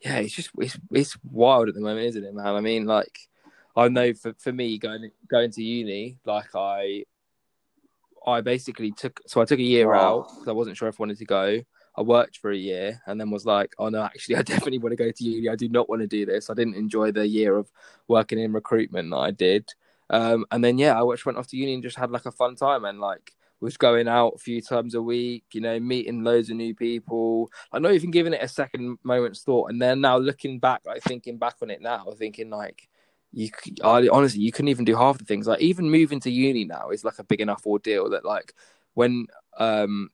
Yeah, 0.00 0.16
it's 0.18 0.34
just 0.34 0.50
it's 0.58 0.78
it's 0.92 1.16
wild 1.24 1.68
at 1.68 1.74
the 1.74 1.80
moment, 1.80 2.06
isn't 2.06 2.24
it, 2.24 2.34
man? 2.34 2.46
I 2.54 2.60
mean, 2.60 2.86
like, 2.86 3.18
I 3.76 3.88
know 3.88 4.14
for 4.14 4.34
for 4.38 4.52
me 4.52 4.78
going 4.78 5.10
going 5.28 5.50
to 5.52 5.62
uni, 5.62 6.18
like 6.24 6.54
I. 6.54 7.04
I 8.26 8.40
basically 8.40 8.90
took 8.90 9.20
so 9.26 9.42
I 9.42 9.44
took 9.44 9.58
a 9.58 9.62
year 9.62 9.92
Wow. 9.92 10.20
out 10.20 10.28
because 10.28 10.48
I 10.48 10.52
wasn't 10.52 10.78
sure 10.78 10.88
if 10.88 10.98
I 10.98 11.02
wanted 11.02 11.18
to 11.18 11.26
go. 11.26 11.60
I 11.96 12.00
worked 12.02 12.38
for 12.38 12.50
a 12.50 12.56
year 12.56 13.02
and 13.06 13.20
then 13.20 13.30
was 13.30 13.44
like, 13.44 13.74
oh 13.78 13.90
no, 13.90 14.02
actually, 14.02 14.36
I 14.36 14.42
definitely 14.52 14.78
want 14.78 14.92
to 14.92 14.96
go 14.96 15.10
to 15.10 15.24
uni. 15.24 15.48
I 15.50 15.56
do 15.56 15.68
not 15.68 15.90
want 15.90 16.00
to 16.00 16.06
do 16.08 16.24
this. 16.24 16.48
I 16.48 16.54
didn't 16.54 16.74
enjoy 16.74 17.12
the 17.12 17.26
year 17.28 17.56
of 17.56 17.70
working 18.08 18.38
in 18.38 18.52
recruitment 18.52 19.10
that 19.10 19.16
I 19.18 19.30
did. 19.30 19.70
Um, 20.08 20.46
and 20.50 20.64
then, 20.64 20.78
yeah, 20.78 20.98
I 21.00 21.12
just 21.12 21.26
went 21.26 21.36
off 21.36 21.48
to 21.48 21.56
uni 21.56 21.74
and 21.74 21.82
just 21.82 21.98
had 21.98 22.10
like 22.10 22.24
a 22.24 22.32
fun 22.32 22.56
time 22.56 22.84
and 22.86 22.98
like 22.98 23.32
was 23.64 23.76
going 23.76 24.06
out 24.06 24.34
a 24.36 24.38
few 24.38 24.60
times 24.60 24.94
a 24.94 25.02
week, 25.02 25.44
you 25.52 25.60
know, 25.60 25.80
meeting 25.80 26.22
loads 26.22 26.50
of 26.50 26.56
new 26.56 26.74
people. 26.74 27.50
I'm 27.72 27.82
not 27.82 27.94
even 27.94 28.10
giving 28.10 28.34
it 28.34 28.42
a 28.42 28.48
second 28.48 28.98
moment's 29.02 29.42
thought. 29.42 29.70
And 29.70 29.80
then 29.80 30.02
now 30.02 30.18
looking 30.18 30.58
back, 30.60 30.82
like 30.84 31.02
thinking 31.02 31.38
back 31.38 31.54
on 31.62 31.70
it 31.70 31.80
now, 31.80 32.06
thinking 32.16 32.50
like, 32.50 32.88
you 33.32 33.48
I, 33.82 34.06
honestly, 34.12 34.42
you 34.42 34.52
couldn't 34.52 34.68
even 34.68 34.84
do 34.84 34.94
half 34.94 35.18
the 35.18 35.24
things. 35.24 35.46
Like 35.46 35.60
even 35.60 35.90
moving 35.90 36.20
to 36.20 36.30
uni 36.30 36.64
now 36.64 36.90
is 36.90 37.04
like 37.04 37.18
a 37.18 37.24
big 37.24 37.40
enough 37.40 37.66
ordeal 37.66 38.10
that 38.10 38.24
like 38.24 38.54
when 38.92 39.26
um 39.58 40.10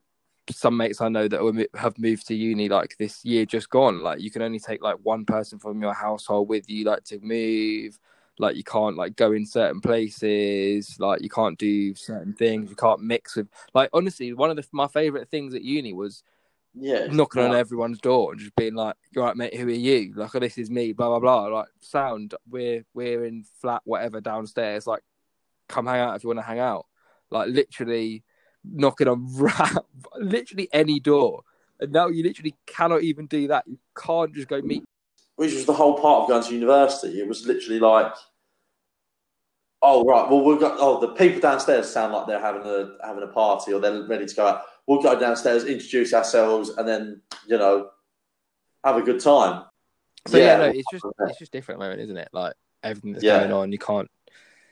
some 0.50 0.76
mates 0.76 1.00
I 1.00 1.08
know 1.08 1.28
that 1.28 1.68
have 1.74 1.98
moved 1.98 2.26
to 2.28 2.34
uni 2.34 2.68
like 2.68 2.96
this 2.98 3.24
year 3.24 3.44
just 3.44 3.68
gone. 3.68 4.00
Like 4.00 4.20
you 4.20 4.30
can 4.30 4.42
only 4.42 4.60
take 4.60 4.82
like 4.82 4.96
one 5.02 5.24
person 5.24 5.58
from 5.58 5.82
your 5.82 5.92
household 5.92 6.48
with 6.48 6.70
you, 6.70 6.84
like 6.84 7.04
to 7.04 7.18
move. 7.20 7.98
Like 8.40 8.56
you 8.56 8.64
can't 8.64 8.96
like 8.96 9.16
go 9.16 9.32
in 9.32 9.44
certain 9.46 9.80
places. 9.80 10.96
Like 10.98 11.22
you 11.22 11.28
can't 11.28 11.58
do 11.58 11.94
certain 11.94 12.32
things. 12.32 12.70
You 12.70 12.76
can't 12.76 13.02
mix 13.02 13.36
with. 13.36 13.48
Like 13.74 13.90
honestly, 13.92 14.32
one 14.32 14.50
of 14.50 14.56
the, 14.56 14.66
my 14.72 14.88
favorite 14.88 15.28
things 15.28 15.54
at 15.54 15.62
uni 15.62 15.92
was 15.92 16.22
Yeah, 16.74 17.06
knocking 17.08 17.42
on 17.42 17.54
everyone's 17.54 18.00
door 18.00 18.32
and 18.32 18.40
just 18.40 18.56
being 18.56 18.74
like, 18.74 18.96
"You're 19.12 19.24
right, 19.24 19.36
mate. 19.36 19.54
Who 19.54 19.66
are 19.66 19.70
you? 19.70 20.12
Like, 20.16 20.34
oh, 20.34 20.38
this 20.40 20.56
is 20.58 20.70
me." 20.70 20.92
Blah 20.92 21.08
blah 21.08 21.20
blah. 21.20 21.58
Like, 21.58 21.68
sound. 21.80 22.34
We're 22.48 22.84
we're 22.94 23.24
in 23.26 23.44
flat 23.60 23.82
whatever 23.84 24.20
downstairs. 24.20 24.86
Like, 24.86 25.02
come 25.68 25.86
hang 25.86 26.00
out 26.00 26.16
if 26.16 26.24
you 26.24 26.28
want 26.28 26.38
to 26.38 26.44
hang 26.44 26.60
out. 26.60 26.86
Like, 27.30 27.48
literally 27.50 28.24
knocking 28.64 29.08
on 29.08 29.26
ra- 29.36 29.84
literally 30.16 30.68
any 30.72 30.98
door. 31.00 31.42
And 31.80 31.92
now 31.92 32.08
you 32.08 32.22
literally 32.22 32.56
cannot 32.66 33.02
even 33.02 33.26
do 33.26 33.48
that. 33.48 33.64
You 33.66 33.78
can't 33.96 34.34
just 34.34 34.48
go 34.48 34.60
meet. 34.62 34.84
which 35.36 35.54
was 35.54 35.64
the 35.64 35.72
whole 35.72 35.94
part 35.98 36.22
of 36.22 36.28
going 36.28 36.42
to 36.42 36.52
university. 36.54 37.20
It 37.20 37.26
was 37.26 37.46
literally 37.46 37.80
like, 37.80 38.12
oh 39.82 40.04
right, 40.04 40.28
well 40.30 40.44
we've 40.44 40.60
got 40.60 40.76
oh 40.78 41.00
the 41.00 41.08
people 41.14 41.40
downstairs 41.40 41.88
sound 41.90 42.12
like 42.12 42.26
they're 42.26 42.40
having 42.40 42.62
a 42.62 42.96
having 43.04 43.22
a 43.22 43.28
party 43.28 43.72
or 43.72 43.80
they're 43.80 44.06
ready 44.06 44.26
to 44.26 44.34
go 44.34 44.46
out. 44.46 44.62
We'll 44.86 45.02
go 45.02 45.18
downstairs, 45.18 45.64
introduce 45.64 46.12
ourselves, 46.12 46.70
and 46.70 46.86
then 46.86 47.22
you 47.46 47.58
know 47.58 47.90
have 48.84 48.96
a 48.96 49.02
good 49.02 49.20
time. 49.20 49.64
So 50.26 50.36
yeah, 50.38 50.44
Yeah. 50.46 50.56
no, 50.58 50.64
it's 50.64 50.90
just 50.90 51.04
it's 51.20 51.38
just 51.38 51.52
different, 51.52 51.80
at 51.80 51.80
the 51.80 51.84
moment, 51.90 52.02
isn't 52.02 52.16
it? 52.16 52.28
Like 52.32 52.54
everything 52.82 53.12
that's 53.12 53.24
Yeah. 53.24 53.38
going 53.40 53.52
on, 53.52 53.72
you 53.72 53.78
can't 53.78 54.10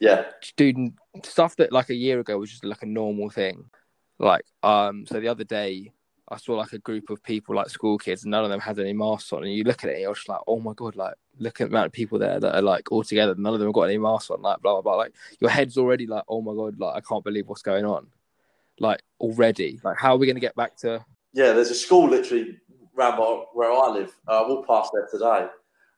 Yeah, 0.00 0.24
doing 0.56 0.96
stuff 1.24 1.56
that 1.56 1.72
like 1.72 1.90
a 1.90 1.94
year 1.94 2.20
ago 2.20 2.38
was 2.38 2.50
just 2.50 2.64
like 2.64 2.82
a 2.82 2.86
normal 2.86 3.30
thing. 3.30 3.70
Like, 4.18 4.44
um, 4.62 5.06
so 5.06 5.20
the 5.20 5.28
other 5.28 5.44
day 5.44 5.92
I 6.30 6.36
saw 6.36 6.54
like 6.54 6.72
a 6.72 6.78
group 6.78 7.10
of 7.10 7.22
people, 7.22 7.54
like 7.54 7.70
school 7.70 7.96
kids, 7.98 8.24
and 8.24 8.30
none 8.30 8.44
of 8.44 8.50
them 8.50 8.60
had 8.60 8.78
any 8.78 8.92
masks 8.92 9.32
on. 9.32 9.44
And 9.44 9.52
you 9.52 9.64
look 9.64 9.82
at 9.84 9.90
it, 9.90 9.94
and 9.94 10.02
you're 10.02 10.14
just 10.14 10.28
like, 10.28 10.40
oh 10.46 10.60
my 10.60 10.72
god, 10.74 10.96
like 10.96 11.14
look 11.38 11.60
at 11.60 11.70
the 11.70 11.74
amount 11.74 11.86
of 11.86 11.92
people 11.92 12.18
there 12.18 12.38
that 12.38 12.54
are 12.56 12.62
like 12.62 12.90
all 12.92 13.02
together. 13.02 13.34
None 13.36 13.54
of 13.54 13.60
them 13.60 13.68
have 13.68 13.74
got 13.74 13.82
any 13.82 13.98
masks 13.98 14.30
on. 14.30 14.42
Like 14.42 14.60
blah 14.60 14.74
blah 14.74 14.82
blah. 14.82 14.96
Like 14.96 15.14
your 15.40 15.50
head's 15.50 15.78
already 15.78 16.06
like, 16.06 16.24
oh 16.28 16.42
my 16.42 16.54
god, 16.54 16.78
like 16.78 16.96
I 16.96 17.00
can't 17.00 17.24
believe 17.24 17.48
what's 17.48 17.62
going 17.62 17.84
on. 17.84 18.08
Like 18.78 19.02
already, 19.20 19.80
like 19.82 19.96
how 19.98 20.14
are 20.14 20.18
we 20.18 20.26
going 20.26 20.36
to 20.36 20.40
get 20.40 20.54
back 20.56 20.76
to? 20.78 21.04
yeah. 21.32 21.52
There's 21.52 21.70
a 21.70 21.74
school 21.74 22.08
literally 22.08 22.58
round 22.94 23.16
by 23.16 23.24
where 23.54 23.72
I 23.72 23.88
live. 23.88 24.14
Uh, 24.26 24.42
I 24.44 24.48
walked 24.48 24.68
past 24.68 24.90
there 24.92 25.08
today, 25.10 25.48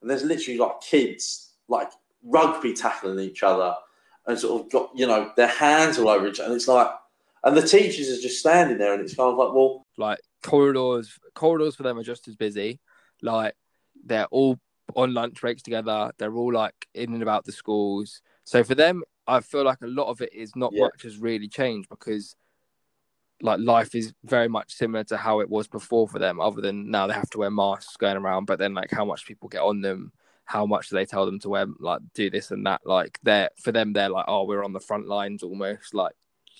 and 0.01 0.11
there's 0.11 0.25
literally 0.25 0.59
like 0.59 0.81
kids 0.81 1.55
like 1.69 1.91
rugby 2.23 2.75
tackling 2.75 3.19
each 3.19 3.43
other, 3.43 3.75
and 4.27 4.39
sort 4.39 4.63
of 4.63 4.71
got 4.71 4.91
you 4.95 5.07
know 5.07 5.33
their 5.37 5.49
hands 5.49 5.99
all 5.99 6.09
over 6.09 6.27
each 6.27 6.41
other. 6.41 6.49
And 6.49 6.57
it's 6.57 6.69
like, 6.69 6.89
and 7.45 7.57
the 7.57 7.63
teachers 7.67 8.11
are 8.11 8.21
just 8.21 8.41
standing 8.41 8.79
there, 8.79 8.93
and 8.95 9.03
it's 9.03 9.15
kind 9.15 9.31
of 9.33 9.37
like, 9.39 9.53
well, 9.55 9.87
like 9.97 10.21
corridors 10.43 11.19
corridors 11.35 11.77
for 11.77 11.83
them 11.83 11.99
are 11.99 12.03
just 12.03 12.29
as 12.29 12.37
busy. 12.37 12.81
Like 13.23 13.55
they're 14.05 14.27
all 14.27 14.59
on 14.97 15.15
lunch 15.15 15.41
breaks 15.41 15.63
together. 15.63 16.11
They're 16.19 16.35
all 16.35 16.53
like 16.53 16.75
in 16.95 17.13
and 17.13 17.23
about 17.23 17.45
the 17.45 17.53
schools. 17.53 18.23
So 18.45 18.65
for 18.65 18.75
them 18.75 19.03
i 19.27 19.39
feel 19.39 19.63
like 19.65 19.81
a 19.83 19.87
lot 19.87 20.09
of 20.09 20.21
it 20.23 20.33
is 20.35 20.57
not 20.57 20.73
Yeah. 20.73 20.85
much 20.85 21.03
has 21.03 21.19
really 21.19 21.47
changed 21.47 21.89
because 21.89 22.35
like 23.43 23.61
life 23.61 23.95
is 23.95 24.13
very 24.25 24.49
much 24.49 24.73
similar 24.75 25.05
to 25.05 25.17
how 25.17 25.41
it 25.41 25.49
was 25.49 25.69
before 25.69 26.09
for 26.09 26.19
them 26.19 26.41
other 26.41 26.61
than 26.61 26.91
now 26.91 27.07
they 27.07 27.15
have 27.15 27.31
to 27.31 27.39
wear 27.39 27.51
masks 27.51 27.97
going 27.97 28.17
around. 28.17 28.47
But 28.47 28.59
then 28.59 28.75
like 28.75 28.91
how 28.91 29.05
much 29.05 29.27
people 29.27 29.49
get 29.49 29.63
on 29.63 29.81
them 29.83 30.13
how 30.47 30.67
much 30.67 30.89
do 30.89 30.97
they 30.97 31.07
tell 31.07 31.27
them 31.27 31.39
to 31.41 31.49
wear 31.49 31.67
like 31.79 32.01
do 32.15 32.29
this 32.29 32.51
and 32.51 32.67
that? 32.67 32.81
Like 32.85 33.19
they're 33.23 33.51
for 33.63 33.71
them 33.71 33.93
they're 33.93 34.09
like 34.09 34.25
oh 34.27 34.45
we're 34.45 34.65
on 34.65 34.73
the 34.73 34.81
front 34.81 35.07
lines 35.07 35.43
almost. 35.43 35.95
Like 35.95 36.15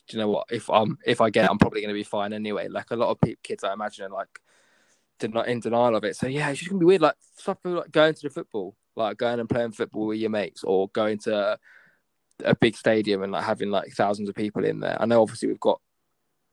do 0.09 0.17
you 0.17 0.23
know 0.23 0.31
what? 0.31 0.47
If 0.51 0.69
I'm 0.71 0.99
if 1.07 1.21
I 1.21 1.31
get, 1.31 1.45
it, 1.45 1.51
I'm 1.51 1.59
probably 1.59 1.81
going 1.81 1.95
to 1.95 1.99
be 1.99 2.03
fine 2.05 2.33
anyway. 2.33 2.69
Like 2.69 2.91
a 2.91 2.97
lot 2.97 3.11
of 3.11 3.19
kids, 3.43 3.65
I 3.65 3.73
imagine, 3.73 4.07
are 4.07 4.11
like 4.11 4.39
did 5.19 5.35
not 5.35 5.49
in 5.49 5.61
denial 5.61 5.97
of 5.97 6.05
it. 6.05 6.17
So 6.17 6.27
yeah, 6.27 6.51
it's 6.51 6.61
just 6.61 6.71
gonna 6.71 6.81
be 6.81 6.87
weird. 6.87 7.03
Like 7.03 7.17
stuff 7.37 7.59
like 7.65 7.93
going 7.93 8.15
to 8.15 8.23
the 8.23 8.31
football, 8.31 8.75
like 8.97 9.19
going 9.19 9.39
and 9.39 9.49
playing 9.49 9.73
football 9.73 10.07
with 10.07 10.19
your 10.19 10.31
mates, 10.31 10.65
or 10.65 10.89
going 10.89 11.19
to 11.21 11.59
a 12.45 12.55
big 12.55 12.77
stadium 12.77 13.23
and 13.23 13.33
like 13.33 13.45
having 13.45 13.71
like 13.71 13.93
thousands 13.93 14.29
of 14.29 14.35
people 14.35 14.65
in 14.65 14.81
there. 14.81 14.97
I 15.01 15.07
know 15.07 15.23
obviously 15.23 15.49
we've 15.49 15.61
got 15.61 15.81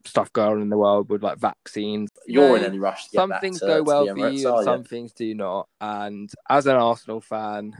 stuff 0.05 0.31
going 0.33 0.53
on 0.53 0.61
in 0.61 0.69
the 0.69 0.77
world 0.77 1.09
with 1.09 1.23
like 1.23 1.37
vaccines. 1.37 2.09
You're 2.25 2.57
in 2.57 2.65
any 2.65 2.79
rush 2.79 3.05
to 3.05 3.11
get 3.11 3.17
some 3.17 3.33
things 3.41 3.59
to- 3.59 3.67
go 3.67 3.83
well 3.83 4.05
for 4.07 4.29
you 4.29 4.55
and 4.55 4.63
some 4.63 4.83
things 4.83 5.13
do 5.13 5.33
not. 5.33 5.67
And 5.81 6.29
as 6.49 6.67
an 6.67 6.75
Arsenal 6.75 7.21
fan, 7.21 7.73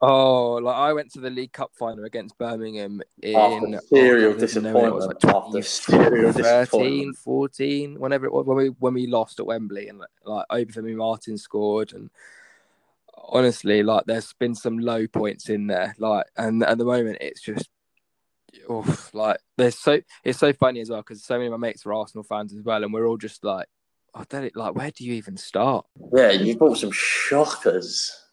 oh, 0.00 0.54
like 0.54 0.76
I 0.76 0.92
went 0.92 1.12
to 1.12 1.20
the 1.20 1.30
League 1.30 1.52
Cup 1.52 1.72
final 1.74 2.04
against 2.04 2.38
Birmingham 2.38 3.02
in 3.22 3.36
After 3.36 3.80
serial 3.86 4.34
I 4.34 4.38
don't 4.38 4.50
even 4.50 4.62
know 4.62 4.74
when 4.74 4.84
it 4.84 4.94
was, 4.94 5.06
disappointment, 5.08 5.54
after 5.54 5.62
serial 5.62 6.32
13, 6.32 6.42
disappointment. 6.42 7.16
14, 7.16 8.00
whenever 8.00 8.26
it 8.26 8.32
was 8.32 8.46
when 8.46 8.56
we 8.56 8.66
when 8.78 8.94
we 8.94 9.06
lost 9.06 9.40
at 9.40 9.46
Wembley 9.46 9.88
and 9.88 10.02
like 10.24 10.46
Obafemi 10.50 10.94
Martin 10.94 11.36
scored 11.36 11.92
and 11.92 12.10
honestly 13.16 13.82
like 13.82 14.04
there's 14.06 14.32
been 14.34 14.54
some 14.54 14.78
low 14.78 15.06
points 15.06 15.50
in 15.50 15.66
there 15.66 15.94
like 15.98 16.24
and 16.36 16.62
at 16.62 16.78
the 16.78 16.84
moment 16.84 17.18
it's 17.20 17.42
just 17.42 17.68
oof, 18.70 19.12
like 19.12 19.38
there's 19.56 19.78
so 19.78 20.00
it's 20.24 20.38
so 20.38 20.52
funny 20.52 20.80
as 20.80 20.88
well 20.88 21.00
because 21.00 21.22
so 21.22 21.34
many 21.34 21.46
of 21.46 21.52
my 21.52 21.58
mates 21.58 21.84
are 21.84 21.92
Arsenal 21.92 22.24
fans 22.24 22.54
as 22.54 22.62
well 22.62 22.82
and 22.82 22.92
we're 22.92 23.06
all 23.06 23.18
just 23.18 23.44
like 23.44 23.66
oh 24.14 24.24
it 24.32 24.56
like 24.56 24.74
where 24.74 24.90
do 24.90 25.04
you 25.04 25.12
even 25.14 25.36
start 25.36 25.84
Yeah, 26.12 26.30
you 26.30 26.56
bought 26.56 26.78
some 26.78 26.92
shockers. 26.92 28.27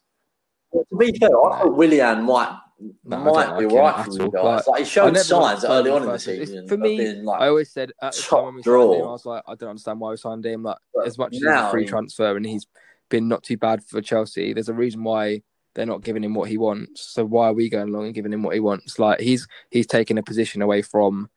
To 0.90 0.96
be 0.96 1.18
fair, 1.18 1.28
I 1.28 1.62
thought 1.62 1.76
Willian 1.76 2.22
might 2.22 2.58
No, 3.04 3.18
might 3.18 3.58
be 3.58 3.66
like 3.66 3.74
right 3.74 4.04
from 4.04 4.20
you 4.20 4.30
guys. 4.30 4.66
Like, 4.66 4.80
he 4.80 4.84
showed 4.84 5.16
signs 5.16 5.64
early 5.64 5.90
on 5.90 6.02
in 6.02 6.08
the. 6.08 6.14
It's- 6.14 6.24
season 6.24 6.68
for 6.68 6.76
me, 6.76 6.96
being 6.98 7.24
like 7.24 7.40
I 7.40 7.48
always 7.48 7.70
said 7.70 7.92
at 8.02 8.12
the 8.12 8.22
time 8.22 8.44
when 8.44 8.54
we 8.56 8.62
signed 8.62 8.64
draw. 8.64 8.92
him, 8.94 9.08
I 9.08 9.12
was 9.12 9.26
like, 9.26 9.42
I 9.46 9.54
don't 9.54 9.70
understand 9.70 10.00
why 10.00 10.10
we 10.10 10.16
signed 10.16 10.44
him. 10.44 10.62
Like, 10.62 10.78
But 10.94 11.06
as 11.06 11.16
much 11.18 11.34
as 11.34 11.40
he's 11.40 11.46
a 11.46 11.70
free 11.70 11.86
transfer 11.86 12.36
and 12.36 12.44
he's 12.44 12.66
been 13.08 13.28
not 13.28 13.42
too 13.42 13.56
bad 13.56 13.84
for 13.84 14.00
Chelsea, 14.02 14.52
there's 14.52 14.68
a 14.68 14.74
reason 14.74 15.04
why 15.04 15.42
they're 15.74 15.86
not 15.86 16.02
giving 16.02 16.24
him 16.24 16.34
what 16.34 16.48
he 16.48 16.58
wants. 16.58 17.02
So 17.02 17.24
why 17.24 17.46
are 17.48 17.52
we 17.52 17.68
going 17.68 17.88
along 17.88 18.06
and 18.06 18.14
giving 18.14 18.32
him 18.32 18.42
what 18.42 18.54
he 18.54 18.60
wants? 18.60 18.98
Like, 18.98 19.20
he's 19.20 19.46
he's 19.70 19.86
taken 19.86 20.18
a 20.18 20.22
position 20.22 20.62
away 20.62 20.82
from 20.82 21.30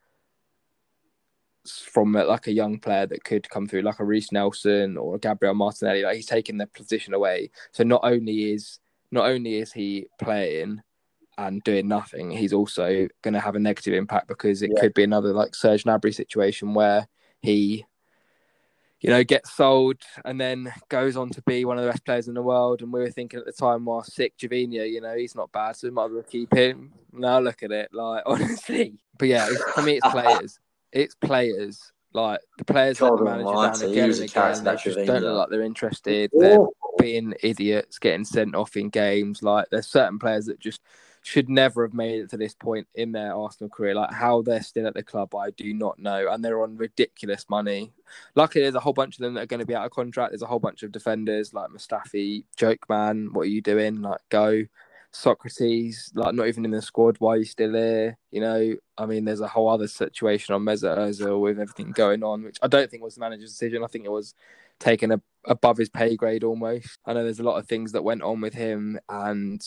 from 1.68 2.16
uh, 2.16 2.26
like 2.26 2.48
a 2.48 2.54
young 2.54 2.80
player 2.80 3.06
that 3.06 3.24
could 3.24 3.50
come 3.50 3.68
through, 3.68 3.82
like 3.82 4.00
a 4.00 4.06
Reiss 4.06 4.32
Nelson 4.32 4.98
or 4.98 5.16
a 5.16 5.20
Gabriel 5.20 5.54
Martinelli. 5.54 6.04
Like, 6.04 6.16
he's 6.16 6.26
taking 6.26 6.58
the 6.58 6.68
position 6.68 7.14
away. 7.14 7.52
So 7.72 7.84
not 7.84 8.02
only 8.04 8.54
is 8.54 8.80
not 9.12 9.26
only 9.28 9.56
is 9.56 9.72
he 9.74 10.08
playing 10.22 10.82
and 11.38 11.64
doing 11.64 11.88
nothing, 11.88 12.32
he's 12.32 12.54
also 12.54 13.08
going 13.22 13.34
to 13.34 13.40
have 13.40 13.56
a 13.56 13.60
negative 13.60 13.94
impact 13.94 14.28
because 14.28 14.62
it 14.62 14.72
Yeah. 14.76 14.82
could 14.82 14.94
be 14.94 15.04
another 15.04 15.34
like 15.34 15.56
Serge 15.56 15.84
Gnabry 15.84 16.14
situation 16.14 16.74
where 16.74 17.08
he, 17.42 17.86
you 19.00 19.10
know, 19.10 19.24
gets 19.24 19.54
sold 19.54 20.02
and 20.26 20.40
then 20.40 20.74
goes 20.90 21.16
on 21.16 21.30
to 21.30 21.42
be 21.44 21.64
one 21.64 21.78
of 21.78 21.86
the 21.86 21.92
best 21.92 22.04
players 22.06 22.28
in 22.28 22.34
the 22.34 22.42
world. 22.42 22.82
And 22.82 22.92
we 22.92 23.00
were 23.00 23.10
thinking 23.10 23.40
at 23.40 23.46
the 23.46 23.54
time, 23.54 23.86
well, 23.86 24.04
sick 24.04 24.38
Javinia, 24.38 24.92
you 24.92 25.00
know, 25.00 25.16
he's 25.16 25.36
not 25.36 25.52
bad, 25.54 25.78
so 25.78 25.88
we 25.88 25.92
might 25.92 26.06
as 26.06 26.12
well 26.12 26.24
keep 26.24 26.54
him. 26.54 26.92
Now 27.14 27.40
look 27.40 27.64
at 27.64 27.72
it, 27.72 27.94
like 27.94 28.24
honestly. 28.28 29.00
But 29.18 29.30
yeah, 29.30 29.48
it's, 29.50 29.64
for 29.72 29.82
me, 29.82 29.98
it's 29.98 30.10
players. 30.10 30.60
It's 30.92 31.16
players. 31.16 31.94
Like 32.12 32.42
the 32.58 32.66
players 32.66 33.00
let 33.00 33.16
the 33.18 33.24
manager 33.24 33.44
down 33.54 33.92
again 33.92 34.10
and 34.10 34.20
again. 34.20 34.64
They 34.64 34.76
just 34.76 34.98
don't 35.06 35.22
look 35.22 35.38
like 35.38 35.50
they're 35.50 35.62
interested. 35.62 36.32
They're. 36.34 36.58
Being 37.00 37.34
idiots, 37.42 38.00
getting 38.00 38.26
sent 38.26 38.56
off 38.56 38.76
in 38.78 38.90
games. 38.90 39.42
Like 39.42 39.68
there's 39.72 39.88
certain 39.88 40.20
players 40.20 40.46
that 40.48 40.60
just 40.60 40.82
should 41.22 41.50
never 41.50 41.86
have 41.86 41.94
made 41.94 42.22
it 42.22 42.30
to 42.30 42.38
this 42.38 42.56
point 42.56 42.88
in 42.96 43.12
their 43.12 43.36
Arsenal 43.36 43.70
career. 43.70 43.96
Like 43.96 44.14
how 44.14 44.42
they're 44.42 44.64
still 44.64 44.88
at 44.88 44.94
the 44.94 45.04
club, 45.04 45.36
I 45.36 45.52
do 45.52 45.74
not 45.74 46.00
know, 46.00 46.30
and 46.32 46.44
they're 46.44 46.62
on 46.62 46.78
ridiculous 46.78 47.46
money. 47.50 47.92
Luckily, 48.36 48.64
there's 48.64 48.76
a 48.76 48.80
whole 48.80 48.94
bunch 48.94 49.16
of 49.16 49.22
them 49.22 49.34
that 49.34 49.44
are 49.44 49.48
going 49.48 49.60
to 49.60 49.66
be 49.66 49.76
out 49.76 49.86
of 49.86 49.92
contract. 49.92 50.32
There's 50.32 50.42
a 50.42 50.48
whole 50.48 50.60
bunch 50.60 50.84
of 50.84 50.92
defenders 50.92 51.54
like 51.54 51.70
Mustafi, 51.70 52.46
Joke 52.56 52.86
Man. 52.90 53.30
What 53.32 53.44
are 53.44 53.46
you 53.46 53.62
doing? 53.62 54.02
Like 54.02 54.22
go. 54.30 54.64
Sokratis, 55.12 56.12
like 56.14 56.36
not 56.36 56.48
even 56.48 56.66
in 56.66 56.72
the 56.72 56.84
squad. 56.84 57.16
Why 57.18 57.34
are 57.34 57.38
you 57.38 57.44
still 57.46 57.74
here? 57.74 58.16
You 58.30 58.42
know, 58.42 58.76
I 58.96 59.08
mean, 59.08 59.26
there's 59.26 59.42
a 59.42 59.48
whole 59.48 59.68
other 59.68 59.88
situation 59.88 60.54
on 60.54 60.64
Mesut 60.64 60.98
Ozil 61.00 61.42
with 61.42 61.60
everything 61.60 61.92
going 61.92 62.24
on, 62.24 62.44
which 62.44 62.60
I 62.62 62.68
don't 62.68 62.90
think 62.92 63.02
was 63.02 63.16
the 63.16 63.22
manager's 63.22 63.50
decision. 63.50 63.84
I 63.84 63.88
think 63.88 64.06
it 64.06 64.12
was 64.12 64.36
taken 64.80 65.12
a, 65.12 65.20
above 65.46 65.78
his 65.78 65.90
pay 65.90 66.16
grade 66.16 66.44
almost. 66.44 67.00
I 67.06 67.14
know 67.14 67.24
there's 67.24 67.40
a 67.40 67.44
lot 67.44 67.58
of 67.58 67.68
things 67.68 67.92
that 67.94 68.04
went 68.04 68.22
on 68.22 68.42
with 68.42 68.54
him, 68.54 69.00
and 69.10 69.62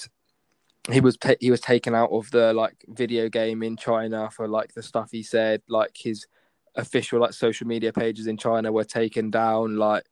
he 0.91 1.01
was 1.01 1.17
he 1.41 1.51
was 1.51 1.61
taken 1.61 1.95
out 1.95 2.11
of 2.11 2.31
the 2.31 2.53
like 2.53 2.85
video 2.89 3.29
game 3.29 3.63
in 3.63 3.77
China 3.77 4.31
for 4.31 4.49
like 4.49 4.75
the 4.75 4.83
stuff 4.83 5.11
he 5.11 5.23
said. 5.23 5.63
Like 5.69 5.97
his 5.97 6.27
official 6.75 7.21
like 7.21 7.33
social 7.33 7.67
media 7.67 7.93
pages 7.93 8.27
in 8.27 8.37
China 8.37 8.73
were 8.73 8.85
taken 8.85 9.31
down. 9.31 9.77
Like 9.77 10.05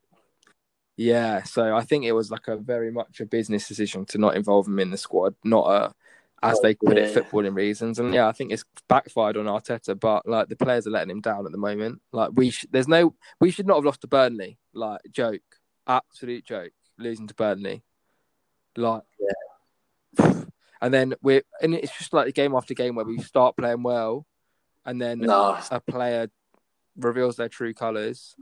yeah, 0.96 1.42
so 1.44 1.74
I 1.74 1.82
think 1.82 2.04
it 2.04 2.12
was 2.12 2.30
like 2.30 2.46
a 2.48 2.56
very 2.56 2.90
much 2.90 3.20
a 3.20 3.26
business 3.26 3.66
decision 3.66 4.04
to 4.06 4.18
not 4.18 4.36
involve 4.36 4.66
him 4.66 4.78
in 4.78 4.90
the 4.90 4.98
squad, 4.98 5.34
not 5.44 5.66
a 5.66 5.94
as 6.42 6.56
oh, 6.58 6.60
they 6.62 6.74
put 6.74 6.96
it, 6.96 7.14
Yeah. 7.14 7.22
footballing 7.22 7.54
reasons. 7.54 7.98
And 7.98 8.14
yeah, 8.14 8.26
I 8.26 8.32
think 8.32 8.52
it's 8.52 8.64
backfired 8.88 9.36
on 9.36 9.44
Arteta, 9.44 9.98
but 9.98 10.26
like 10.26 10.48
the 10.48 10.56
players 10.56 10.86
are 10.86 10.90
letting 10.90 11.10
him 11.10 11.20
down 11.20 11.44
at 11.46 11.52
the 11.52 11.58
moment. 11.58 12.00
Like 12.12 12.30
we, 12.34 12.50
sh- 12.50 12.66
there's 12.70 12.88
no, 12.88 13.14
we 13.40 13.50
should 13.50 13.66
not 13.66 13.76
have 13.76 13.84
lost 13.84 14.00
to 14.02 14.06
Burnley. 14.06 14.58
Like 14.72 15.00
joke, 15.10 15.42
absolute 15.86 16.44
joke, 16.44 16.72
losing 16.98 17.26
to 17.26 17.34
Burnley. 17.34 17.82
Like, 18.76 19.02
yeah. 20.18 20.42
and 20.80 20.94
then 20.94 21.14
we're, 21.22 21.42
and 21.60 21.74
it's 21.74 21.96
just 21.96 22.12
like 22.12 22.34
game 22.34 22.54
after 22.54 22.72
game 22.74 22.94
where 22.94 23.04
we 23.04 23.18
start 23.18 23.56
playing 23.56 23.82
well, 23.82 24.26
and 24.86 25.00
then 25.00 25.18
No, 25.20 25.58
a 25.70 25.80
player 25.80 26.30
reveals 26.96 27.36
their 27.36 27.48
true 27.48 27.74
colours. 27.74 28.34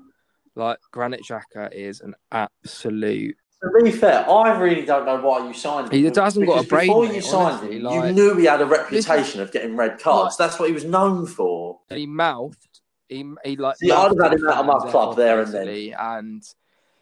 Like 0.54 0.78
Granit 0.92 1.22
Xhaka 1.22 1.72
is 1.72 2.00
an 2.00 2.14
absolute. 2.30 3.36
To 3.62 3.84
be 3.84 3.90
fair, 3.90 4.28
I 4.28 4.58
really 4.58 4.84
don't 4.84 5.04
know 5.04 5.20
why 5.20 5.46
you 5.46 5.52
signed 5.54 5.86
him. 5.92 5.92
He 5.92 6.04
hasn't 6.04 6.46
got 6.46 6.64
a 6.64 6.68
brain, 6.68 6.86
Before 6.88 7.04
mate, 7.06 7.14
you 7.14 7.20
signed 7.20 7.58
honestly, 7.58 7.76
him, 7.76 7.82
like- 7.82 8.06
you 8.08 8.12
knew 8.14 8.36
he 8.36 8.44
had 8.44 8.60
a 8.60 8.66
reputation 8.66 9.40
of 9.40 9.50
getting 9.52 9.76
red 9.76 9.98
cards. 9.98 10.38
Like- 10.38 10.48
That's 10.48 10.60
what 10.60 10.68
he 10.68 10.74
was 10.74 10.84
known 10.84 11.26
for. 11.26 11.80
He 11.90 12.06
mouthed. 12.06 12.80
He 13.08 13.24
he 13.44 13.56
like. 13.56 13.76
See, 13.76 13.90
I'd 13.90 14.08
have 14.12 14.20
had 14.20 14.34
him 14.34 14.46
out 14.48 14.58
of 14.58 14.66
my 14.84 14.90
club 14.90 15.16
there 15.16 15.40
and 15.40 15.52
then. 15.52 15.68
and 15.98 16.42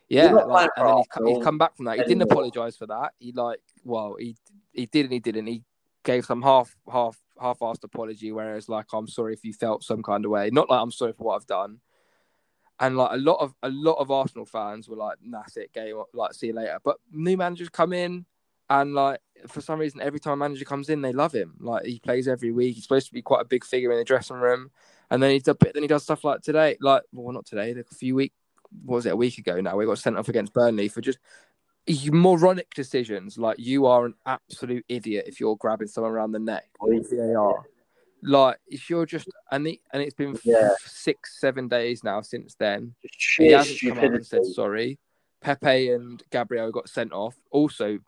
yeah, 0.08 0.30
like, 0.32 0.70
and 0.76 0.86
then 0.88 0.96
he's, 0.98 1.06
come- 1.08 1.26
he's 1.26 1.44
come 1.44 1.58
back 1.58 1.76
from 1.76 1.86
that. 1.86 1.98
He 1.98 2.04
didn't 2.04 2.22
apologise 2.22 2.76
for 2.76 2.86
that. 2.86 3.12
He 3.18 3.32
like, 3.32 3.60
well, 3.84 4.16
he 4.18 4.36
he 4.72 4.86
did 4.86 5.06
and 5.06 5.12
he 5.12 5.18
didn't. 5.18 5.46
He 5.46 5.62
gave 6.04 6.24
some 6.24 6.42
half 6.42 6.76
half 6.90 7.20
half-assed 7.40 7.82
apology, 7.84 8.30
whereas 8.32 8.68
like, 8.68 8.86
I'm 8.94 9.08
sorry 9.08 9.34
if 9.34 9.44
you 9.44 9.52
felt 9.52 9.82
some 9.82 10.02
kind 10.02 10.24
of 10.24 10.30
way. 10.30 10.48
Not 10.50 10.70
like 10.70 10.80
I'm 10.80 10.92
sorry 10.92 11.12
for 11.12 11.24
what 11.24 11.36
I've 11.36 11.46
done. 11.46 11.80
And 12.78 12.96
like 12.96 13.10
a 13.12 13.16
lot 13.16 13.40
of 13.40 13.54
a 13.62 13.70
lot 13.70 13.94
of 13.94 14.10
Arsenal 14.10 14.44
fans 14.44 14.88
were 14.88 14.96
like, 14.96 15.18
"Nah, 15.22 15.40
"That's 15.40 15.56
it, 15.56 15.72
game. 15.72 16.02
Like, 16.12 16.34
see 16.34 16.48
you 16.48 16.52
later." 16.52 16.78
But 16.84 16.98
new 17.10 17.36
managers 17.36 17.70
come 17.70 17.92
in, 17.92 18.26
and 18.68 18.94
like 18.94 19.20
for 19.46 19.60
some 19.60 19.78
reason, 19.78 20.00
every 20.00 20.20
time 20.20 20.34
a 20.34 20.36
manager 20.36 20.64
comes 20.64 20.88
in, 20.90 21.00
they 21.00 21.12
love 21.12 21.32
him. 21.32 21.54
Like 21.58 21.86
he 21.86 21.98
plays 22.00 22.28
every 22.28 22.52
week. 22.52 22.74
He's 22.74 22.84
supposed 22.84 23.06
to 23.06 23.14
be 23.14 23.22
quite 23.22 23.40
a 23.40 23.46
big 23.46 23.64
figure 23.64 23.92
in 23.92 23.98
the 23.98 24.04
dressing 24.04 24.36
room, 24.36 24.70
and 25.10 25.22
then 25.22 25.30
he 25.30 25.38
does. 25.38 25.56
Then 25.60 25.82
he 25.82 25.88
does 25.88 26.02
stuff 26.02 26.24
like 26.24 26.42
today, 26.42 26.76
like 26.80 27.02
well, 27.12 27.32
not 27.32 27.46
today, 27.46 27.72
a 27.72 27.94
few 27.94 28.14
week. 28.14 28.32
Was 28.84 29.06
it 29.06 29.12
a 29.12 29.16
week 29.16 29.38
ago 29.38 29.60
now? 29.60 29.76
We 29.76 29.86
got 29.86 29.98
sent 29.98 30.18
off 30.18 30.28
against 30.28 30.52
Burnley 30.52 30.88
for 30.88 31.00
just 31.00 31.18
moronic 32.10 32.74
decisions. 32.74 33.38
Like 33.38 33.58
you 33.58 33.86
are 33.86 34.06
an 34.06 34.14
absolute 34.26 34.84
idiot 34.88 35.26
if 35.28 35.40
you're 35.40 35.56
grabbing 35.56 35.88
someone 35.88 36.12
around 36.12 36.32
the 36.32 36.38
neck. 36.40 36.68
VAR. 36.80 37.66
Like 38.26 38.58
if 38.66 38.90
you're 38.90 39.06
just 39.06 39.28
and 39.52 39.64
the, 39.64 39.80
and 39.92 40.02
it's 40.02 40.14
been 40.14 40.36
Yeah. 40.44 40.70
six 40.84 41.40
seven 41.40 41.68
days 41.68 42.02
now 42.04 42.20
since 42.22 42.56
then. 42.56 42.94
He 43.38 43.52
hasn't 43.52 43.78
come 43.80 43.98
out 43.98 44.14
and 44.14 44.26
said 44.26 44.44
sorry. 44.46 44.98
Pepe 45.40 45.90
and 45.92 46.20
Gabriel 46.32 46.72
got 46.72 46.88
sent 46.88 47.12
off. 47.12 47.36
Also, 47.52 47.98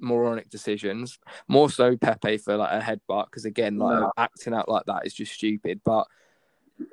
moronic 0.00 0.50
decisions. 0.50 1.18
More 1.46 1.70
so 1.70 1.96
Pepe 1.96 2.38
for 2.38 2.56
like 2.56 2.72
a 2.72 2.84
headbutt 2.84 3.26
because 3.26 3.44
again, 3.44 3.78
like 3.78 4.00
No. 4.00 4.12
acting 4.16 4.52
out 4.54 4.68
like 4.68 4.84
that 4.86 5.06
is 5.06 5.14
just 5.14 5.32
stupid. 5.32 5.80
But 5.84 6.06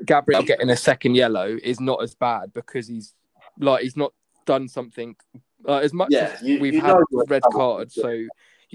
Gabriel 0.06 0.44
getting 0.44 0.70
a 0.70 0.78
second 0.78 1.16
yellow 1.16 1.58
is 1.64 1.80
not 1.80 2.02
as 2.04 2.14
bad 2.16 2.54
because 2.54 2.88
he's 2.88 3.14
like 3.60 3.82
he's 3.84 3.98
not 3.98 4.14
done 4.46 4.68
something 4.68 5.16
uh, 5.68 5.78
as 5.78 5.92
much 5.94 6.10
Yeah, 6.12 6.36
as 6.36 6.42
you- 6.44 6.60
we've 6.60 6.74
you 6.76 6.82
had 6.82 6.98
red 7.28 7.42
cards. 7.52 7.96
So 7.96 8.26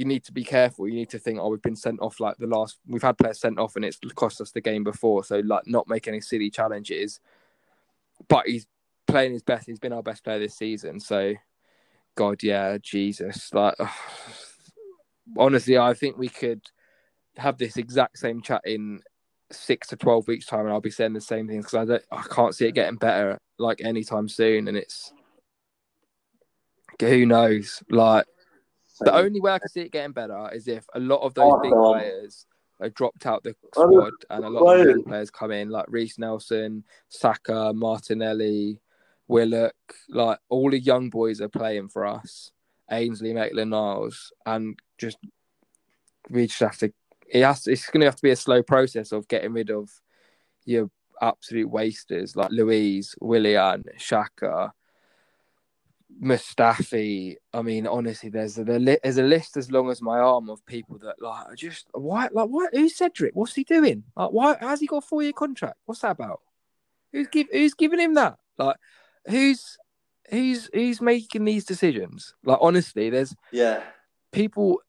you 0.01 0.07
need 0.07 0.25
to 0.25 0.33
be 0.33 0.43
careful. 0.43 0.89
You 0.89 0.95
need 0.95 1.11
to 1.11 1.19
think, 1.19 1.39
oh, 1.39 1.51
we've 1.51 1.61
been 1.61 1.77
sent 1.77 2.01
off 2.01 2.21
like 2.21 2.39
the 2.39 2.47
last. 2.47 2.79
We've 2.87 3.03
had 3.03 3.19
players 3.19 3.39
sent 3.39 3.59
off 3.59 3.77
and 3.77 3.85
it's 3.85 3.99
cost 4.15 4.41
us 4.41 4.51
the 4.51 4.63
game 4.63 4.83
before. 4.83 5.25
So 5.25 5.41
like, 5.41 5.67
not 5.67 5.89
make 5.89 6.09
any 6.09 6.23
silly 6.23 6.49
challenges. 6.49 7.21
But 8.27 8.47
he's 8.47 8.67
playing 9.07 9.35
his 9.35 9.43
best. 9.43 9.67
He's 9.67 9.79
been 9.79 9.93
our 9.93 10.03
best 10.03 10.25
player 10.25 10.39
this 10.39 10.57
season. 10.57 11.01
So, 11.01 11.35
God, 12.15 12.43
yeah, 12.43 12.79
Jesus, 12.81 13.53
like, 13.53 13.75
honestly, 15.37 15.77
I 15.77 15.93
think 15.93 16.17
we 16.17 16.31
could 16.31 16.63
have 17.37 17.59
this 17.59 17.77
exact 17.77 18.17
same 18.17 18.41
chat 18.41 18.63
in 18.65 19.03
six 19.53 19.89
to 19.89 19.97
twelve 19.97 20.27
weeks 20.29 20.47
time, 20.47 20.61
and 20.61 20.71
I'll 20.71 20.81
be 20.81 20.91
saying 20.91 21.13
the 21.13 21.21
same 21.21 21.47
things 21.47 21.67
because 21.67 21.75
I 21.75 21.85
don't, 21.85 22.05
I 22.11 22.23
can't 22.23 22.55
see 22.55 22.67
it 22.67 22.75
getting 22.75 22.97
better 22.97 23.39
like 23.59 23.83
anytime 23.85 24.31
soon, 24.31 24.67
and 24.67 24.79
it's 24.79 25.13
who 26.99 27.27
knows, 27.27 27.83
like. 27.91 28.25
The 29.01 29.15
only 29.15 29.41
way 29.41 29.53
I 29.53 29.59
can 29.59 29.69
see 29.69 29.81
it 29.81 29.93
getting 29.93 30.13
better 30.13 30.51
is 30.53 30.69
if 30.69 30.87
a 30.95 31.01
lot 31.01 31.23
of 31.23 31.35
those 31.35 31.55
big 31.63 31.73
players 31.73 32.47
are 32.81 32.91
dropped 32.91 33.27
out 33.27 33.43
the 33.43 33.55
squad 33.75 34.13
and 34.31 34.45
a 34.45 34.49
lot 34.49 34.61
of 34.61 34.67
players. 34.67 34.87
young 34.87 35.05
players 35.05 35.31
come 35.31 35.51
in, 35.51 35.69
like 35.69 35.87
Reiss 35.89 36.19
Nelson, 36.19 36.85
Saka, 37.09 37.73
Martinelli, 37.75 38.81
Willock. 39.29 39.75
Like 40.09 40.39
all 40.49 40.71
the 40.71 40.79
young 40.79 41.11
boys 41.11 41.41
are 41.41 41.49
playing 41.49 41.89
for 41.89 42.07
us. 42.07 42.51
Ainsley 42.91 43.33
Maitland-Niles, 43.33 44.33
and 44.45 44.77
just 44.99 45.19
we 46.29 46.47
just 46.47 46.61
have 46.61 46.77
to. 46.79 46.93
It 47.29 47.45
has. 47.45 47.67
It's 47.67 47.89
going 47.89 48.01
to 48.01 48.07
have 48.07 48.17
to 48.17 48.23
be 48.23 48.31
a 48.31 48.37
slow 48.37 48.63
process 48.63 49.13
of 49.13 49.29
getting 49.29 49.53
rid 49.53 49.71
of 49.71 49.89
your 50.65 50.91
absolute 51.23 51.71
wasters 51.71 52.35
like 52.35 52.51
Luiz, 52.51 53.15
Willian, 53.21 53.85
Xhaka, 53.99 54.73
Mustafi. 56.23 57.37
I 57.53 57.63
mean, 57.63 57.87
honestly, 57.87 58.31
there's 58.31 58.59
a 58.59 58.65
there's 58.65 59.19
a 59.19 59.23
list 59.23 59.57
as 59.57 59.71
long 59.71 59.91
as 59.91 60.03
my 60.03 60.19
arm 60.19 60.51
of 60.51 60.65
people 60.67 60.99
that 60.99 61.21
like 61.21 61.47
are 61.47 61.55
just 61.55 61.89
why 61.93 62.29
like 62.33 62.49
what 62.49 62.75
who's 62.75 62.97
Cedric? 62.97 63.35
What's 63.35 63.55
he 63.55 63.65
doing? 63.65 64.05
Like 64.17 64.31
why 64.31 64.57
has 64.61 64.81
he 64.81 64.87
got 64.87 64.99
a 64.99 65.07
four 65.07 65.23
year 65.23 65.33
contract? 65.33 65.77
What's 65.87 66.01
that 66.01 66.13
about? 66.13 66.41
Who's 67.13 67.29
give 67.29 67.49
who's 67.53 67.75
giving 67.75 68.01
him 68.01 68.15
that? 68.15 68.39
Like 68.59 68.77
who's 69.27 69.79
who's 70.31 70.69
who's 70.73 71.01
making 71.01 71.45
these 71.45 71.65
decisions? 71.65 72.35
Like 72.45 72.59
honestly, 72.61 73.11
there's 73.11 73.35
Yeah. 73.53 73.83
people 74.33 74.81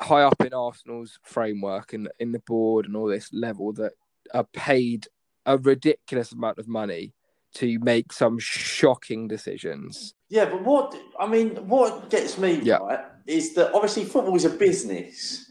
high 0.00 0.22
up 0.22 0.40
in 0.40 0.54
Arsenal's 0.54 1.18
framework 1.24 1.92
and 1.92 2.08
in 2.20 2.32
the 2.32 2.38
board 2.40 2.86
and 2.86 2.96
all 2.96 3.08
this 3.08 3.32
level 3.32 3.72
that 3.74 3.92
are 4.32 4.44
paid 4.52 5.08
a 5.44 5.58
ridiculous 5.58 6.32
amount 6.32 6.58
of 6.58 6.68
money 6.68 7.14
to 7.54 7.78
make 7.80 8.12
some 8.12 8.38
shocking 8.38 9.26
decisions. 9.28 10.14
Yeah, 10.28 10.44
but 10.46 10.62
what 10.64 10.94
I 11.18 11.26
mean, 11.26 11.50
what 11.68 12.10
gets 12.10 12.38
me 12.38 12.60
Yeah. 12.62 12.76
right 12.78 13.04
is 13.26 13.54
that 13.54 13.72
obviously 13.74 14.04
football 14.04 14.36
is 14.36 14.44
a 14.44 14.50
business. 14.50 15.50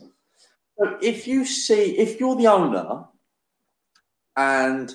So 0.79 0.97
if 1.01 1.27
you 1.27 1.45
see, 1.45 1.97
if 1.97 2.19
you're 2.19 2.35
the 2.35 2.47
owner, 2.47 3.05
and 4.35 4.93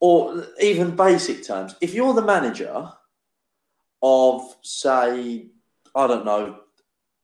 or 0.00 0.46
even 0.60 0.94
basic 0.96 1.44
terms, 1.44 1.74
if 1.80 1.92
you're 1.92 2.14
the 2.14 2.22
manager 2.22 2.90
of, 4.02 4.56
say, 4.62 5.48
I 5.94 6.06
don't 6.06 6.24
know, 6.24 6.60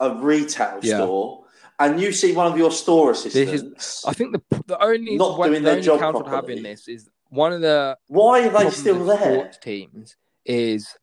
a 0.01 0.15
retail 0.17 0.81
Yeah. 0.83 0.97
store, 0.99 1.45
and 1.79 2.01
you 2.01 2.13
see 2.13 2.33
one 2.33 2.51
of 2.51 2.59
your 2.59 2.71
store 2.73 3.13
assistants, 3.13 3.63
is- 3.63 4.05
I 4.07 4.13
think 4.13 4.33
the 4.33 4.63
the 4.67 4.83
only 4.83 5.17
Not 5.17 5.39
one, 5.39 5.51
doing 5.51 5.63
the 5.63 5.71
their 5.71 5.81
job 5.81 6.01
counter 6.01 6.19
to 6.19 6.25
have 6.25 6.33
properly. 6.33 6.57
in 6.59 6.63
this 6.65 6.89
is 6.89 7.09
one 7.35 7.53
of 7.53 7.61
the 7.61 7.97
why 8.09 8.47
are 8.47 8.51
they 8.65 8.71
still 8.71 9.05
there? 9.05 9.19
sports 9.19 9.59
teams 9.59 10.17
is 10.45 10.97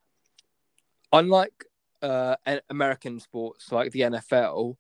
unlike 1.14 1.66
uh, 2.02 2.36
American 2.70 3.20
sports 3.20 3.72
like 3.72 3.92
the 3.92 4.02
NFL, 4.02 4.76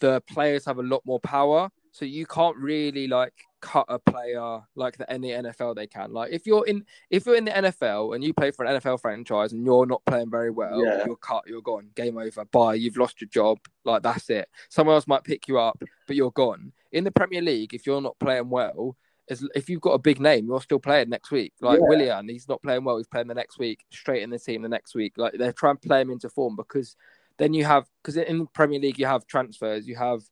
the 0.00 0.22
players 0.28 0.64
have 0.66 0.78
a 0.78 0.82
lot 0.82 1.02
more 1.04 1.20
power. 1.20 1.70
So 1.92 2.04
you 2.04 2.26
can't 2.26 2.56
really 2.56 3.06
like 3.06 3.32
cut 3.60 3.86
a 3.88 3.98
player 4.00 4.60
like 4.74 4.96
the 4.98 5.10
any 5.10 5.28
NFL 5.30 5.76
they 5.76 5.86
can. 5.86 6.12
Like 6.12 6.32
if 6.32 6.44
you're 6.44 6.66
in 6.66 6.84
if 7.08 7.24
you're 7.24 7.36
in 7.36 7.44
the 7.44 7.52
NFL 7.52 8.14
and 8.14 8.24
you 8.24 8.34
play 8.34 8.50
for 8.50 8.64
an 8.64 8.80
NFL 8.80 9.00
franchise 9.00 9.52
and 9.52 9.64
you're 9.64 9.86
not 9.86 10.04
playing 10.04 10.28
very 10.30 10.50
well, 10.50 10.84
Yeah. 10.84 11.04
you're 11.06 11.16
cut, 11.16 11.44
you're 11.46 11.62
gone, 11.62 11.90
game 11.94 12.18
over, 12.18 12.44
bye, 12.46 12.74
you've 12.74 12.96
lost 12.96 13.20
your 13.20 13.28
job. 13.28 13.58
Like 13.84 14.02
that's 14.02 14.28
it. 14.28 14.48
Someone 14.70 14.94
else 14.94 15.06
might 15.06 15.22
pick 15.22 15.46
you 15.46 15.58
up, 15.58 15.80
but 16.08 16.16
you're 16.16 16.32
gone. 16.32 16.72
In 16.90 17.04
the 17.04 17.12
Premier 17.12 17.42
League, 17.42 17.74
if 17.74 17.86
you're 17.86 18.00
not 18.02 18.18
playing 18.18 18.50
well, 18.50 18.96
as 19.30 19.46
if 19.54 19.68
you've 19.68 19.80
got 19.80 19.92
a 19.92 19.98
big 19.98 20.20
name, 20.20 20.46
you're 20.46 20.60
still 20.60 20.78
playing 20.78 21.08
next 21.08 21.30
week. 21.30 21.52
Like 21.60 21.80
Yeah. 21.80 21.86
Willian, 21.88 22.28
he's 22.28 22.48
not 22.48 22.62
playing 22.62 22.84
well. 22.84 22.98
He's 22.98 23.06
playing 23.06 23.28
the 23.28 23.34
next 23.34 23.58
week, 23.58 23.84
straight 23.90 24.22
in 24.22 24.30
the 24.30 24.38
team 24.38 24.62
the 24.62 24.68
next 24.68 24.94
week. 24.94 25.14
Like 25.16 25.34
they're 25.34 25.52
trying 25.52 25.76
to 25.78 25.88
play 25.88 26.00
him 26.00 26.10
into 26.10 26.28
form 26.28 26.56
because 26.56 26.96
then 27.38 27.54
you 27.54 27.64
have 27.64 27.86
because 28.02 28.16
in 28.16 28.38
the 28.38 28.46
Premier 28.46 28.78
League 28.80 28.98
you 28.98 29.06
have 29.06 29.26
transfers, 29.26 29.86
you 29.88 29.96
have 29.96 30.22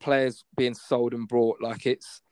players 0.00 0.44
being 0.56 0.74
sold 0.74 1.12
and 1.14 1.28
brought. 1.28 1.60
Like 1.60 1.86
it's, 1.86 2.22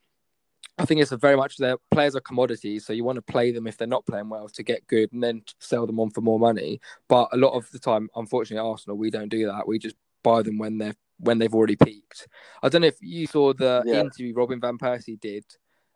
I 0.78 0.84
think 0.84 1.00
it's 1.00 1.12
a 1.12 1.16
very 1.16 1.36
much 1.36 1.56
their 1.56 1.76
players 1.90 2.16
are 2.16 2.20
commodities, 2.20 2.86
so 2.86 2.92
you 2.92 3.04
want 3.04 3.16
to 3.16 3.22
play 3.22 3.50
them 3.50 3.66
if 3.66 3.76
they're 3.76 3.86
not 3.86 4.06
playing 4.06 4.28
well 4.28 4.48
to 4.48 4.62
get 4.62 4.86
good 4.86 5.12
and 5.12 5.22
then 5.22 5.42
sell 5.60 5.86
them 5.86 6.00
on 6.00 6.10
for 6.10 6.20
more 6.22 6.38
money. 6.38 6.80
But 7.08 7.28
a 7.32 7.36
lot 7.36 7.52
of 7.52 7.70
the 7.70 7.78
time, 7.78 8.08
unfortunately, 8.16 8.66
at 8.66 8.70
Arsenal 8.70 8.96
we 8.96 9.10
don't 9.10 9.28
do 9.28 9.46
that. 9.46 9.66
We 9.68 9.78
just 9.78 9.96
buy 10.22 10.42
them 10.42 10.58
when 10.58 10.78
they're 10.78 10.94
when 11.18 11.38
they've 11.38 11.54
already 11.54 11.76
peaked. 11.76 12.28
I 12.62 12.68
don't 12.68 12.82
know 12.82 12.88
if 12.88 12.98
you 13.00 13.26
saw 13.26 13.52
the 13.54 13.82
Yeah. 13.86 14.00
interview 14.00 14.34
Robin 14.34 14.60
van 14.60 14.76
Persie 14.76 15.18
did 15.18 15.44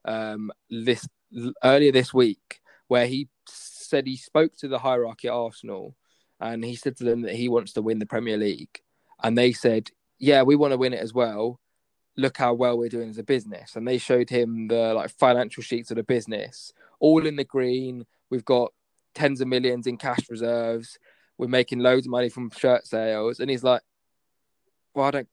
um, 0.05 0.51
this 0.68 1.07
earlier 1.62 1.92
this 1.92 2.12
week, 2.12 2.61
where 2.88 3.07
he 3.07 3.28
said 3.46 4.07
he 4.07 4.16
spoke 4.16 4.57
to 4.57 4.68
the 4.68 4.78
hierarchy 4.78 5.28
at 5.28 5.34
Arsenal, 5.34 5.96
and 6.40 6.64
he 6.64 6.74
said 6.74 6.96
to 6.96 7.05
them 7.05 7.22
that 7.22 7.34
he 7.34 7.48
wants 7.48 7.72
to 7.74 7.82
win 7.82 7.98
the 7.98 8.07
Premier 8.07 8.36
League, 8.36 8.80
and 9.22 9.36
they 9.36 9.53
said, 9.53 9.90
"Yeah, 10.18 10.42
we 10.42 10.57
want 10.57 10.72
to 10.72 10.78
win 10.78 10.92
it 10.92 11.01
as 11.01 11.12
well. 11.12 11.61
Look 12.16 12.38
how 12.38 12.55
well 12.55 12.78
we're 12.78 12.88
doing 12.88 13.11
as 13.11 13.18
a 13.18 13.22
business." 13.22 13.76
And 13.76 13.86
they 13.86 13.98
showed 13.98 14.30
him 14.30 14.68
the 14.68 14.94
like 14.94 15.11
financial 15.11 15.62
sheets 15.62 15.90
of 15.90 15.96
the 15.96 16.03
business, 16.03 16.72
all 16.98 17.26
in 17.26 17.36
the 17.36 17.44
green. 17.44 18.07
We've 18.30 18.44
got 18.44 18.72
tens 19.14 19.40
of 19.40 19.48
millions 19.48 19.86
in 19.86 19.96
cash 19.96 20.30
reserves. 20.30 20.98
We're 21.38 21.48
making 21.48 21.80
loads 21.80 22.07
of 22.07 22.11
money 22.11 22.28
from 22.28 22.51
shirt 22.51 22.86
sales, 22.86 23.40
and 23.40 23.51
he's 23.51 23.64
like, 23.64 23.82
"Well, 24.94 25.07
I 25.07 25.11
don't 25.11 25.28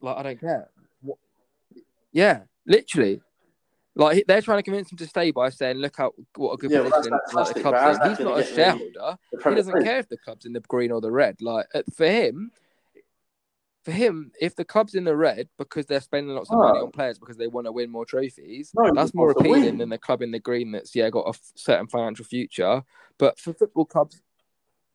like. 0.00 0.16
I 0.16 0.22
don't 0.22 0.40
care." 0.40 0.70
What? 1.00 1.18
Yeah, 2.12 2.42
literally. 2.66 3.20
Like 3.94 4.24
they're 4.26 4.40
trying 4.40 4.58
to 4.58 4.62
convince 4.62 4.90
him 4.90 4.98
to 4.98 5.06
stay 5.06 5.30
by 5.32 5.50
saying, 5.50 5.76
"Look 5.76 5.96
how 5.96 6.12
what 6.36 6.52
a 6.52 6.56
good 6.56 6.70
Yeah, 6.70 6.82
position 6.82 7.12
like, 7.34 7.48
the 7.54 7.60
club's 7.60 8.02
in." 8.04 8.08
He's 8.08 8.20
not 8.20 8.38
a 8.38 8.42
shareholder. 8.54 9.18
He 9.48 9.54
doesn't 9.54 9.82
care 9.82 9.98
if 9.98 10.08
the 10.08 10.16
club's 10.16 10.46
in 10.46 10.54
the 10.54 10.60
green 10.60 10.90
or 10.90 11.00
the 11.00 11.12
red. 11.12 11.42
Like 11.42 11.66
uh, 11.74 11.82
for 11.94 12.06
him, 12.06 12.52
for 13.84 13.90
him, 13.90 14.32
if 14.40 14.56
the 14.56 14.64
club's 14.64 14.94
in 14.94 15.04
the 15.04 15.14
red 15.16 15.48
because 15.58 15.84
they're 15.86 16.00
spending 16.00 16.34
lots 16.34 16.50
of 16.50 16.56
money 16.58 16.78
Oh. 16.78 16.84
on 16.86 16.90
players 16.92 17.18
because 17.18 17.36
they 17.36 17.48
want 17.48 17.66
to 17.66 17.72
win 17.72 17.90
more 17.90 18.06
trophies, 18.06 18.72
No, 18.74 18.90
that's 18.94 19.12
more 19.14 19.30
appealing 19.32 19.76
than 19.78 19.90
the 19.90 19.98
club 19.98 20.22
in 20.22 20.30
the 20.30 20.38
green 20.38 20.72
that's 20.72 20.94
yeah 20.94 21.10
got 21.10 21.26
a 21.26 21.30
f- 21.30 21.52
certain 21.54 21.86
financial 21.88 22.24
future. 22.24 22.82
But 23.18 23.38
for 23.38 23.52
football 23.52 23.84
clubs, 23.84 24.22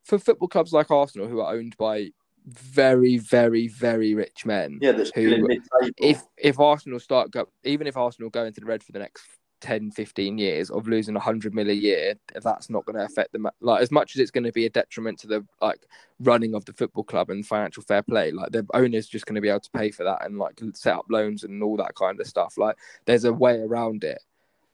for 0.03 0.17
football 0.17 0.47
clubs 0.47 0.73
like 0.73 0.89
Arsenal, 0.89 1.27
who 1.27 1.41
are 1.41 1.53
owned 1.53 1.75
by 1.77 2.11
very, 2.47 3.17
very, 3.17 3.67
very 3.67 4.13
rich 4.15 4.45
men, 4.45 4.79
Yeah, 4.81 4.93
that's 4.93 5.11
who- 5.13 5.27
still 5.27 5.33
in 5.33 5.47
mid-table. 5.47 5.91
if 5.97 6.23
if 6.37 6.59
Arsenal 6.59 6.99
start 6.99 7.31
go, 7.31 7.47
even 7.63 7.87
if 7.87 7.97
Arsenal 7.97 8.29
go 8.29 8.45
into 8.45 8.61
the 8.61 8.65
red 8.67 8.83
for 8.83 8.91
the 8.93 8.99
next 8.99 9.25
10, 9.59 9.89
15 9.91 10.37
years 10.37 10.69
of 10.69 10.87
losing 10.87 11.15
100 11.15 11.53
mil 11.53 11.67
a 11.69 11.73
year, 11.73 12.13
that's 12.41 12.69
not 12.69 12.85
going 12.85 12.95
to 12.95 13.03
affect 13.03 13.31
them. 13.33 13.47
Like 13.59 13.81
as 13.81 13.91
much 13.91 14.15
as 14.15 14.21
it's 14.21 14.31
going 14.31 14.43
to 14.43 14.51
be 14.51 14.65
a 14.65 14.69
detriment 14.69 15.19
to 15.19 15.27
the 15.27 15.45
like 15.61 15.85
running 16.19 16.53
of 16.55 16.63
the 16.65 16.73
football 16.73 17.03
club 17.03 17.29
and 17.31 17.45
financial 17.45 17.83
fair 17.83 18.03
play, 18.03 18.31
like 18.31 18.51
the 18.51 18.65
owner's 18.73 19.07
just 19.07 19.25
going 19.25 19.35
to 19.35 19.41
be 19.41 19.49
able 19.49 19.59
to 19.61 19.71
pay 19.71 19.89
for 19.91 20.03
that 20.03 20.23
and 20.25 20.37
like 20.37 20.61
set 20.73 20.93
up 20.95 21.05
loans 21.09 21.43
and 21.43 21.61
all 21.63 21.75
that 21.77 21.95
kind 21.95 22.19
of 22.21 22.27
stuff. 22.27 22.57
Like 22.57 22.77
there's 23.05 23.25
a 23.25 23.33
way 23.33 23.59
around 23.59 24.03
it. 24.03 24.21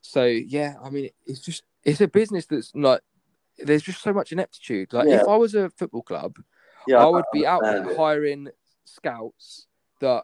So 0.01 0.25
yeah, 0.25 0.75
I 0.83 0.89
mean, 0.89 1.09
it's 1.25 1.39
just 1.39 1.63
it's 1.85 2.01
a 2.01 2.07
business 2.07 2.45
that's 2.45 2.75
not. 2.75 3.01
There's 3.57 3.83
just 3.83 4.01
so 4.01 4.11
much 4.13 4.31
ineptitude. 4.33 4.91
Like 4.93 5.07
Yeah. 5.07 5.21
if 5.21 5.27
I 5.29 5.37
was 5.37 5.55
a 5.55 5.69
football 5.69 6.01
club, 6.01 6.35
yeah, 6.87 6.97
I 6.97 7.05
would 7.05 7.25
be 7.33 7.45
out 7.45 7.61
there 7.63 7.95
hiring 7.95 8.49
scouts 8.85 9.67
that 9.99 10.23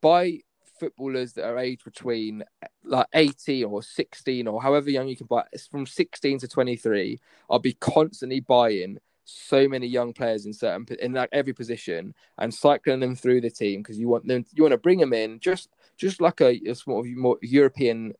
buy 0.00 0.40
footballers 0.78 1.32
that 1.32 1.44
are 1.44 1.58
aged 1.58 1.84
between 1.84 2.44
like 2.84 3.06
80 3.12 3.64
or 3.64 3.82
16 3.82 4.46
or 4.46 4.62
however 4.62 4.90
young 4.90 5.08
you 5.08 5.16
can 5.16 5.26
buy. 5.26 5.44
It's 5.52 5.66
from 5.66 5.86
16 5.86 6.40
to 6.40 6.48
23. 6.48 7.18
I'll 7.50 7.58
be 7.58 7.74
constantly 7.74 8.40
buying 8.40 8.98
so 9.24 9.68
many 9.68 9.86
young 9.86 10.12
players 10.14 10.46
in 10.46 10.54
certain 10.54 10.86
in 11.00 11.12
like 11.12 11.28
every 11.32 11.52
position 11.52 12.14
and 12.38 12.54
cycling 12.54 13.00
them 13.00 13.14
through 13.14 13.42
the 13.42 13.50
team 13.50 13.82
because 13.82 13.98
you 13.98 14.08
want 14.08 14.26
them 14.26 14.42
you 14.54 14.62
want 14.62 14.72
to 14.72 14.78
bring 14.78 14.98
them 14.98 15.12
in 15.12 15.38
just 15.38 15.68
just 15.98 16.22
like 16.22 16.40
a, 16.40 16.58
a 16.66 16.74
sort 16.74 17.06
of 17.06 17.12
more 17.14 17.36
European 17.42 18.14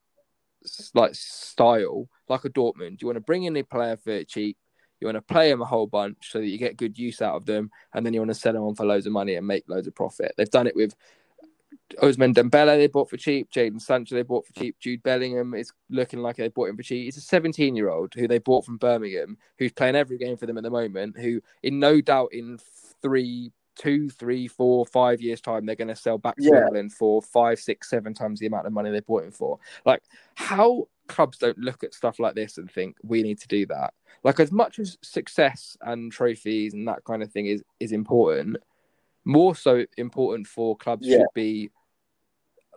like 0.95 1.15
style 1.15 2.09
like 2.29 2.45
a 2.45 2.51
Dortmund. 2.51 3.01
You 3.01 3.09
want 3.09 3.17
to 3.17 3.23
bring 3.23 3.45
in 3.45 3.57
a 3.57 3.63
player 3.63 3.97
for 3.97 4.23
cheap. 4.25 4.59
You 5.01 5.07
want 5.07 5.17
to 5.17 5.23
play 5.23 5.51
them 5.51 5.63
a 5.63 5.67
whole 5.67 5.87
bunch 5.87 6.33
so 6.33 6.39
that 6.39 6.47
you 6.47 6.59
get 6.59 6.77
good 6.77 6.99
use 6.99 7.23
out 7.23 7.37
of 7.37 7.47
them, 7.47 7.71
and 7.95 8.05
then 8.05 8.13
you 8.13 8.21
want 8.21 8.31
to 8.31 8.35
sell 8.35 8.53
them 8.53 8.63
on 8.63 8.75
for 8.75 8.85
loads 8.87 9.07
of 9.07 9.13
money 9.13 9.35
and 9.35 9.47
make 9.47 9.69
loads 9.69 9.87
of 9.87 9.95
profit. 9.95 10.35
They've 10.37 10.51
done 10.51 10.67
it 10.67 10.77
with 10.77 10.95
Ousmane 12.03 12.35
Dembele. 12.35 12.77
They 12.77 12.87
bought 12.87 13.11
for 13.11 13.17
cheap. 13.17 13.51
Jadon 13.51 13.81
Sancho 13.81 14.15
they 14.15 14.23
bought 14.23 14.47
for 14.47 14.53
cheap. 14.53 14.77
Jude 14.79 15.03
Bellingham 15.03 15.55
is 15.55 15.73
looking 15.89 16.21
like 16.21 16.37
they 16.37 16.49
bought 16.49 16.69
him 16.69 16.77
for 16.77 16.83
cheap. 16.83 17.05
He's 17.05 17.17
a 17.17 17.23
17 17.23 17.75
year 17.75 17.91
old 17.91 18.15
who 18.15 18.29
they 18.29 18.39
bought 18.39 18.65
from 18.65 18.77
Birmingham, 18.77 19.39
who's 19.59 19.73
playing 19.73 19.97
every 19.97 20.19
game 20.19 20.37
for 20.37 20.47
them 20.47 20.59
at 20.59 20.65
the 20.65 20.71
moment. 20.71 21.19
Who, 21.19 21.41
in 21.63 21.79
no 21.79 22.01
doubt, 22.01 22.33
in 22.33 22.59
three, 23.03 23.53
two, 23.79 24.11
three, 24.11 24.47
four, 24.49 24.85
five 24.85 25.23
years 25.23 25.41
time, 25.41 25.65
they're 25.65 25.77
going 25.77 25.89
to 25.89 25.97
sell 25.97 26.19
back 26.19 26.37
to 26.37 26.43
Yeah. 26.43 26.65
England 26.65 26.93
for 26.93 27.23
five, 27.23 27.59
six, 27.59 27.89
seven 27.89 28.13
times 28.13 28.41
the 28.41 28.47
amount 28.47 28.67
of 28.67 28.73
money 28.75 28.91
they 28.91 29.01
bought 29.01 29.25
him 29.25 29.31
for. 29.31 29.59
Like 29.87 30.03
how 30.35 30.89
clubs 31.07 31.39
don't 31.39 31.57
look 31.57 31.83
at 31.85 31.95
stuff 31.95 32.19
like 32.19 32.35
this 32.35 32.59
and 32.59 32.71
think 32.71 32.97
we 33.03 33.23
need 33.23 33.39
to 33.41 33.49
do 33.49 33.65
that. 33.67 33.95
Like 34.25 34.41
as 34.41 34.53
much 34.53 34.79
as 34.79 34.99
success 35.01 35.77
and 35.81 36.13
trophies 36.13 36.75
and 36.75 36.87
that 36.89 37.05
kind 37.05 37.23
of 37.23 37.31
thing 37.33 37.47
is 37.47 37.63
is 37.81 37.93
important, 37.93 38.57
more 39.25 39.55
so 39.55 39.87
important 39.97 40.47
for 40.47 40.77
clubs 40.77 41.07
Yeah. 41.07 41.19
should 41.19 41.35
be 41.35 41.71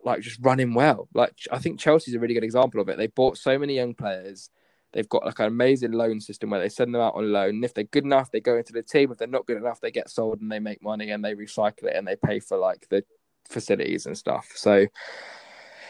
like 0.03 0.21
just 0.21 0.39
running 0.41 0.73
well. 0.73 1.09
Like 1.13 1.33
I 1.51 1.59
think 1.59 1.79
Chelsea's 1.79 2.15
a 2.15 2.19
really 2.19 2.33
good 2.35 2.43
example 2.43 2.79
of 2.79 2.89
it. 2.89 2.97
They 2.97 3.07
bought 3.07 3.37
so 3.37 3.57
many 3.59 3.75
young 3.75 3.93
players. 3.93 4.49
They've 4.93 5.07
got 5.07 5.25
like 5.25 5.39
an 5.39 5.45
amazing 5.45 5.93
loan 5.93 6.19
system 6.19 6.49
where 6.49 6.59
they 6.59 6.69
send 6.69 6.93
them 6.93 7.01
out 7.01 7.15
on 7.15 7.31
loan. 7.31 7.55
And 7.55 7.65
if 7.65 7.73
they're 7.73 7.85
good 7.85 8.03
enough, 8.03 8.31
they 8.31 8.41
go 8.41 8.57
into 8.57 8.73
the 8.73 8.83
team. 8.83 9.11
If 9.11 9.17
they're 9.17 9.27
not 9.27 9.45
good 9.45 9.57
enough, 9.57 9.79
they 9.79 9.91
get 9.91 10.09
sold 10.09 10.41
and 10.41 10.51
they 10.51 10.59
make 10.59 10.83
money 10.83 11.11
and 11.11 11.23
they 11.23 11.33
recycle 11.33 11.83
it 11.83 11.95
and 11.95 12.07
they 12.07 12.15
pay 12.15 12.39
for 12.39 12.57
like 12.57 12.87
the 12.89 13.03
facilities 13.49 14.05
and 14.05 14.17
stuff. 14.17 14.49
So 14.55 14.87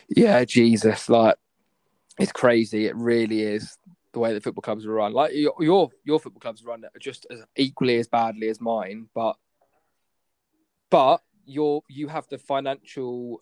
yeah, 0.07 0.45
Jesus, 0.45 1.09
like 1.09 1.35
it's 2.19 2.31
crazy. 2.31 2.85
It 2.85 2.95
really 2.95 3.41
is 3.41 3.77
the 4.13 4.19
way 4.19 4.33
that 4.33 4.43
football 4.43 4.61
clubs 4.61 4.85
are 4.85 4.91
run. 4.91 5.13
Like 5.13 5.33
your 5.33 5.55
your, 5.59 5.89
your 6.03 6.19
football 6.19 6.41
clubs 6.41 6.63
run 6.63 6.83
just 6.99 7.25
as 7.31 7.43
equally 7.55 7.97
as 7.97 8.07
badly 8.07 8.49
as 8.49 8.61
mine, 8.61 9.07
but 9.15 9.35
but 10.89 11.21
you're 11.45 11.81
you 11.87 12.07
have 12.07 12.27
the 12.29 12.37
financial 12.37 13.41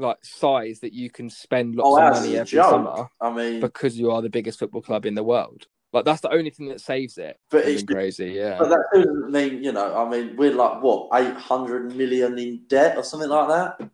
like 0.00 0.18
size 0.24 0.80
that 0.80 0.92
you 0.92 1.10
can 1.10 1.30
spend 1.30 1.76
lots 1.76 1.88
Oh, 1.88 2.06
of 2.08 2.14
money 2.14 2.36
every 2.36 2.46
joke. 2.56 2.70
summer 2.70 3.08
I 3.20 3.32
mean, 3.32 3.60
because 3.60 3.98
you 3.98 4.10
are 4.10 4.22
the 4.22 4.30
biggest 4.30 4.58
football 4.58 4.82
club 4.82 5.06
in 5.06 5.14
the 5.14 5.22
world. 5.22 5.66
Like 5.92 6.04
that's 6.04 6.20
the 6.20 6.32
only 6.32 6.50
thing 6.50 6.68
that 6.68 6.80
saves 6.80 7.18
it. 7.18 7.36
But 7.50 7.64
it's- 7.64 7.82
crazy, 7.82 8.32
yeah. 8.32 8.58
But 8.58 8.68
that 8.68 8.84
doesn't 8.94 9.30
mean 9.30 9.62
you 9.64 9.72
know. 9.72 9.96
I 9.96 10.08
mean, 10.08 10.36
we're 10.36 10.52
like 10.54 10.82
what 10.82 11.08
eight 11.14 11.34
hundred 11.36 11.96
million 11.96 12.38
in 12.38 12.62
debt 12.68 12.96
or 12.96 13.02
something 13.04 13.28
like 13.28 13.48
that. 13.48 13.90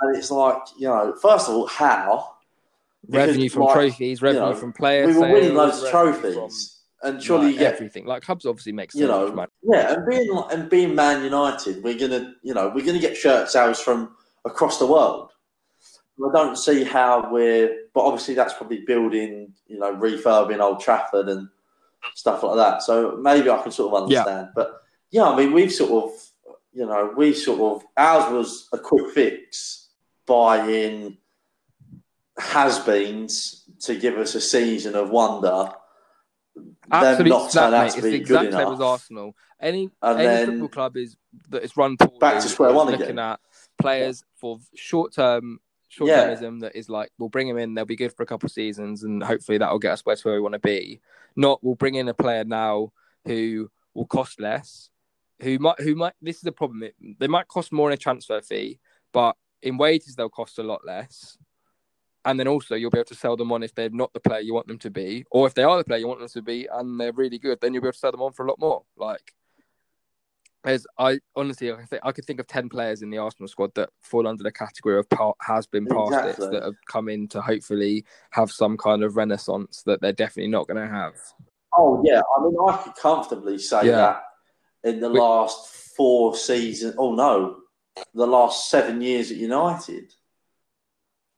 And 0.00 0.16
it's 0.16 0.30
like 0.30 0.58
you 0.78 0.88
know, 0.88 1.14
first 1.20 1.48
of 1.48 1.54
all, 1.54 1.66
how 1.66 2.32
because, 3.06 3.28
revenue 3.28 3.48
from 3.48 3.62
like, 3.62 3.74
trophies, 3.74 4.22
revenue 4.22 4.40
know, 4.50 4.54
from 4.54 4.72
players. 4.72 5.08
we 5.14 5.20
were 5.20 5.32
winning 5.32 5.54
loads 5.54 5.82
of 5.82 5.90
trophies, 5.90 6.80
and 7.02 7.22
surely 7.22 7.46
like, 7.46 7.52
you 7.54 7.58
get 7.60 7.74
everything. 7.74 8.04
Like 8.06 8.22
clubs 8.22 8.46
obviously 8.46 8.72
make 8.72 8.92
so 8.92 8.98
you 8.98 9.06
know, 9.06 9.46
yeah, 9.62 9.94
and 9.94 10.06
being 10.08 10.30
like- 10.32 10.52
and 10.52 10.68
being 10.70 10.94
Man 10.94 11.24
United, 11.24 11.82
we're 11.82 11.98
gonna, 11.98 12.34
you 12.42 12.52
know, 12.54 12.70
we're 12.74 12.84
gonna 12.84 12.98
get 12.98 13.16
shirt 13.16 13.48
sales 13.48 13.80
from 13.80 14.14
across 14.46 14.78
the 14.78 14.86
world. 14.86 15.32
I 16.18 16.32
don't 16.32 16.56
see 16.56 16.82
how 16.84 17.30
we're, 17.30 17.88
but 17.92 18.00
obviously 18.00 18.32
that's 18.34 18.54
probably 18.54 18.80
building, 18.86 19.52
you 19.66 19.78
know, 19.78 19.94
refurbing 19.94 20.60
Old 20.60 20.80
Trafford 20.80 21.28
and 21.28 21.48
stuff 22.14 22.42
like 22.42 22.56
that. 22.56 22.82
So 22.82 23.18
maybe 23.20 23.50
I 23.50 23.60
can 23.62 23.70
sort 23.72 23.92
of 23.92 24.10
Yeah. 24.10 24.20
understand. 24.20 24.48
But 24.54 24.80
yeah, 25.10 25.24
I 25.24 25.36
mean, 25.36 25.52
we've 25.52 25.72
sort 25.72 26.04
of, 26.04 26.10
you 26.72 26.86
know, 26.86 27.12
we 27.16 27.34
sort 27.34 27.60
of 27.60 27.86
ours 27.98 28.32
was 28.32 28.68
a 28.72 28.78
quick 28.78 29.12
fix 29.12 29.90
buying 30.26 31.18
has-beens 32.38 33.64
to 33.80 33.94
give 33.96 34.16
us 34.18 34.34
a 34.34 34.40
season 34.40 34.94
of 34.94 35.10
wonder. 35.10 35.70
Them 36.54 36.76
Absolute 36.90 37.28
not 37.28 37.50
turn 37.52 37.70
mate. 37.72 37.78
to 37.78 37.84
It's 37.86 37.94
be 37.96 38.02
the 38.02 38.18
good 38.18 38.20
exact 38.20 38.52
same 38.52 38.60
enough. 38.62 38.72
as 38.74 38.80
Arsenal. 38.80 39.36
Any 39.60 39.90
And 40.02 40.18
any 40.18 40.26
then- 40.26 40.46
football 40.46 40.68
club 40.68 40.96
is 40.96 41.16
that 41.50 41.62
is 41.62 41.76
run 41.76 41.96
poorly. 41.98 42.18
Back 42.18 42.42
to 42.42 42.48
square 42.48 42.72
one 42.72 42.94
again. 42.94 43.18
at 43.18 43.40
players 43.78 44.24
for 44.36 44.58
short 44.74 45.12
term 45.12 45.60
short 45.88 46.10
termism 46.10 46.60
that 46.60 46.76
is 46.76 46.88
like 46.88 47.10
we'll 47.18 47.28
bring 47.28 47.48
them 47.48 47.58
in, 47.58 47.74
they'll 47.74 47.84
be 47.84 47.96
good 47.96 48.12
for 48.12 48.22
a 48.22 48.26
couple 48.26 48.46
of 48.46 48.52
seasons, 48.52 49.02
and 49.02 49.22
hopefully 49.22 49.58
that 49.58 49.70
will 49.70 49.78
get 49.78 49.92
us 49.92 50.02
where 50.04 50.16
to 50.16 50.22
where 50.28 50.34
we 50.34 50.40
want 50.40 50.54
to 50.54 50.58
be. 50.58 51.00
Not 51.36 51.62
we'll 51.62 51.74
bring 51.74 51.94
in 51.94 52.08
a 52.08 52.14
player 52.14 52.44
now 52.44 52.92
who 53.24 53.70
will 53.94 54.06
cost 54.06 54.40
less, 54.40 54.90
who 55.42 55.58
might 55.58 55.80
who 55.80 55.94
might 55.94 56.14
this 56.20 56.36
is 56.36 56.42
the 56.42 56.52
problem. 56.52 56.82
It, 56.82 56.94
they 57.18 57.28
might 57.28 57.48
cost 57.48 57.72
more 57.72 57.88
in 57.90 57.94
a 57.94 57.98
transfer 57.98 58.40
fee, 58.40 58.78
but 59.12 59.36
in 59.62 59.78
wages 59.78 60.14
they'll 60.16 60.28
cost 60.28 60.58
a 60.58 60.62
lot 60.62 60.82
less. 60.86 61.38
And 62.24 62.40
then 62.40 62.48
also 62.48 62.74
you'll 62.74 62.90
be 62.90 62.98
able 62.98 63.06
to 63.06 63.14
sell 63.14 63.36
them 63.36 63.52
on 63.52 63.62
if 63.62 63.72
they're 63.72 63.88
not 63.88 64.12
the 64.12 64.18
player 64.18 64.40
you 64.40 64.52
want 64.52 64.66
them 64.66 64.78
to 64.80 64.90
be, 64.90 65.24
or 65.30 65.46
if 65.46 65.54
they 65.54 65.62
are 65.62 65.76
the 65.76 65.84
player 65.84 66.00
you 66.00 66.08
want 66.08 66.18
them 66.18 66.28
to 66.28 66.42
be 66.42 66.66
and 66.72 67.00
they're 67.00 67.12
really 67.12 67.38
good, 67.38 67.60
then 67.60 67.72
you'll 67.72 67.82
be 67.82 67.86
able 67.86 67.92
to 67.92 67.98
sell 67.98 68.10
them 68.10 68.22
on 68.22 68.32
for 68.32 68.44
a 68.44 68.48
lot 68.48 68.58
more. 68.58 68.82
Like 68.96 69.32
as 70.66 70.86
I 70.98 71.18
honestly, 71.36 71.72
I, 71.72 71.84
think, 71.84 72.02
I 72.04 72.12
could 72.12 72.24
think 72.24 72.40
of 72.40 72.46
ten 72.46 72.68
players 72.68 73.00
in 73.02 73.10
the 73.10 73.18
Arsenal 73.18 73.48
squad 73.48 73.72
that 73.76 73.88
fall 74.02 74.26
under 74.26 74.42
the 74.42 74.52
category 74.52 74.98
of 74.98 75.08
pa- 75.08 75.32
has 75.40 75.66
been 75.66 75.86
past 75.86 76.12
Exactly. 76.12 76.46
it 76.46 76.50
that 76.50 76.62
have 76.64 76.74
come 76.88 77.08
in 77.08 77.28
to 77.28 77.40
hopefully 77.40 78.04
have 78.32 78.50
some 78.50 78.76
kind 78.76 79.02
of 79.04 79.16
renaissance 79.16 79.82
that 79.86 80.00
they're 80.00 80.12
definitely 80.12 80.50
not 80.50 80.66
going 80.66 80.80
to 80.84 80.92
have. 80.92 81.14
Oh 81.78 82.02
yeah, 82.04 82.20
I 82.36 82.42
mean, 82.42 82.56
I 82.68 82.76
could 82.78 82.94
comfortably 82.96 83.58
say 83.58 83.86
Yeah. 83.86 83.92
that 83.92 84.22
in 84.90 85.00
the 85.00 85.08
We- 85.10 85.20
last 85.20 85.68
four 85.96 86.34
seasons. 86.36 86.94
Oh 86.98 87.14
no, 87.14 87.58
the 88.12 88.26
last 88.26 88.68
seven 88.68 89.00
years 89.00 89.30
at 89.30 89.36
United. 89.38 90.12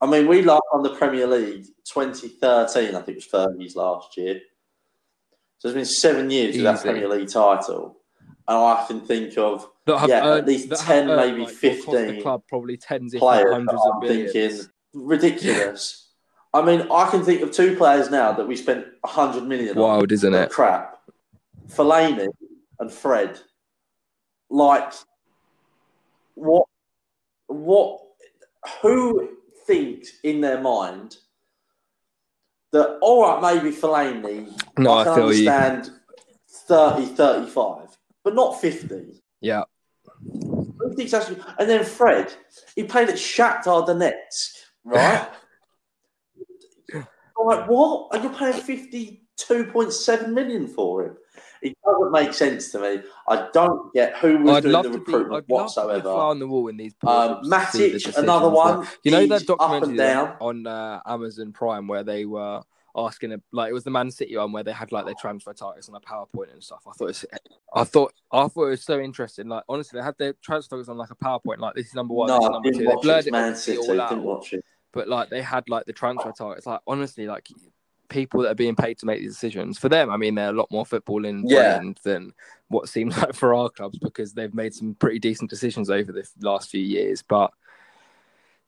I 0.01 0.07
mean, 0.07 0.27
we 0.29 0.43
last 0.43 0.63
won 0.73 0.83
the 0.85 0.95
Premier 0.95 1.27
League 1.27 1.67
2013. 1.93 2.95
I 2.95 3.03
think 3.03 3.09
it 3.09 3.15
was 3.17 3.27
Fergie's 3.27 3.75
last 3.77 4.17
year. 4.17 4.41
So 5.59 5.69
it's 5.69 5.75
been 5.75 5.85
seven 5.85 6.31
years 6.31 6.55
with 6.55 6.65
that 6.65 6.77
Easy. 6.77 6.83
Premier 6.89 7.09
League 7.09 7.29
title, 7.29 7.98
and 8.49 8.57
I 8.57 8.85
can 8.89 9.01
think 9.03 9.37
of 9.39 9.69
have 9.87 10.09
Yeah, 10.09 10.35
at 10.37 10.47
least 10.47 10.69
that 10.71 10.81
have 10.81 10.87
10, 10.87 11.11
earned, 11.11 11.17
maybe 11.21 11.41
like, 11.45 11.49
cost 11.49 11.61
the 11.61 11.71
15 11.71 12.23
club 12.23 12.43
probably 12.49 12.77
tens, 12.77 13.15
if 13.15 13.21
players. 13.21 13.53
hundreds 13.53 13.81
I'm 13.93 14.01
millions. 14.01 14.33
thinking 14.33 14.69
ridiculous. 14.95 16.11
I 16.55 16.63
mean, 16.63 16.89
I 16.91 17.11
can 17.11 17.23
think 17.25 17.43
of 17.43 17.53
two 17.53 17.77
players 17.77 18.11
now 18.11 18.33
that 18.33 18.49
we 18.49 18.57
spent 18.57 18.87
100 19.03 19.45
million 19.45 19.77
on. 19.77 19.83
Wild, 19.83 20.13
isn't 20.13 20.35
it? 20.35 20.51
crap. 20.51 20.99
Fellaini 21.69 22.29
and 22.81 22.91
Fred. 22.91 23.39
Like, 24.51 24.93
what? 26.35 26.65
What? 27.49 28.01
Who 28.83 29.29
thinks 29.67 30.11
in 30.23 30.41
their 30.41 30.61
mind 30.61 31.19
that 32.73 32.99
all 33.03 33.23
right, 33.23 33.55
maybe 33.63 33.75
Fellaini? 33.77 34.51
No, 34.79 34.93
I 34.93 35.01
I 35.03 35.05
can 35.05 35.17
you. 35.19 35.51
understand 35.51 35.91
30, 36.67 37.07
35, 37.07 37.88
but 38.29 38.35
not 38.35 38.61
fifty. 38.61 39.23
Yeah, 39.41 39.63
Who 40.23 40.95
thinks 40.95 41.15
actually? 41.15 41.41
And 41.59 41.67
then 41.71 41.83
Fred, 41.83 42.31
he 42.77 42.85
played 42.85 43.09
at 43.09 43.15
Shakhtar 43.15 43.87
Donetsk, 43.89 44.51
right? 44.85 45.29
I'm 46.95 47.07
like, 47.47 47.67
what? 47.71 48.09
And 48.13 48.25
you're 48.25 48.35
paying 48.35 48.53
fifty-two 48.53 49.65
point 49.73 49.95
seven 49.95 50.35
million 50.35 50.67
for 50.69 51.07
him? 51.07 51.17
It 51.63 51.75
doesn't 51.83 52.13
make 52.13 52.35
sense 52.35 52.71
to 52.73 52.81
me. 52.81 53.03
I 53.27 53.49
don't 53.55 53.95
get 53.95 54.19
who 54.19 54.39
was 54.43 54.57
I'd 54.57 54.63
doing 54.65 54.73
love 54.75 54.85
the 54.85 54.91
recruitment 54.91 55.27
I'd 55.29 55.33
love 55.33 55.43
to 55.45 55.47
be 55.47 55.55
whatsoever. 55.55 56.03
fly 56.03 56.25
on 56.27 56.39
the 56.39 56.47
wall 56.47 56.69
in 56.69 56.77
these. 56.77 56.95
Um, 57.03 57.41
Matic, 57.45 58.19
another 58.19 58.51
one. 58.51 58.87
You 59.05 59.13
know 59.13 59.27
that 59.27 59.49
up 59.49 59.59
documentary 59.59 59.89
and 59.89 59.97
down. 59.97 60.37
on 60.41 60.67
uh, 60.67 61.01
Amazon 61.07 61.53
Prime 61.53 61.89
where 61.89 62.05
they 62.05 62.27
were 62.27 62.61
asking, 63.07 63.33
a- 63.33 63.41
like 63.53 63.71
it 63.71 63.73
was 63.73 63.85
the 63.85 63.91
Man 63.91 64.11
City 64.11 64.37
one 64.37 64.53
where 64.53 64.63
they 64.65 64.73
had 64.73 64.93
like 64.93 65.05
their 65.07 65.15
transfer 65.21 65.53
targets 65.53 65.89
on 65.89 65.95
a 65.95 66.01
PowerPoint 66.01 66.53
and 66.53 66.63
stuff. 66.63 66.83
I 66.87 66.93
thought, 66.93 67.05
it 67.05 67.09
was, 67.09 67.27
I 67.75 67.85
thought, 67.85 68.13
I 68.33 68.49
thought 68.49 68.67
it 68.67 68.71
was 68.71 68.83
so 68.85 68.99
interesting. 69.01 69.49
Like 69.49 69.65
honestly, 69.69 69.99
they 69.99 70.05
had 70.05 70.17
their 70.19 70.33
transfer 70.43 70.71
targets 70.71 70.89
on 70.89 70.97
like 70.99 71.11
a 71.11 71.17
PowerPoint. 71.17 71.59
Like 71.59 71.75
this 71.75 71.87
is 71.89 71.95
number 71.95 72.15
one, 72.15 72.29
No, 72.29 72.39
this 72.39 72.45
is 72.47 72.51
number 72.51 72.71
two. 72.73 72.85
They 72.85 73.03
blurred 73.03 73.27
it. 73.27 73.33
Man 73.33 73.55
City, 73.57 73.79
all 73.79 74.01
out, 74.01 74.11
didn't 74.11 74.25
watch 74.25 74.53
it. 74.53 74.65
but 74.93 75.09
like 75.09 75.31
they 75.31 75.43
had 75.43 75.69
like 75.69 75.87
the 75.87 75.93
transfer 75.93 76.33
targets. 76.33 76.67
Like 76.67 76.81
honestly, 76.87 77.27
like 77.27 77.49
people 78.09 78.41
that 78.43 78.51
are 78.53 78.55
being 78.55 78.75
paid 78.75 78.97
to 78.99 79.05
make 79.07 79.21
these 79.21 79.35
decisions 79.35 79.79
for 79.79 79.89
them. 79.91 80.09
I 80.11 80.17
mean, 80.17 80.35
they're 80.35 80.49
a 80.49 80.53
lot 80.53 80.71
more 80.71 80.85
footballing 80.87 81.43
Yeah. 81.45 81.81
than 82.05 82.33
what 82.69 82.89
seems 82.89 83.17
like 83.19 83.35
for 83.35 83.55
our 83.55 83.69
clubs 83.69 83.99
because 83.99 84.33
they've 84.33 84.55
made 84.55 84.73
some 84.75 84.95
pretty 84.95 85.19
decent 85.19 85.51
decisions 85.51 85.91
over 85.91 86.11
the 86.11 86.27
last 86.41 86.71
few 86.71 86.81
years. 86.81 87.23
But 87.23 87.53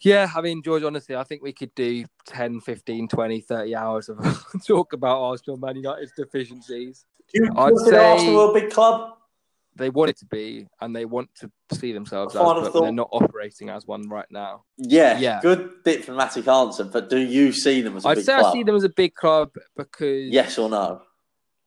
yeah, 0.02 0.30
I 0.34 0.40
mean, 0.40 0.62
George, 0.62 0.82
honestly, 0.82 1.16
I 1.16 1.24
think 1.24 1.42
we 1.42 1.52
could 1.52 1.74
do 1.74 2.04
10, 2.26 2.60
15, 2.60 3.08
20, 3.08 3.40
30 3.40 3.74
hours 3.76 4.08
of 4.08 4.18
talk 4.66 4.92
about 4.92 5.20
Arsenal 5.20 5.56
Man 5.58 5.76
United's 5.76 6.12
deficiencies. 6.16 7.04
Do 7.32 7.44
you 7.44 7.50
I'd 7.56 7.76
say- 7.78 7.96
Arsenal 8.12 8.50
a 8.50 8.54
big 8.54 8.70
club? 8.70 9.16
They 9.76 9.88
want 9.88 10.10
it 10.10 10.18
to 10.18 10.26
be, 10.26 10.66
and 10.80 10.94
they 10.94 11.04
want 11.04 11.30
to 11.36 11.50
see 11.72 11.92
themselves 11.92 12.34
as, 12.34 12.42
but 12.42 12.72
thought. 12.72 12.82
they're 12.82 12.92
not 12.92 13.08
operating 13.12 13.70
as 13.70 13.86
one 13.86 14.08
right 14.08 14.26
now. 14.28 14.64
Yeah, 14.76 15.16
Yeah. 15.18 15.40
good 15.40 15.70
diplomatic 15.84 16.48
answer. 16.48 16.84
But 16.84 17.08
do 17.08 17.18
you 17.18 17.52
see 17.52 17.80
them 17.80 17.96
as 17.96 18.04
a 18.04 18.08
I'd 18.08 18.16
big 18.16 18.24
say 18.24 18.34
club? 18.34 18.46
I 18.46 18.52
see 18.52 18.62
them 18.64 18.74
as 18.74 18.82
a 18.84 18.88
big 18.88 19.14
club 19.14 19.52
because 19.76 20.28
Yes 20.28 20.58
or 20.58 20.68
no? 20.68 21.02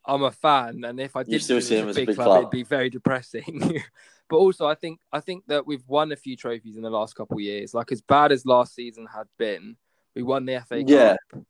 I'm 0.05 0.21
a 0.23 0.31
fan, 0.31 0.83
and 0.83 0.99
if 0.99 1.15
I 1.15 1.23
still 1.23 1.61
see 1.61 1.77
them 1.77 1.87
as 1.87 1.97
a 1.97 2.05
big 2.05 2.15
club, 2.15 2.27
club. 2.27 2.37
it'd 2.39 2.49
be 2.51 2.63
very 2.63 2.89
depressing. 2.89 3.81
but 4.29 4.37
also, 4.37 4.65
I 4.65 4.75
think 4.75 4.99
I 5.11 5.19
think 5.19 5.45
that 5.47 5.67
we've 5.67 5.83
won 5.87 6.11
a 6.11 6.15
few 6.15 6.35
trophies 6.35 6.77
in 6.77 6.83
the 6.83 6.89
last 6.89 7.15
couple 7.15 7.37
of 7.37 7.43
years. 7.43 7.73
Like 7.73 7.91
as 7.91 8.01
bad 8.01 8.31
as 8.31 8.45
last 8.45 8.73
season 8.75 9.07
had 9.13 9.27
been, 9.37 9.77
we 10.15 10.23
won 10.23 10.45
the 10.45 10.63
FA 10.67 10.81
Yeah. 10.81 11.15
Cup, 11.31 11.45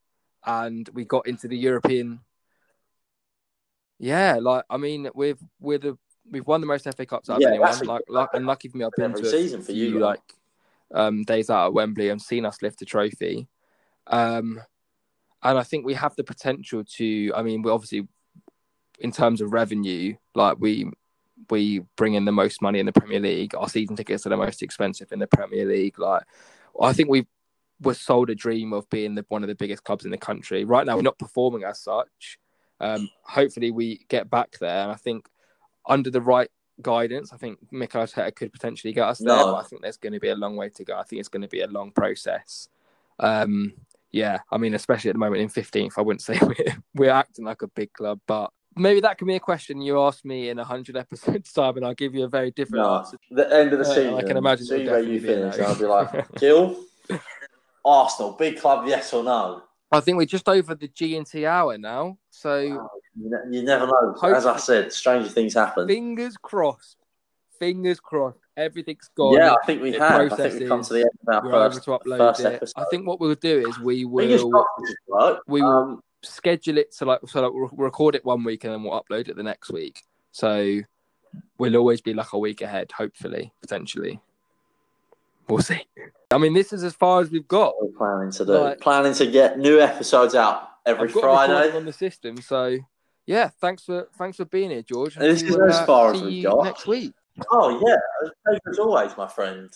and 0.46 0.90
we 0.94 1.06
got 1.06 1.28
into 1.28 1.48
the 1.48 1.58
European. 1.58 2.20
Yeah, 4.00 4.40
like 4.42 4.66
I 4.70 4.78
mean, 4.78 5.10
we've 5.14 5.40
we're 5.60 5.78
the 5.78 5.98
we've 6.30 6.48
won 6.48 6.62
the 6.62 6.68
most 6.68 6.88
FA 6.96 7.06
Cups 7.06 7.30
out 7.30 7.38
of 7.38 7.42
Yeah, 7.42 7.50
anyone. 7.50 7.86
Like, 7.86 8.04
like 8.08 8.30
and 8.34 8.46
lucky 8.46 8.68
for 8.68 8.78
me, 8.78 8.86
I've 8.86 8.92
been 8.98 9.14
to 9.14 9.22
a 9.22 9.26
season 9.30 9.62
for 9.62 9.72
you 9.72 10.00
like 10.00 10.22
um, 10.94 11.24
days 11.24 11.50
out 11.50 11.68
at 11.68 11.74
Wembley 11.74 12.10
and 12.10 12.22
seen 12.22 12.46
us 12.46 12.62
lift 12.62 12.82
a 12.82 12.86
trophy. 12.86 13.48
Um, 14.08 14.62
and 15.42 15.58
I 15.58 15.64
think 15.64 15.86
we 15.86 15.94
have 15.94 16.16
the 16.16 16.24
potential 16.24 16.84
to. 16.98 17.32
I 17.36 17.44
mean, 17.44 17.62
we 17.62 17.72
obviously, 17.72 18.08
in 19.00 19.12
terms 19.12 19.42
of 19.42 19.54
revenue, 19.54 20.16
like 20.36 20.58
we 20.60 20.92
we 21.50 21.80
bring 21.96 22.14
in 22.14 22.26
the 22.26 22.32
most 22.32 22.62
money 22.62 22.80
in 22.80 22.86
the 22.86 22.94
Premier 22.94 23.20
League. 23.20 23.56
Our 23.56 23.70
season 23.70 23.96
tickets 23.96 24.26
are 24.26 24.30
the 24.30 24.38
most 24.38 24.62
expensive 24.62 25.12
in 25.12 25.20
the 25.20 25.28
Premier 25.28 25.66
League. 25.66 26.00
Like, 26.00 26.24
I 26.82 26.94
think 26.94 27.10
we 27.10 27.28
were 27.82 27.94
sold 27.94 28.30
a 28.30 28.36
dream 28.36 28.74
of 28.74 28.90
being 28.90 29.16
the, 29.16 29.26
one 29.30 29.44
of 29.44 29.48
the 29.48 29.56
biggest 29.56 29.84
clubs 29.84 30.06
in 30.06 30.12
the 30.12 30.18
country. 30.18 30.64
Right 30.64 30.86
now, 30.86 30.96
we're 30.96 31.02
not 31.02 31.20
performing 31.20 31.64
as 31.64 31.82
such. 31.82 32.40
Um, 32.80 33.10
hopefully, 33.24 33.72
we 33.72 34.06
get 34.10 34.30
back 34.30 34.58
there, 34.60 34.84
and 34.84 34.92
I 34.92 34.96
think 34.96 35.28
under 35.88 36.10
the 36.10 36.22
right 36.22 36.50
guidance, 36.82 37.34
I 37.34 37.38
think 37.38 37.60
Mikel 37.72 38.02
Arteta 38.02 38.36
could 38.36 38.54
potentially 38.54 38.94
get 38.94 39.08
us 39.08 39.20
there. 39.20 39.36
No. 39.36 39.54
But 39.54 39.56
I 39.56 39.64
think 39.64 39.82
there's 39.82 39.98
going 39.98 40.14
to 40.14 40.20
be 40.20 40.30
a 40.30 40.36
long 40.36 40.56
way 40.56 40.70
to 40.70 40.84
go. 40.84 40.98
I 40.98 41.04
think 41.04 41.20
it's 41.20 41.30
going 41.30 41.42
to 41.42 41.48
be 41.48 41.62
a 41.62 41.68
long 41.68 41.92
process. 41.92 42.68
Um, 43.20 43.74
yeah, 44.12 44.40
I 44.52 44.58
mean, 44.58 44.74
especially 44.74 45.10
at 45.10 45.14
the 45.14 45.20
moment 45.20 45.42
in 45.42 45.50
15th, 45.50 45.94
I 45.98 46.02
wouldn't 46.02 46.22
say 46.24 46.40
we're, 46.42 46.78
we're 46.94 47.10
acting 47.10 47.46
like 47.46 47.62
a 47.62 47.68
big 47.68 47.94
club, 47.94 48.20
but 48.28 48.52
maybe 48.76 49.00
that 49.02 49.18
can 49.18 49.28
be 49.28 49.36
a 49.36 49.40
question 49.40 49.82
you 49.82 50.00
ask 50.02 50.24
me 50.26 50.50
in 50.50 50.58
a 50.60 50.64
100 50.64 50.96
episodes 50.98 51.52
time, 51.54 51.78
and 51.78 51.86
I'll 51.86 51.94
give 51.94 52.14
you 52.16 52.24
a 52.26 52.28
very 52.30 52.52
different 52.52 52.84
No. 52.86 52.96
answer. 53.00 53.18
The 53.32 53.54
end 53.54 53.74
of 53.74 53.80
the 53.80 53.86
Uh, 53.86 53.96
season. 53.96 54.14
I 54.16 54.22
can 54.24 54.38
imagine 54.38 54.66
See 54.66 54.86
where 54.88 55.02
you 55.04 55.20
finish. 55.22 55.60
I'll 55.60 55.76
be 55.76 55.86
like, 55.86 56.32
Gil, 56.40 56.76
Arsenal, 57.86 58.32
big 58.34 58.60
club, 58.60 58.88
yes 58.88 59.14
or 59.14 59.24
no? 59.24 59.64
I 59.92 60.00
think 60.00 60.18
we're 60.18 60.26
just 60.26 60.50
over 60.50 60.74
the 60.74 60.88
G 60.88 61.18
and 61.18 61.26
T 61.28 61.46
hour 61.46 61.78
now, 61.78 62.18
so 62.32 62.60
You, 62.60 62.90
ne- 63.16 63.58
you 63.58 63.64
never 63.64 63.86
know. 63.86 64.16
As 64.24 64.46
I 64.46 64.58
said, 64.58 64.92
stranger 64.92 65.30
things 65.30 65.54
happen. 65.54 65.88
fingers 65.88 66.36
crossed. 66.38 66.98
fingers 67.60 68.00
crossed, 68.00 68.40
everything's 68.58 69.10
gone. 69.16 69.36
Yeah, 69.36 69.54
I 69.54 69.66
think 69.66 69.82
we 69.84 69.90
it 69.94 70.00
have. 70.02 70.32
I 70.32 70.36
think 70.36 70.60
we've 70.60 70.68
come 70.68 70.82
to 70.84 70.94
the 70.94 71.00
end 71.02 71.10
of 71.28 71.36
our 71.36 71.44
We're 71.46 71.52
first, 71.70 71.84
to 71.84 71.92
upload 71.92 72.18
first 72.18 72.40
it. 72.40 72.46
episode. 72.54 72.74
I 72.82 72.86
think 72.90 73.06
what 73.08 73.20
we'll 73.20 73.36
do 73.36 73.68
is 73.70 73.78
we 73.80 74.04
will 74.06 74.50
crossed 74.50 75.40
we 75.48 75.62
will- 75.62 75.70
Um, 75.70 76.02
schedule 76.24 76.78
it 76.78 76.92
to 76.98 77.06
like 77.06 77.20
so 77.28 77.42
like 77.42 77.54
we'll 77.54 77.70
record 77.74 78.16
it 78.16 78.26
one 78.26 78.44
week 78.44 78.64
and 78.64 78.74
then 78.74 78.84
we'll 78.84 79.00
upload 79.02 79.28
it 79.30 79.36
the 79.36 79.44
next 79.44 79.72
week. 79.72 80.02
So 80.32 80.80
we'll 81.58 81.76
always 81.78 82.02
be 82.02 82.14
like 82.14 82.34
a 82.34 82.40
week 82.40 82.62
ahead, 82.62 82.92
hopefully, 82.92 83.54
potentially. 83.62 84.20
We'll 85.48 85.60
see. 85.60 85.86
I 86.32 86.38
mean, 86.38 86.54
this 86.54 86.72
is 86.74 86.84
as 86.84 86.94
far 86.94 87.22
as 87.22 87.30
we've 87.30 87.48
got. 87.48 87.76
we're 87.82 87.90
planning 87.98 88.32
to 88.32 88.46
do. 88.46 88.54
Right. 88.58 88.80
Planning 88.80 89.14
to 89.16 89.28
get 89.30 89.60
new 89.60 89.80
episodes 89.80 90.36
out 90.36 90.70
every 90.86 91.10
I've 91.10 91.14
got 91.14 91.22
Friday. 91.22 91.76
on 91.76 91.86
the 91.86 91.94
system, 91.94 92.38
so 92.38 92.78
yeah. 93.26 93.50
Thanks 93.62 93.84
for 93.84 94.08
thanks 94.18 94.38
for 94.38 94.46
being 94.46 94.70
here, 94.72 94.82
George. 94.82 95.16
and 95.18 95.26
This 95.26 95.44
we 95.44 95.50
is 95.50 95.58
will, 95.58 95.70
as 95.70 95.76
uh, 95.76 95.86
far 95.86 96.14
as 96.14 96.22
we've 96.22 96.44
got. 96.44 96.64
next 96.64 96.88
week. 96.88 97.14
Oh 97.52 97.82
yeah, 97.86 97.98
as 98.52 98.60
as 98.72 98.80
always, 98.80 99.16
my 99.18 99.28
friend. 99.28 99.70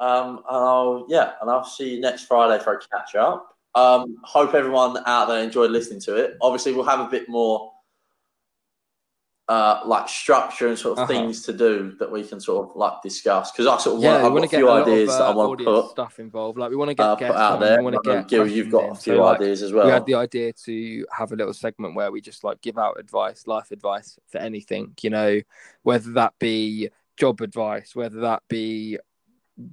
Um, 0.00 0.38
and 0.38 0.44
I'll 0.50 1.06
yeah, 1.08 1.32
and 1.40 1.48
I'll 1.48 1.64
see 1.64 1.94
you 1.94 2.00
next 2.00 2.24
Friday 2.24 2.62
for 2.62 2.74
a 2.74 2.80
catch 2.80 3.14
up. 3.14 3.51
Um, 3.74 4.16
hope 4.22 4.54
everyone 4.54 4.98
out 5.06 5.28
there 5.28 5.42
enjoyed 5.42 5.70
listening 5.70 6.00
to 6.02 6.16
it. 6.16 6.36
Obviously, 6.40 6.72
we'll 6.72 6.84
have 6.84 7.00
a 7.00 7.08
bit 7.08 7.28
more 7.28 7.72
uh, 9.48 9.80
like 9.84 10.08
structure 10.08 10.68
and 10.68 10.78
sort 10.78 10.98
of 10.98 11.04
Uh-huh. 11.04 11.12
things 11.12 11.42
to 11.42 11.52
do 11.52 11.94
that 11.98 12.10
we 12.10 12.22
can 12.22 12.40
sort 12.40 12.70
of 12.70 12.76
like 12.76 13.02
discuss 13.02 13.50
because 13.50 13.66
I 13.66 13.76
sort 13.78 13.96
of 13.96 14.02
Yeah, 14.02 14.22
want, 14.22 14.24
I've 14.24 14.32
got 14.32 14.50
to 14.50 14.56
a 14.56 14.60
few 14.60 14.70
ideas 14.70 15.10
of, 15.10 15.18
that 15.18 15.24
I 15.24 15.30
uh, 15.30 15.34
want 15.34 15.58
to 15.58 15.64
put, 15.64 15.90
stuff 15.90 16.18
involved. 16.18 16.58
Like 16.58 16.70
we 16.70 16.76
want 16.76 16.90
to 16.90 16.94
get 16.94 17.04
uh, 17.04 17.14
guests 17.16 17.40
out 17.40 17.60
there. 17.60 17.78
We 17.78 17.84
want 17.84 18.02
to 18.02 18.10
get 18.10 18.28
Gil, 18.28 18.46
you've 18.46 18.70
got 18.70 18.90
a 18.90 18.94
few. 18.94 19.16
So, 19.16 19.24
like, 19.24 19.40
ideas 19.40 19.62
as 19.62 19.72
well. 19.72 19.86
We 19.86 19.92
had 19.92 20.06
the 20.06 20.14
idea 20.14 20.52
to 20.52 21.06
have 21.10 21.32
a 21.32 21.36
little 21.36 21.52
segment 21.52 21.94
where 21.94 22.12
we 22.12 22.20
just 22.20 22.44
like 22.44 22.60
give 22.60 22.78
out 22.78 23.00
advice, 23.00 23.46
life 23.46 23.72
advice 23.72 24.18
for 24.28 24.38
anything, 24.38 24.94
you 25.02 25.10
know, 25.10 25.40
whether 25.82 26.12
that 26.12 26.34
be 26.38 26.90
job 27.16 27.40
advice, 27.40 27.94
whether 27.96 28.20
that 28.20 28.42
be 28.48 28.98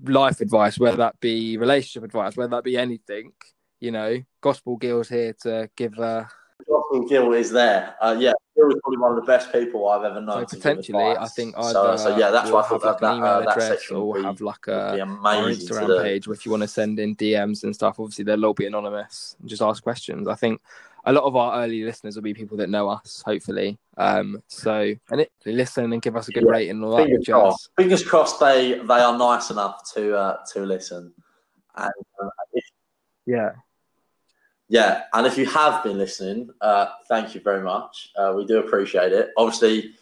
life 0.03 0.41
advice, 0.41 0.79
whether 0.79 0.97
that 0.97 1.19
be 1.19 1.57
relationship 1.57 2.03
advice, 2.03 2.35
whether 2.35 2.49
that 2.49 2.63
be 2.63 2.75
anything, 2.77 3.31
you 3.79 3.91
know. 3.91 4.21
Gospel 4.41 4.77
Gil's 4.77 5.09
here 5.09 5.33
to 5.43 5.69
give 5.75 5.99
uh 5.99 6.25
Joshua 6.67 7.07
Gill 7.07 7.33
is 7.33 7.51
there. 7.51 7.95
Uh, 8.01 8.15
yeah, 8.19 8.33
Gill 8.55 8.69
is 8.69 8.75
probably 8.83 8.99
one 8.99 9.11
of 9.11 9.15
the 9.17 9.25
best 9.25 9.51
people 9.51 9.87
I've 9.87 10.03
ever 10.03 10.21
known. 10.21 10.47
so 10.47 10.57
potentially 10.57 11.03
I 11.03 11.27
think 11.27 11.55
either 11.57 11.71
so. 11.71 11.95
So 11.95 12.17
yeah, 12.17 12.31
that's 12.31 12.51
why 12.51 12.59
I 12.59 12.63
thought 12.63 12.83
have 12.83 12.99
that, 12.99 13.01
like 13.01 13.11
an 13.11 13.17
email 13.17 13.29
uh, 13.29 13.39
that 13.41 13.49
address 13.51 13.91
or 13.91 14.13
be, 14.15 14.23
have 14.23 14.41
like 14.41 14.67
a 14.67 14.91
our 14.91 14.99
amazing 14.99 15.67
to 15.67 15.73
Instagram 15.73 16.03
page 16.03 16.27
where 16.27 16.33
if 16.35 16.45
you 16.45 16.51
want 16.51 16.63
to 16.63 16.67
send 16.67 16.99
in 16.99 17.15
DMs 17.15 17.63
and 17.63 17.73
stuff, 17.73 17.99
obviously 17.99 18.25
they'll 18.25 18.45
all 18.45 18.53
be 18.53 18.65
anonymous 18.65 19.35
and 19.39 19.49
just 19.49 19.61
ask 19.61 19.81
questions. 19.81 20.27
I 20.27 20.35
think 20.35 20.61
a 21.05 21.13
lot 21.13 21.23
of 21.23 21.35
our 21.37 21.63
early 21.63 21.83
listeners 21.83 22.15
will 22.15 22.23
be 22.23 22.33
people 22.33 22.57
that 22.57 22.69
know 22.69 22.89
us, 22.89 23.23
hopefully. 23.25 23.77
Um, 23.97 24.43
so 24.47 24.93
and 25.11 25.21
it 25.21 25.31
they 25.45 25.53
listen 25.53 25.93
and 25.93 26.01
give 26.01 26.15
us 26.17 26.27
a 26.27 26.31
good 26.31 26.43
Yeah. 26.43 26.51
rating 26.51 26.71
and 26.71 26.85
all 26.85 26.97
that 26.97 27.05
Fingers 27.05 27.25
crossed. 27.25 27.69
Fingers 27.77 28.03
crossed 28.05 28.39
they 28.39 28.73
they 28.79 28.99
are 28.99 29.17
nice 29.17 29.49
enough 29.49 29.89
to 29.93 30.17
uh, 30.17 30.37
to 30.53 30.65
listen. 30.65 31.13
And 31.75 31.91
uh, 32.21 32.29
if, 32.53 32.65
Yeah. 33.25 33.51
Yeah, 34.69 35.03
and 35.13 35.25
if 35.27 35.37
you 35.37 35.45
have 35.47 35.83
been 35.83 35.97
listening, 35.97 36.49
uh, 36.61 36.85
thank 37.07 37.35
you 37.35 37.41
very 37.41 37.61
much. 37.61 38.11
Uh, 38.15 38.33
we 38.35 38.45
do 38.45 38.59
appreciate 38.59 39.11
it. 39.11 39.31
Obviously, 39.35 39.93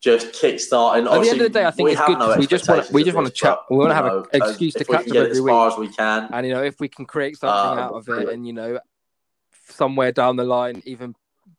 just 0.00 0.28
kickstarting. 0.28 1.06
At 1.10 1.22
the 1.22 1.28
end 1.30 1.40
of 1.40 1.52
the 1.52 1.58
day, 1.58 1.64
I 1.64 1.70
think 1.70 1.86
we 1.86 1.92
it's 1.92 2.00
good 2.06 2.18
no 2.18 2.36
we 2.38 2.46
just 2.46 2.68
wanna- 2.68 2.86
we 2.92 3.02
just 3.04 3.14
wanna 3.16 3.30
chat- 3.30 3.58
we 3.70 3.76
wanna 3.76 3.94
have 3.94 4.06
an 4.06 4.24
excuse 4.32 4.74
to 4.74 4.84
catch 4.84 5.08
up 5.08 5.14
every 5.16 5.30
as 5.30 5.40
far 5.40 5.68
as 5.70 5.76
we 5.76 5.88
can. 5.88 6.28
And 6.32 6.46
you 6.46 6.54
know, 6.54 6.62
if 6.62 6.80
we 6.80 6.88
can 6.88 7.04
create 7.04 7.36
something 7.36 7.78
Uh, 7.78 7.82
out 7.82 7.92
of 7.94 8.08
it 8.08 8.28
and 8.30 8.46
you 8.46 8.52
know 8.54 8.78
somewhere 9.68 10.12
down 10.12 10.36
the 10.36 10.44
line 10.44 10.82
even 10.86 11.14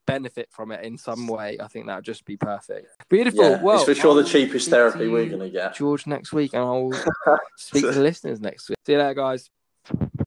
benefit 0.07 0.49
from 0.51 0.71
it 0.71 0.83
in 0.83 0.97
some 0.97 1.27
way, 1.27 1.57
I 1.59 1.67
think 1.67 1.85
that 1.87 1.95
would 1.97 2.05
just 2.05 2.25
be 2.25 2.35
perfect. 2.37 2.87
Beautiful. 3.09 3.43
Yeah, 3.43 3.61
well, 3.61 3.75
it's 3.77 3.85
for 3.85 3.93
sure 3.95 4.15
the 4.15 4.23
cheapest 4.23 4.69
therapy 4.69 5.07
we're 5.07 5.27
going 5.27 5.39
to 5.41 5.49
get. 5.49 5.75
George 5.75 6.07
next 6.07 6.33
week 6.33 6.53
and 6.53 6.63
I'll 6.63 6.91
speak 7.57 7.83
to 7.85 7.91
the 7.91 8.01
listeners 8.01 8.41
next 8.41 8.69
week. 8.69 8.77
See 8.85 8.93
you 8.93 8.97
later, 8.99 9.13
guys. 9.13 9.49